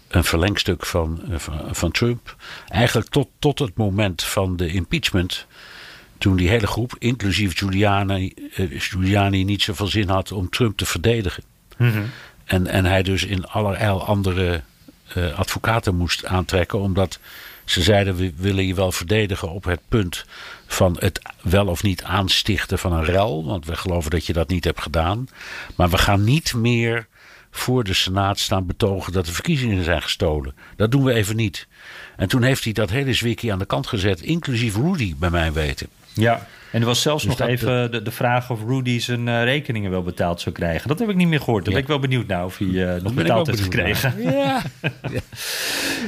een 0.07 0.23
verlengstuk 0.23 0.85
van, 0.85 1.21
eh, 1.31 1.39
van, 1.39 1.75
van, 1.75 1.91
Trump. 1.91 2.35
Eigenlijk 2.67 3.09
tot, 3.09 3.27
tot 3.39 3.59
het 3.59 3.77
moment 3.77 4.23
van 4.23 4.55
de 4.55 4.67
impeachment. 4.67 5.45
Toen 6.17 6.35
die 6.35 6.49
hele 6.49 6.67
groep, 6.67 6.95
inclusief 6.99 7.57
Giuliani, 7.57 8.33
uh, 8.57 8.81
Giuliani 8.81 9.43
niet 9.43 9.61
zoveel 9.61 9.87
zin 9.87 10.09
had 10.09 10.31
om 10.31 10.49
Trump 10.49 10.77
te 10.77 10.85
verdedigen. 10.85 11.43
Mm 11.77 11.91
-hmm. 11.91 12.09
en, 12.45 12.67
en 12.67 12.85
hij 12.85 13.03
dus 13.03 13.23
in 13.23 13.45
allerijl 13.45 14.05
andere 14.05 14.61
uh, 15.17 15.39
advocaten 15.39 15.95
moest 15.95 16.25
aantrekken. 16.25 16.79
Omdat 16.79 17.19
ze 17.65 17.81
zeiden, 17.81 18.15
we 18.15 18.33
willen 18.35 18.67
je 18.67 18.73
wel 18.73 18.91
verdedigen 18.91 19.49
op 19.49 19.63
het 19.63 19.81
punt 19.87 20.25
van 20.67 20.95
het 20.99 21.21
wel 21.41 21.67
of 21.67 21.83
niet 21.83 22.03
aanstichten 22.03 22.79
van 22.79 22.93
een 22.93 23.05
rel. 23.05 23.45
Want 23.45 23.65
we 23.65 23.75
geloven 23.75 24.11
dat 24.11 24.25
je 24.25 24.33
dat 24.33 24.47
niet 24.47 24.63
hebt 24.63 24.81
gedaan. 24.81 25.27
Maar 25.75 25.89
we 25.89 25.97
gaan 25.97 26.23
niet 26.23 26.53
meer 26.53 27.07
voor 27.51 27.83
de 27.83 27.93
Senaat 27.93 28.39
staan 28.39 28.65
betogen 28.65 29.13
dat 29.13 29.25
de 29.25 29.33
verkiezingen 29.33 29.83
zijn 29.83 30.01
gestolen. 30.01 30.55
Dat 30.75 30.91
doen 30.91 31.03
we 31.03 31.13
even 31.13 31.35
niet. 31.35 31.67
En 32.17 32.27
toen 32.27 32.43
heeft 32.43 32.63
hij 32.63 32.73
dat 32.73 32.89
hele 32.89 33.13
zwikkie 33.13 33.51
aan 33.51 33.59
de 33.59 33.65
kant 33.65 33.87
gezet, 33.87 34.21
inclusief 34.21 34.75
Rudy, 34.75 35.15
bij 35.17 35.29
mij 35.29 35.53
weten. 35.53 35.87
Ja, 36.13 36.47
en 36.71 36.79
er 36.79 36.85
was 36.85 37.01
zelfs 37.01 37.23
dus 37.23 37.37
nog 37.37 37.47
even 37.47 37.91
de, 37.91 38.01
de, 38.01 38.11
vraag 38.11 38.51
of 38.51 38.63
Rudy 38.67 38.99
zijn 38.99 39.27
uh, 39.27 39.43
rekeningen 39.43 39.91
wel 39.91 40.03
betaald 40.03 40.41
zou 40.41 40.55
krijgen. 40.55 40.87
Dat 40.87 40.99
heb 40.99 41.09
ik 41.09 41.15
niet 41.15 41.27
meer 41.27 41.39
gehoord. 41.39 41.65
Daar 41.65 41.73
ja. 41.73 41.79
ben 41.79 41.89
ik 41.89 41.99
wel 41.99 42.09
benieuwd 42.09 42.27
naar 42.27 42.45
of 42.45 42.57
hij 42.57 42.67
uh, 42.67 43.01
nog 43.01 43.13
betaald 43.13 43.47
heeft 43.47 43.61
gekregen. 43.61 44.21
Ja. 44.21 44.61
ja. 45.11 45.19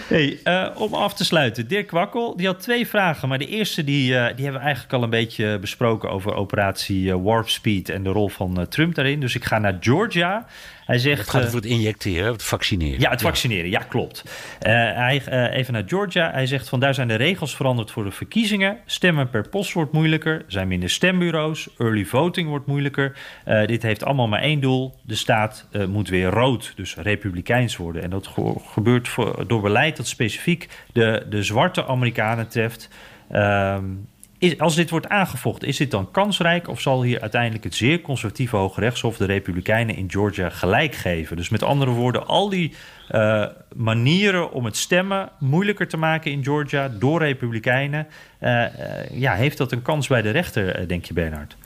hey, 0.07 0.39
uh, 0.43 0.81
om 0.81 0.93
af 0.93 1.13
te 1.13 1.25
sluiten. 1.25 1.67
Dirk 1.67 1.87
Kwakkel, 1.87 2.35
die 2.35 2.45
had 2.47 2.59
twee 2.59 2.87
vragen. 2.87 3.27
Maar 3.27 3.37
de 3.37 3.47
eerste 3.47 3.83
die, 3.83 4.07
die 4.07 4.15
hebben 4.15 4.53
we 4.53 4.59
eigenlijk 4.59 4.93
al 4.93 5.03
een 5.03 5.09
beetje 5.09 5.59
besproken 5.59 6.09
over 6.09 6.33
operatie 6.33 7.17
Warp 7.17 7.49
Speed 7.49 7.89
en 7.89 8.03
de 8.03 8.09
rol 8.09 8.29
van 8.29 8.67
Trump 8.69 8.95
daarin. 8.95 9.19
Dus 9.19 9.35
ik 9.35 9.45
ga 9.45 9.59
naar 9.59 9.77
Georgia. 9.79 10.45
Hij 10.89 10.97
zegt, 10.97 11.19
het 11.19 11.29
gaat 11.29 11.45
over 11.45 11.55
het 11.55 11.65
injecteren, 11.65 12.31
het 12.31 12.43
vaccineren. 12.43 12.99
Ja, 12.99 13.09
het 13.09 13.21
vaccineren, 13.21 13.69
ja, 13.69 13.79
klopt. 13.79 14.23
Uh, 14.25 14.71
hij, 14.71 15.21
uh, 15.29 15.57
even 15.57 15.73
naar 15.73 15.83
Georgia. 15.85 16.31
Hij 16.31 16.45
zegt 16.45 16.69
van 16.69 16.79
daar 16.79 16.93
zijn 16.93 17.07
de 17.07 17.15
regels 17.15 17.55
veranderd 17.55 17.91
voor 17.91 18.03
de 18.03 18.11
verkiezingen. 18.11 18.77
Stemmen 18.85 19.29
per 19.29 19.49
post 19.49 19.73
wordt 19.73 19.91
moeilijker. 19.91 20.45
Zijn 20.51 20.67
minder 20.67 20.89
stembureaus. 20.89 21.69
Early 21.77 22.05
voting 22.05 22.49
wordt 22.49 22.65
moeilijker. 22.65 23.17
Uh, 23.47 23.65
dit 23.65 23.81
heeft 23.81 24.03
allemaal 24.03 24.27
maar 24.27 24.41
één 24.41 24.59
doel. 24.59 24.95
De 25.01 25.15
staat 25.15 25.67
moet 25.87 26.09
weer 26.09 26.29
rood, 26.29 26.73
dus 26.75 26.95
republikeins 26.95 27.77
worden. 27.77 28.03
En 28.03 28.09
dat 28.09 28.27
ge 28.27 28.53
gebeurt 28.59 29.15
door 29.47 29.61
beleid 29.61 29.97
dat 29.97 30.07
specifiek 30.07 30.69
de, 30.93 31.25
de 31.29 31.43
zwarte 31.43 31.85
Amerikanen 31.85 32.47
treft. 32.47 32.89
Um, 33.31 34.07
is, 34.39 34.59
als 34.59 34.75
dit 34.75 34.89
wordt 34.89 35.09
aangevochten, 35.09 35.67
is 35.67 35.77
dit 35.77 35.91
dan 35.91 36.11
kansrijk 36.11 36.67
of 36.67 36.81
zal 36.81 37.03
hier 37.03 37.21
uiteindelijk 37.21 37.63
het 37.63 37.75
zeer 37.75 38.01
conservatieve 38.01 38.55
Hoge 38.55 38.79
Rechtshof 38.79 39.17
de 39.17 39.25
Republikeinen 39.25 39.95
in 39.95 40.11
Georgia 40.11 40.49
gelijk 40.49 40.95
geven? 40.95 41.37
Dus 41.37 41.49
met 41.49 41.63
andere 41.63 41.91
woorden, 41.91 42.27
al 42.27 42.49
die 42.49 42.73
uh, 43.11 43.45
manieren 43.75 44.51
om 44.51 44.65
het 44.65 44.77
stemmen 44.77 45.29
moeilijker 45.39 45.87
te 45.87 45.97
maken 45.97 46.31
in 46.31 46.43
Georgia 46.43 46.89
door 46.89 47.19
Republikeinen, 47.19 48.07
uh, 48.41 48.49
uh, 48.49 48.67
ja, 49.11 49.33
heeft 49.33 49.57
dat 49.57 49.71
een 49.71 49.81
kans 49.81 50.07
bij 50.07 50.21
de 50.21 50.29
rechter, 50.29 50.87
denk 50.87 51.05
je, 51.05 51.13
Bernard? 51.13 51.57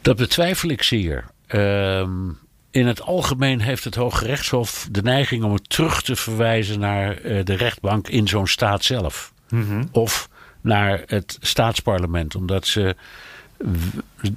Dat 0.00 0.16
betwijfel 0.16 0.68
ik 0.68 0.82
zeer. 0.82 1.24
Ehm, 1.46 2.28
in 2.70 2.86
het 2.86 3.02
algemeen 3.02 3.60
heeft 3.60 3.84
het 3.84 3.94
Hoge 3.94 4.24
Rechtshof 4.24 4.88
de 4.90 5.02
neiging 5.02 5.44
om 5.44 5.52
het 5.52 5.68
terug 5.68 6.02
te 6.02 6.16
verwijzen 6.16 6.80
naar 6.80 7.22
de 7.22 7.54
rechtbank 7.54 8.08
in 8.08 8.28
zo'n 8.28 8.46
staat 8.46 8.84
zelf. 8.84 9.32
Of 9.92 10.28
naar 10.66 11.02
het 11.06 11.38
staatsparlement, 11.40 12.34
omdat 12.34 12.66
ze. 12.66 12.96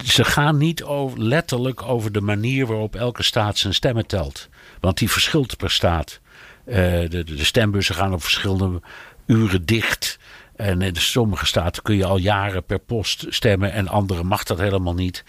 Ze 0.06 0.24
gaan 0.24 0.58
niet 0.58 0.84
over, 0.84 1.20
letterlijk 1.20 1.82
over 1.82 2.12
de 2.12 2.22
manier 2.22 2.66
waarop 2.66 2.96
elke 2.96 3.24
staat 3.24 3.58
zijn 3.58 3.74
stemmen 3.74 4.06
telt. 4.06 4.50
Want 4.80 4.98
die 4.98 5.10
verschilt 5.10 5.58
per 5.58 5.72
staat. 5.72 6.20
Uh, 6.66 6.76
de, 6.76 7.24
de 7.24 7.44
stembussen 7.44 7.96
gaan 7.96 8.14
op 8.14 8.22
verschillende 8.22 8.82
uren 9.26 9.66
dicht. 9.66 10.20
En 10.56 10.82
in 10.82 10.96
sommige 10.96 11.46
staten 11.46 11.84
kun 11.84 11.96
je 11.96 12.06
al 12.06 12.18
jaren 12.18 12.64
per 12.64 12.80
post 12.80 13.26
stemmen 13.30 13.72
en 13.72 13.88
andere 13.88 14.24
mag 14.24 14.44
dat 14.44 14.60
helemaal 14.60 14.94
niet. 14.94 15.24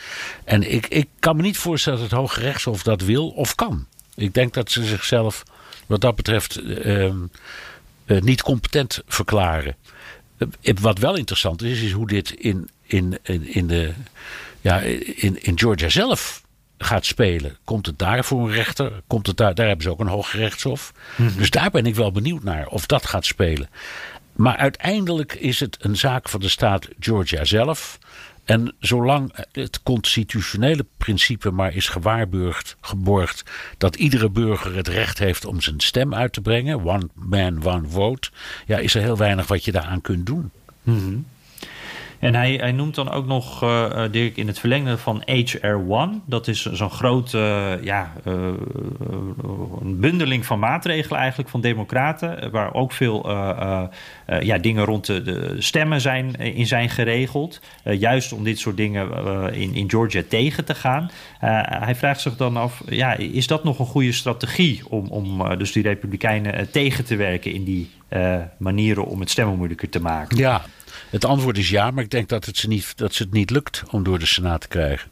En 0.45 0.73
ik, 0.73 0.87
ik 0.87 1.09
kan 1.19 1.37
me 1.37 1.43
niet 1.43 1.59
voorstellen 1.59 1.99
dat 1.99 2.11
het 2.11 2.19
Hoge 2.19 2.41
Rechtshof 2.41 2.83
dat 2.83 3.03
wil 3.03 3.29
of 3.29 3.55
kan. 3.55 3.87
Ik 4.15 4.35
denk 4.35 4.55
dat 4.55 4.71
ze 4.71 4.85
zichzelf 4.85 5.43
wat 5.87 6.01
dat 6.01 6.17
betreft 6.17 6.61
uh, 6.61 7.05
uh, 7.05 7.13
niet 8.07 8.43
competent 8.43 9.03
verklaren. 9.07 9.77
Uh, 10.63 10.75
wat 10.81 10.99
wel 10.99 11.17
interessant 11.17 11.63
is, 11.63 11.83
is 11.83 11.93
hoe 11.93 12.07
dit 12.07 12.31
in, 12.31 12.69
in, 12.83 13.19
in, 13.23 13.55
in, 13.55 13.67
de, 13.67 13.93
ja, 14.61 14.81
in, 14.81 15.43
in 15.43 15.59
Georgia 15.59 15.89
zelf 15.89 16.43
gaat 16.79 17.07
spelen. 17.07 17.57
Komt 17.65 17.87
het 17.87 17.99
daar 17.99 18.25
voor 18.25 18.49
een 18.49 18.55
rechter? 18.55 19.03
Komt 19.07 19.27
het 19.27 19.37
daar, 19.37 19.55
daar 19.55 19.67
hebben 19.67 19.85
ze 19.85 19.91
ook 19.91 20.01
een 20.01 20.07
hoog 20.07 20.33
rechtshof. 20.33 20.93
Mm 21.17 21.27
-hmm. 21.27 21.37
Dus 21.37 21.51
daar 21.51 21.71
ben 21.71 21.87
ik 21.87 21.95
wel 21.95 22.13
benieuwd 22.13 22.43
naar 22.43 22.67
of 22.67 22.87
dat 22.87 23.07
gaat 23.07 23.27
spelen. 23.27 23.69
Maar 24.33 24.57
uiteindelijk 24.57 25.35
is 25.35 25.61
het 25.61 25.77
een 25.81 25.97
zaak 25.97 26.29
van 26.29 26.41
de 26.41 26.49
staat 26.49 26.89
Georgia 27.01 27.45
zelf. 27.45 27.99
En 28.51 28.75
zolang 28.79 29.33
het 29.53 29.83
constitutionele 29.83 30.87
principe 30.97 31.51
maar 31.51 31.75
is 31.75 31.89
gewaarborgd, 31.89 32.77
geborgd 32.81 33.51
dat 33.79 33.97
iedere 33.97 34.31
burger 34.31 34.77
het 34.77 34.89
recht 34.89 35.19
heeft 35.19 35.45
om 35.45 35.61
zijn 35.61 35.81
stem 35.81 36.15
uit 36.15 36.33
te 36.33 36.41
brengen, 36.41 36.85
one 36.85 37.09
man, 37.15 37.65
one 37.65 37.89
vote, 37.89 38.31
ja, 38.67 38.79
is 38.79 38.95
er 38.95 39.03
heel 39.03 39.17
weinig 39.17 39.47
wat 39.47 39.65
je 39.65 39.73
daaraan 39.73 40.01
kunt 40.01 40.27
doen. 40.27 40.51
Mm. 40.83 41.27
En 42.21 42.35
hij, 42.35 42.55
hij 42.55 42.73
noemt 42.73 42.95
dan 42.95 43.11
ook 43.11 43.27
nog, 43.27 43.63
uh, 43.63 44.03
Dirk, 44.11 44.37
in 44.37 44.47
het 44.47 44.59
verlengde 44.59 44.99
van 44.99 45.23
HR1. 45.31 46.25
Dat 46.27 46.49
is 46.49 46.63
zo'n 46.65 46.91
grote 46.91 47.39
uh, 47.39 47.85
ja, 47.85 48.13
een 49.81 50.01
bundeling 50.01 50.47
van 50.47 50.59
maatregelen 50.59 51.19
eigenlijk 51.19 51.51
van 51.51 51.61
democraten. 51.61 52.51
Waar 52.51 52.75
ook 52.75 52.93
veel 52.93 53.29
ja, 54.41 54.59
dingen 54.59 54.85
rond 54.85 55.07
de, 55.07 55.23
de, 55.23 55.57
stemmen 55.59 56.01
zijn, 56.01 56.35
in 56.35 56.67
zijn 56.67 56.89
geregeld. 56.89 57.61
juist 57.85 58.33
om 58.33 58.45
dit 58.45 58.59
soort 58.59 58.77
dingen 58.77 59.09
in, 59.55 59.75
in 59.75 59.91
Georgia 59.91 60.23
tegen 60.29 60.65
te 60.65 60.75
gaan. 60.75 61.11
hij 61.65 61.95
vraagt 61.95 62.21
zich 62.21 62.37
dan 62.37 62.57
af, 62.57 62.83
ja, 62.87 63.17
is 63.17 63.47
dat 63.47 63.65
nog 63.65 63.79
een 63.79 63.87
goede 63.87 64.13
strategie 64.13 64.83
om, 64.89 65.07
om 65.07 65.59
dus 65.59 65.73
die 65.73 65.83
republikeinen 65.83 66.71
tegen 66.71 67.05
te 67.05 67.17
werken 67.17 67.53
in 67.53 67.65
die 67.65 67.91
manieren 68.57 69.05
om 69.07 69.21
het 69.21 69.31
stemmen 69.31 69.57
moeilijker 69.57 69.89
te 69.89 70.01
maken? 70.01 70.37
Ja, 70.37 70.63
het 71.11 71.25
antwoord 71.25 71.59
is 71.59 71.69
ja, 71.71 71.91
maar 71.91 72.05
ik 72.05 72.11
denk 72.11 72.29
dat 72.29 72.45
het 72.45 72.57
ze 72.57 72.69
niet, 72.69 72.97
dat 72.97 73.15
ze 73.15 73.23
het 73.23 73.33
niet 73.33 73.51
lukt 73.51 73.83
om 73.91 74.03
door 74.03 74.19
de 74.19 74.27
Senaat 74.27 74.61
te 74.61 74.69
krijgen. 74.69 75.11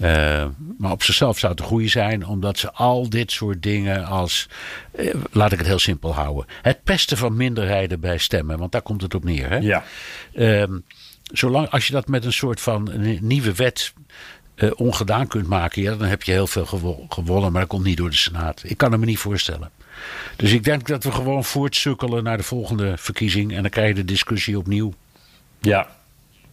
Uh, 0.00 0.46
maar 0.78 0.90
op 0.90 1.02
zichzelf 1.02 1.38
zou 1.38 1.52
het 1.52 1.60
een 1.60 1.66
goede 1.66 1.88
zijn, 1.88 2.26
omdat 2.26 2.58
ze 2.58 2.72
al 2.72 3.08
dit 3.08 3.32
soort 3.32 3.62
dingen 3.62 4.04
als. 4.04 4.48
Uh, 4.98 5.14
laat 5.30 5.52
ik 5.52 5.58
het 5.58 5.66
heel 5.66 5.78
simpel 5.78 6.14
houden. 6.14 6.46
Het 6.62 6.82
pesten 6.82 7.16
van 7.16 7.36
minderheden 7.36 8.00
bij 8.00 8.18
stemmen, 8.18 8.58
want 8.58 8.72
daar 8.72 8.82
komt 8.82 9.02
het 9.02 9.14
op 9.14 9.24
neer. 9.24 9.50
Hè? 9.50 9.56
Ja. 9.56 9.84
Uh, 10.34 10.64
zolang, 11.22 11.70
als 11.70 11.86
je 11.86 11.92
dat 11.92 12.08
met 12.08 12.24
een 12.24 12.32
soort 12.32 12.60
van 12.60 12.90
nieuwe 13.20 13.54
wet 13.54 13.92
ongedaan 14.74 15.26
kunt 15.26 15.46
maken, 15.46 15.82
ja, 15.82 15.94
dan 15.94 16.08
heb 16.08 16.22
je 16.22 16.32
heel 16.32 16.46
veel 16.46 16.66
gewo 16.66 17.06
gewonnen, 17.08 17.52
maar 17.52 17.60
dat 17.60 17.70
komt 17.70 17.84
niet 17.84 17.96
door 17.96 18.10
de 18.10 18.16
Senaat. 18.16 18.62
Ik 18.64 18.76
kan 18.76 18.90
het 18.90 19.00
me 19.00 19.06
niet 19.06 19.18
voorstellen. 19.18 19.70
Dus 20.36 20.52
ik 20.52 20.64
denk 20.64 20.86
dat 20.86 21.04
we 21.04 21.12
gewoon 21.12 21.44
voortsukkelen 21.44 22.24
naar 22.24 22.36
de 22.36 22.42
volgende 22.42 22.96
verkiezing. 22.96 23.54
En 23.54 23.62
dan 23.62 23.70
krijg 23.70 23.88
je 23.88 23.94
de 23.94 24.04
discussie 24.04 24.58
opnieuw. 24.58 24.92
Ja, 25.60 25.88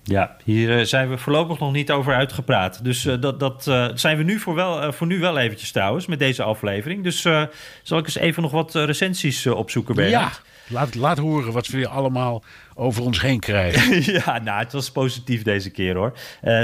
ja, 0.10 0.36
hier 0.44 0.86
zijn 0.86 1.10
we 1.10 1.18
voorlopig 1.18 1.60
nog 1.60 1.72
niet 1.72 1.92
over 1.92 2.14
uitgepraat. 2.14 2.84
Dus 2.84 3.06
uh, 3.06 3.22
dat, 3.22 3.40
dat 3.40 3.66
uh, 3.68 3.88
zijn 3.94 4.18
we 4.18 4.24
nu 4.24 4.40
voor, 4.40 4.56
wel, 4.56 4.84
uh, 4.84 4.92
voor 4.92 5.08
nu 5.08 5.20
wel 5.20 5.38
eventjes 5.38 5.72
trouwens 5.72 6.06
met 6.06 6.20
deze 6.20 6.44
aflevering. 6.44 7.04
Dus 7.04 7.22
zal 7.84 7.98
ik 7.98 8.06
eens 8.06 8.16
even 8.16 8.42
nog 8.42 8.52
wat 8.52 8.76
recensies 8.76 9.48
opzoeken, 9.48 9.96
Bernard? 9.96 10.42
Ja, 10.68 10.74
laat, 10.80 10.96
laat 10.96 11.18
horen 11.18 11.54
wat 11.54 11.68
we 11.68 11.78
weer 11.78 11.88
allemaal 11.88 12.44
over 12.76 13.04
ons 13.04 13.22
heen 13.22 13.40
krijgen. 13.40 14.04
ja, 14.26 14.40
nou, 14.40 14.60
het 14.60 14.74
was 14.74 14.92
positief 14.92 15.44
deze 15.44 15.70
keer 15.70 15.96
hoor. 15.96 16.14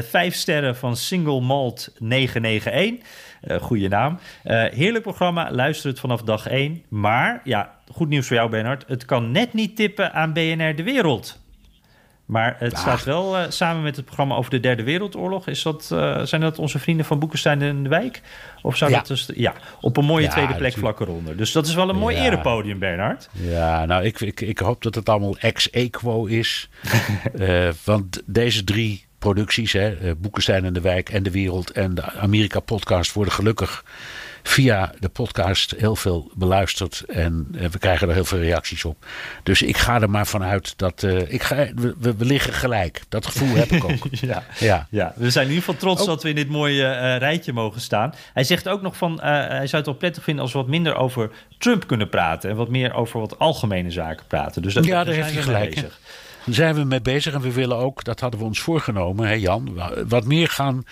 vijf 0.09 0.35
sterren 0.35 0.75
van 0.75 0.95
Single 0.95 1.41
Malt 1.41 1.89
991. 1.99 3.07
Uh, 3.47 3.57
goede 3.57 3.87
naam. 3.87 4.19
Uh, 4.43 4.63
heerlijk 4.63 5.03
programma, 5.03 5.51
luister 5.51 5.89
het 5.89 5.99
vanaf 5.99 6.21
dag 6.21 6.47
1. 6.47 6.83
Maar, 6.89 7.41
ja, 7.43 7.71
goed 7.91 8.09
nieuws 8.09 8.27
voor 8.27 8.35
jou, 8.35 8.49
Bernard. 8.49 8.83
Het 8.87 9.05
kan 9.05 9.31
net 9.31 9.53
niet 9.53 9.75
tippen 9.75 10.13
aan 10.13 10.33
BNR 10.33 10.75
De 10.75 10.83
Wereld. 10.83 11.43
Maar 12.25 12.55
het 12.59 12.73
ah. 12.73 12.79
staat 12.79 13.03
wel 13.03 13.39
uh, 13.39 13.45
samen 13.49 13.83
met 13.83 13.95
het 13.95 14.05
programma 14.05 14.35
over 14.35 14.51
de 14.51 14.59
Derde 14.59 14.83
Wereldoorlog. 14.83 15.47
Is 15.47 15.61
dat, 15.61 15.83
zijn 16.23 16.41
dat 16.41 16.59
onze 16.59 16.79
vrienden 16.79 17.05
van 17.05 17.19
Boekenstein 17.19 17.61
en 17.61 17.83
de 17.83 17.89
Wijk? 17.89 18.21
Of 18.61 18.77
zou 18.77 18.91
ja. 18.91 18.97
dat 18.97 19.07
dus. 19.07 19.29
Ja, 19.35 19.53
op 19.81 19.97
een 19.97 20.05
mooie 20.05 20.23
ja, 20.23 20.31
tweede 20.31 20.55
plek 20.55 20.73
vlak 20.73 20.99
eronder. 20.99 21.37
Dus 21.37 21.51
dat 21.51 21.67
is 21.67 21.75
wel 21.75 21.89
een 21.89 21.97
mooi 21.97 22.17
erepodium, 22.17 22.79
Bernard. 22.79 23.29
Ja, 23.31 23.85
nou, 23.85 24.03
ik, 24.03 24.21
ik, 24.21 24.41
ik 24.41 24.59
hoop 24.59 24.83
dat 24.83 24.95
het 24.95 25.09
allemaal 25.09 25.37
ex-equo 25.37 26.25
is. 26.25 26.69
want 27.83 28.21
deze 28.25 28.63
drie 28.63 29.05
producties, 29.25 29.73
hè, 29.73 30.15
Boekenstein 30.15 30.65
en 30.65 30.73
de 30.73 30.81
Wijk 30.81 31.09
en 31.09 31.23
de 31.23 31.31
Wereld 31.31 31.71
en 31.71 31.95
de 31.95 32.11
Amerika 32.11 32.59
podcast 32.59 33.13
worden 33.13 33.33
gelukkig 33.33 33.83
via 34.43 34.91
de 34.99 35.09
podcast 35.09 35.73
heel 35.77 35.95
veel 35.95 36.31
beluisterd 36.33 37.03
en 37.07 37.47
we 37.71 37.79
krijgen 37.79 38.07
er 38.07 38.13
heel 38.13 38.25
veel 38.25 38.39
reacties 38.39 38.85
op. 38.85 39.05
Dus 39.43 39.61
ik 39.61 39.77
ga 39.77 40.01
er 40.01 40.09
maar 40.09 40.27
vanuit 40.27 40.73
dat 40.77 41.03
uh, 41.03 41.31
ik 41.31 41.43
ga, 41.43 41.67
we, 41.75 41.95
we, 41.97 42.25
liggen 42.25 42.53
gelijk. 42.53 43.01
Dat 43.09 43.25
gevoel 43.25 43.55
heb 43.55 43.71
ik 43.71 43.83
ook. 43.83 44.07
ja, 44.31 44.43
ja. 44.59 44.87
ja, 44.89 45.13
we 45.15 45.29
zijn 45.29 45.45
in 45.45 45.51
ieder 45.53 45.65
geval 45.65 45.81
trots 45.81 46.01
oh. 46.01 46.07
dat 46.07 46.23
we 46.23 46.29
in 46.29 46.35
dit 46.35 46.49
mooie 46.49 46.83
uh, 46.83 47.17
rijtje 47.17 47.53
mogen 47.53 47.81
staan. 47.81 48.13
Hij 48.33 48.43
zegt 48.43 48.67
ook 48.67 48.81
nog 48.81 48.97
van, 48.97 49.13
uh, 49.13 49.21
hij 49.29 49.67
zou 49.67 49.77
het 49.77 49.85
wel 49.85 49.95
prettig 49.95 50.23
vinden 50.23 50.43
als 50.43 50.53
we 50.53 50.59
wat 50.59 50.67
minder 50.67 50.95
over 50.95 51.31
Trump 51.57 51.87
kunnen 51.87 52.09
praten 52.09 52.49
en 52.49 52.55
wat 52.55 52.69
meer 52.69 52.93
over 52.93 53.19
wat 53.19 53.39
algemene 53.39 53.91
zaken 53.91 54.25
praten. 54.27 54.61
Dus 54.61 54.73
dat, 54.73 54.85
ja, 54.85 55.03
daar 55.03 55.13
heeft 55.13 55.33
hij 55.33 55.41
gelijk. 55.41 55.83
Daar 56.45 56.55
zijn 56.55 56.75
we 56.75 56.83
mee 56.83 57.01
bezig 57.01 57.33
en 57.33 57.41
we 57.41 57.53
willen 57.53 57.77
ook, 57.77 58.03
dat 58.03 58.19
hadden 58.19 58.39
we 58.39 58.45
ons 58.45 58.59
voorgenomen, 58.59 59.27
hè 59.27 59.33
Jan, 59.33 59.79
wat 60.07 60.25
meer 60.25 60.47
gaan 60.47 60.83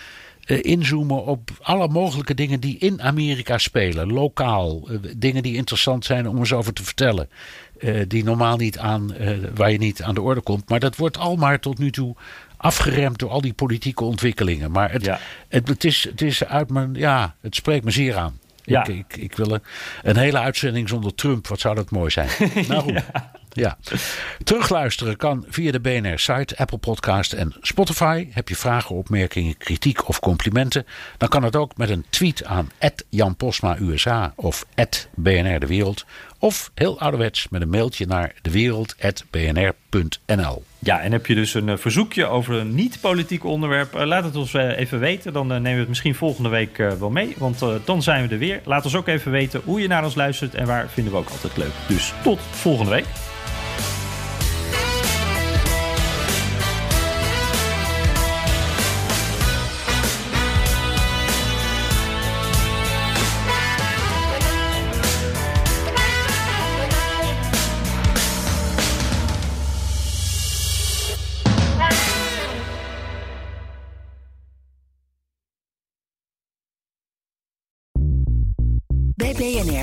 uh, 0.46 0.58
inzoomen 0.62 1.24
op 1.24 1.50
alle 1.60 1.88
mogelijke 1.88 2.34
dingen 2.34 2.60
die 2.60 2.78
in 2.78 3.02
Amerika 3.02 3.58
spelen, 3.58 4.12
lokaal. 4.12 4.90
Uh, 4.90 4.98
dingen 5.16 5.42
die 5.42 5.56
interessant 5.56 6.04
zijn 6.04 6.28
om 6.28 6.38
eens 6.38 6.52
over 6.52 6.72
te 6.72 6.84
vertellen. 6.84 7.28
Uh, 7.78 8.02
die 8.08 8.24
normaal 8.24 8.56
niet 8.56 8.78
aan, 8.78 9.14
waar 9.54 9.70
je 9.70 9.78
niet 9.78 10.02
aan 10.02 10.14
de 10.14 10.22
orde 10.22 10.40
komt. 10.40 10.68
Maar 10.68 10.80
dat 10.80 10.96
wordt 10.96 11.18
al 11.18 11.36
maar 11.36 11.60
tot 11.60 11.78
nu 11.78 11.90
toe 11.90 12.16
afgeremd 12.56 13.18
door 13.18 13.30
al 13.30 13.40
die 13.40 13.52
politieke 13.52 14.04
ontwikkelingen. 14.04 14.70
Maar 14.70 14.92
het, 14.92 15.04
ja. 15.04 15.18
het, 15.48 15.68
het, 15.68 15.84
is, 15.84 16.04
het 16.04 16.22
is 16.22 16.44
uit 16.44 16.70
mijn, 16.70 16.94
ja, 16.94 17.34
het 17.40 17.54
spreekt 17.54 17.84
me 17.84 17.90
zeer 17.90 18.16
aan. 18.16 18.38
Ja. 18.62 18.86
Ik, 18.86 18.88
ik, 18.88 19.16
ik 19.16 19.36
wil 19.36 19.52
een, 19.52 19.62
een, 20.02 20.16
hele 20.16 20.38
uitzending 20.38 20.88
zonder 20.88 21.14
Trump. 21.14 21.46
Wat 21.46 21.60
zou 21.60 21.74
dat 21.74 21.90
mooi 21.90 22.10
zijn? 22.10 22.28
nou, 22.68 22.92
ja. 22.92 23.32
Ja. 23.54 23.78
Terugluisteren 24.44 25.16
kan 25.16 25.44
via 25.48 25.72
de 25.72 25.80
BNR-site, 25.80 26.56
Apple 26.56 26.78
Podcast 26.78 27.32
en 27.32 27.54
Spotify. 27.60 28.28
Heb 28.30 28.48
je 28.48 28.56
vragen, 28.56 28.96
opmerkingen, 28.96 29.56
kritiek 29.56 30.08
of 30.08 30.20
complimenten? 30.20 30.86
Dan 31.18 31.28
kan 31.28 31.42
het 31.42 31.56
ook 31.56 31.76
met 31.76 31.90
een 31.90 32.04
tweet 32.10 32.44
aan 32.44 32.70
Jan 33.08 33.36
Posma 33.36 33.76
USA 33.80 34.32
of 34.36 34.64
BNR 35.14 35.60
De 35.60 35.66
Wereld. 35.66 36.04
Of 36.38 36.70
heel 36.74 37.00
ouderwets 37.00 37.48
met 37.50 37.62
een 37.62 37.70
mailtje 37.70 38.06
naar 38.06 38.34
dewereld.bnr.nl. 38.42 40.64
Ja, 40.78 41.00
en 41.00 41.12
heb 41.12 41.26
je 41.26 41.34
dus 41.34 41.54
een 41.54 41.78
verzoekje 41.78 42.26
over 42.26 42.54
een 42.54 42.74
niet-politiek 42.74 43.44
onderwerp? 43.44 43.92
laat 43.92 44.24
het 44.24 44.36
ons 44.36 44.52
even 44.52 44.98
weten. 44.98 45.32
Dan 45.32 45.46
nemen 45.46 45.72
we 45.72 45.78
het 45.78 45.88
misschien 45.88 46.14
volgende 46.14 46.48
week 46.48 46.76
wel 46.76 47.10
mee. 47.10 47.34
Want 47.38 47.58
dan 47.84 48.02
zijn 48.02 48.26
we 48.26 48.32
er 48.32 48.38
weer. 48.38 48.60
Laat 48.64 48.84
ons 48.84 48.96
ook 48.96 49.08
even 49.08 49.30
weten 49.30 49.60
hoe 49.64 49.80
je 49.80 49.88
naar 49.88 50.04
ons 50.04 50.14
luistert 50.14 50.54
en 50.54 50.66
waar 50.66 50.88
vinden 50.88 51.12
we 51.12 51.18
ook 51.18 51.30
altijd 51.30 51.56
leuk. 51.56 51.72
Dus 51.88 52.12
tot 52.22 52.40
volgende 52.40 52.90
week. 52.90 53.06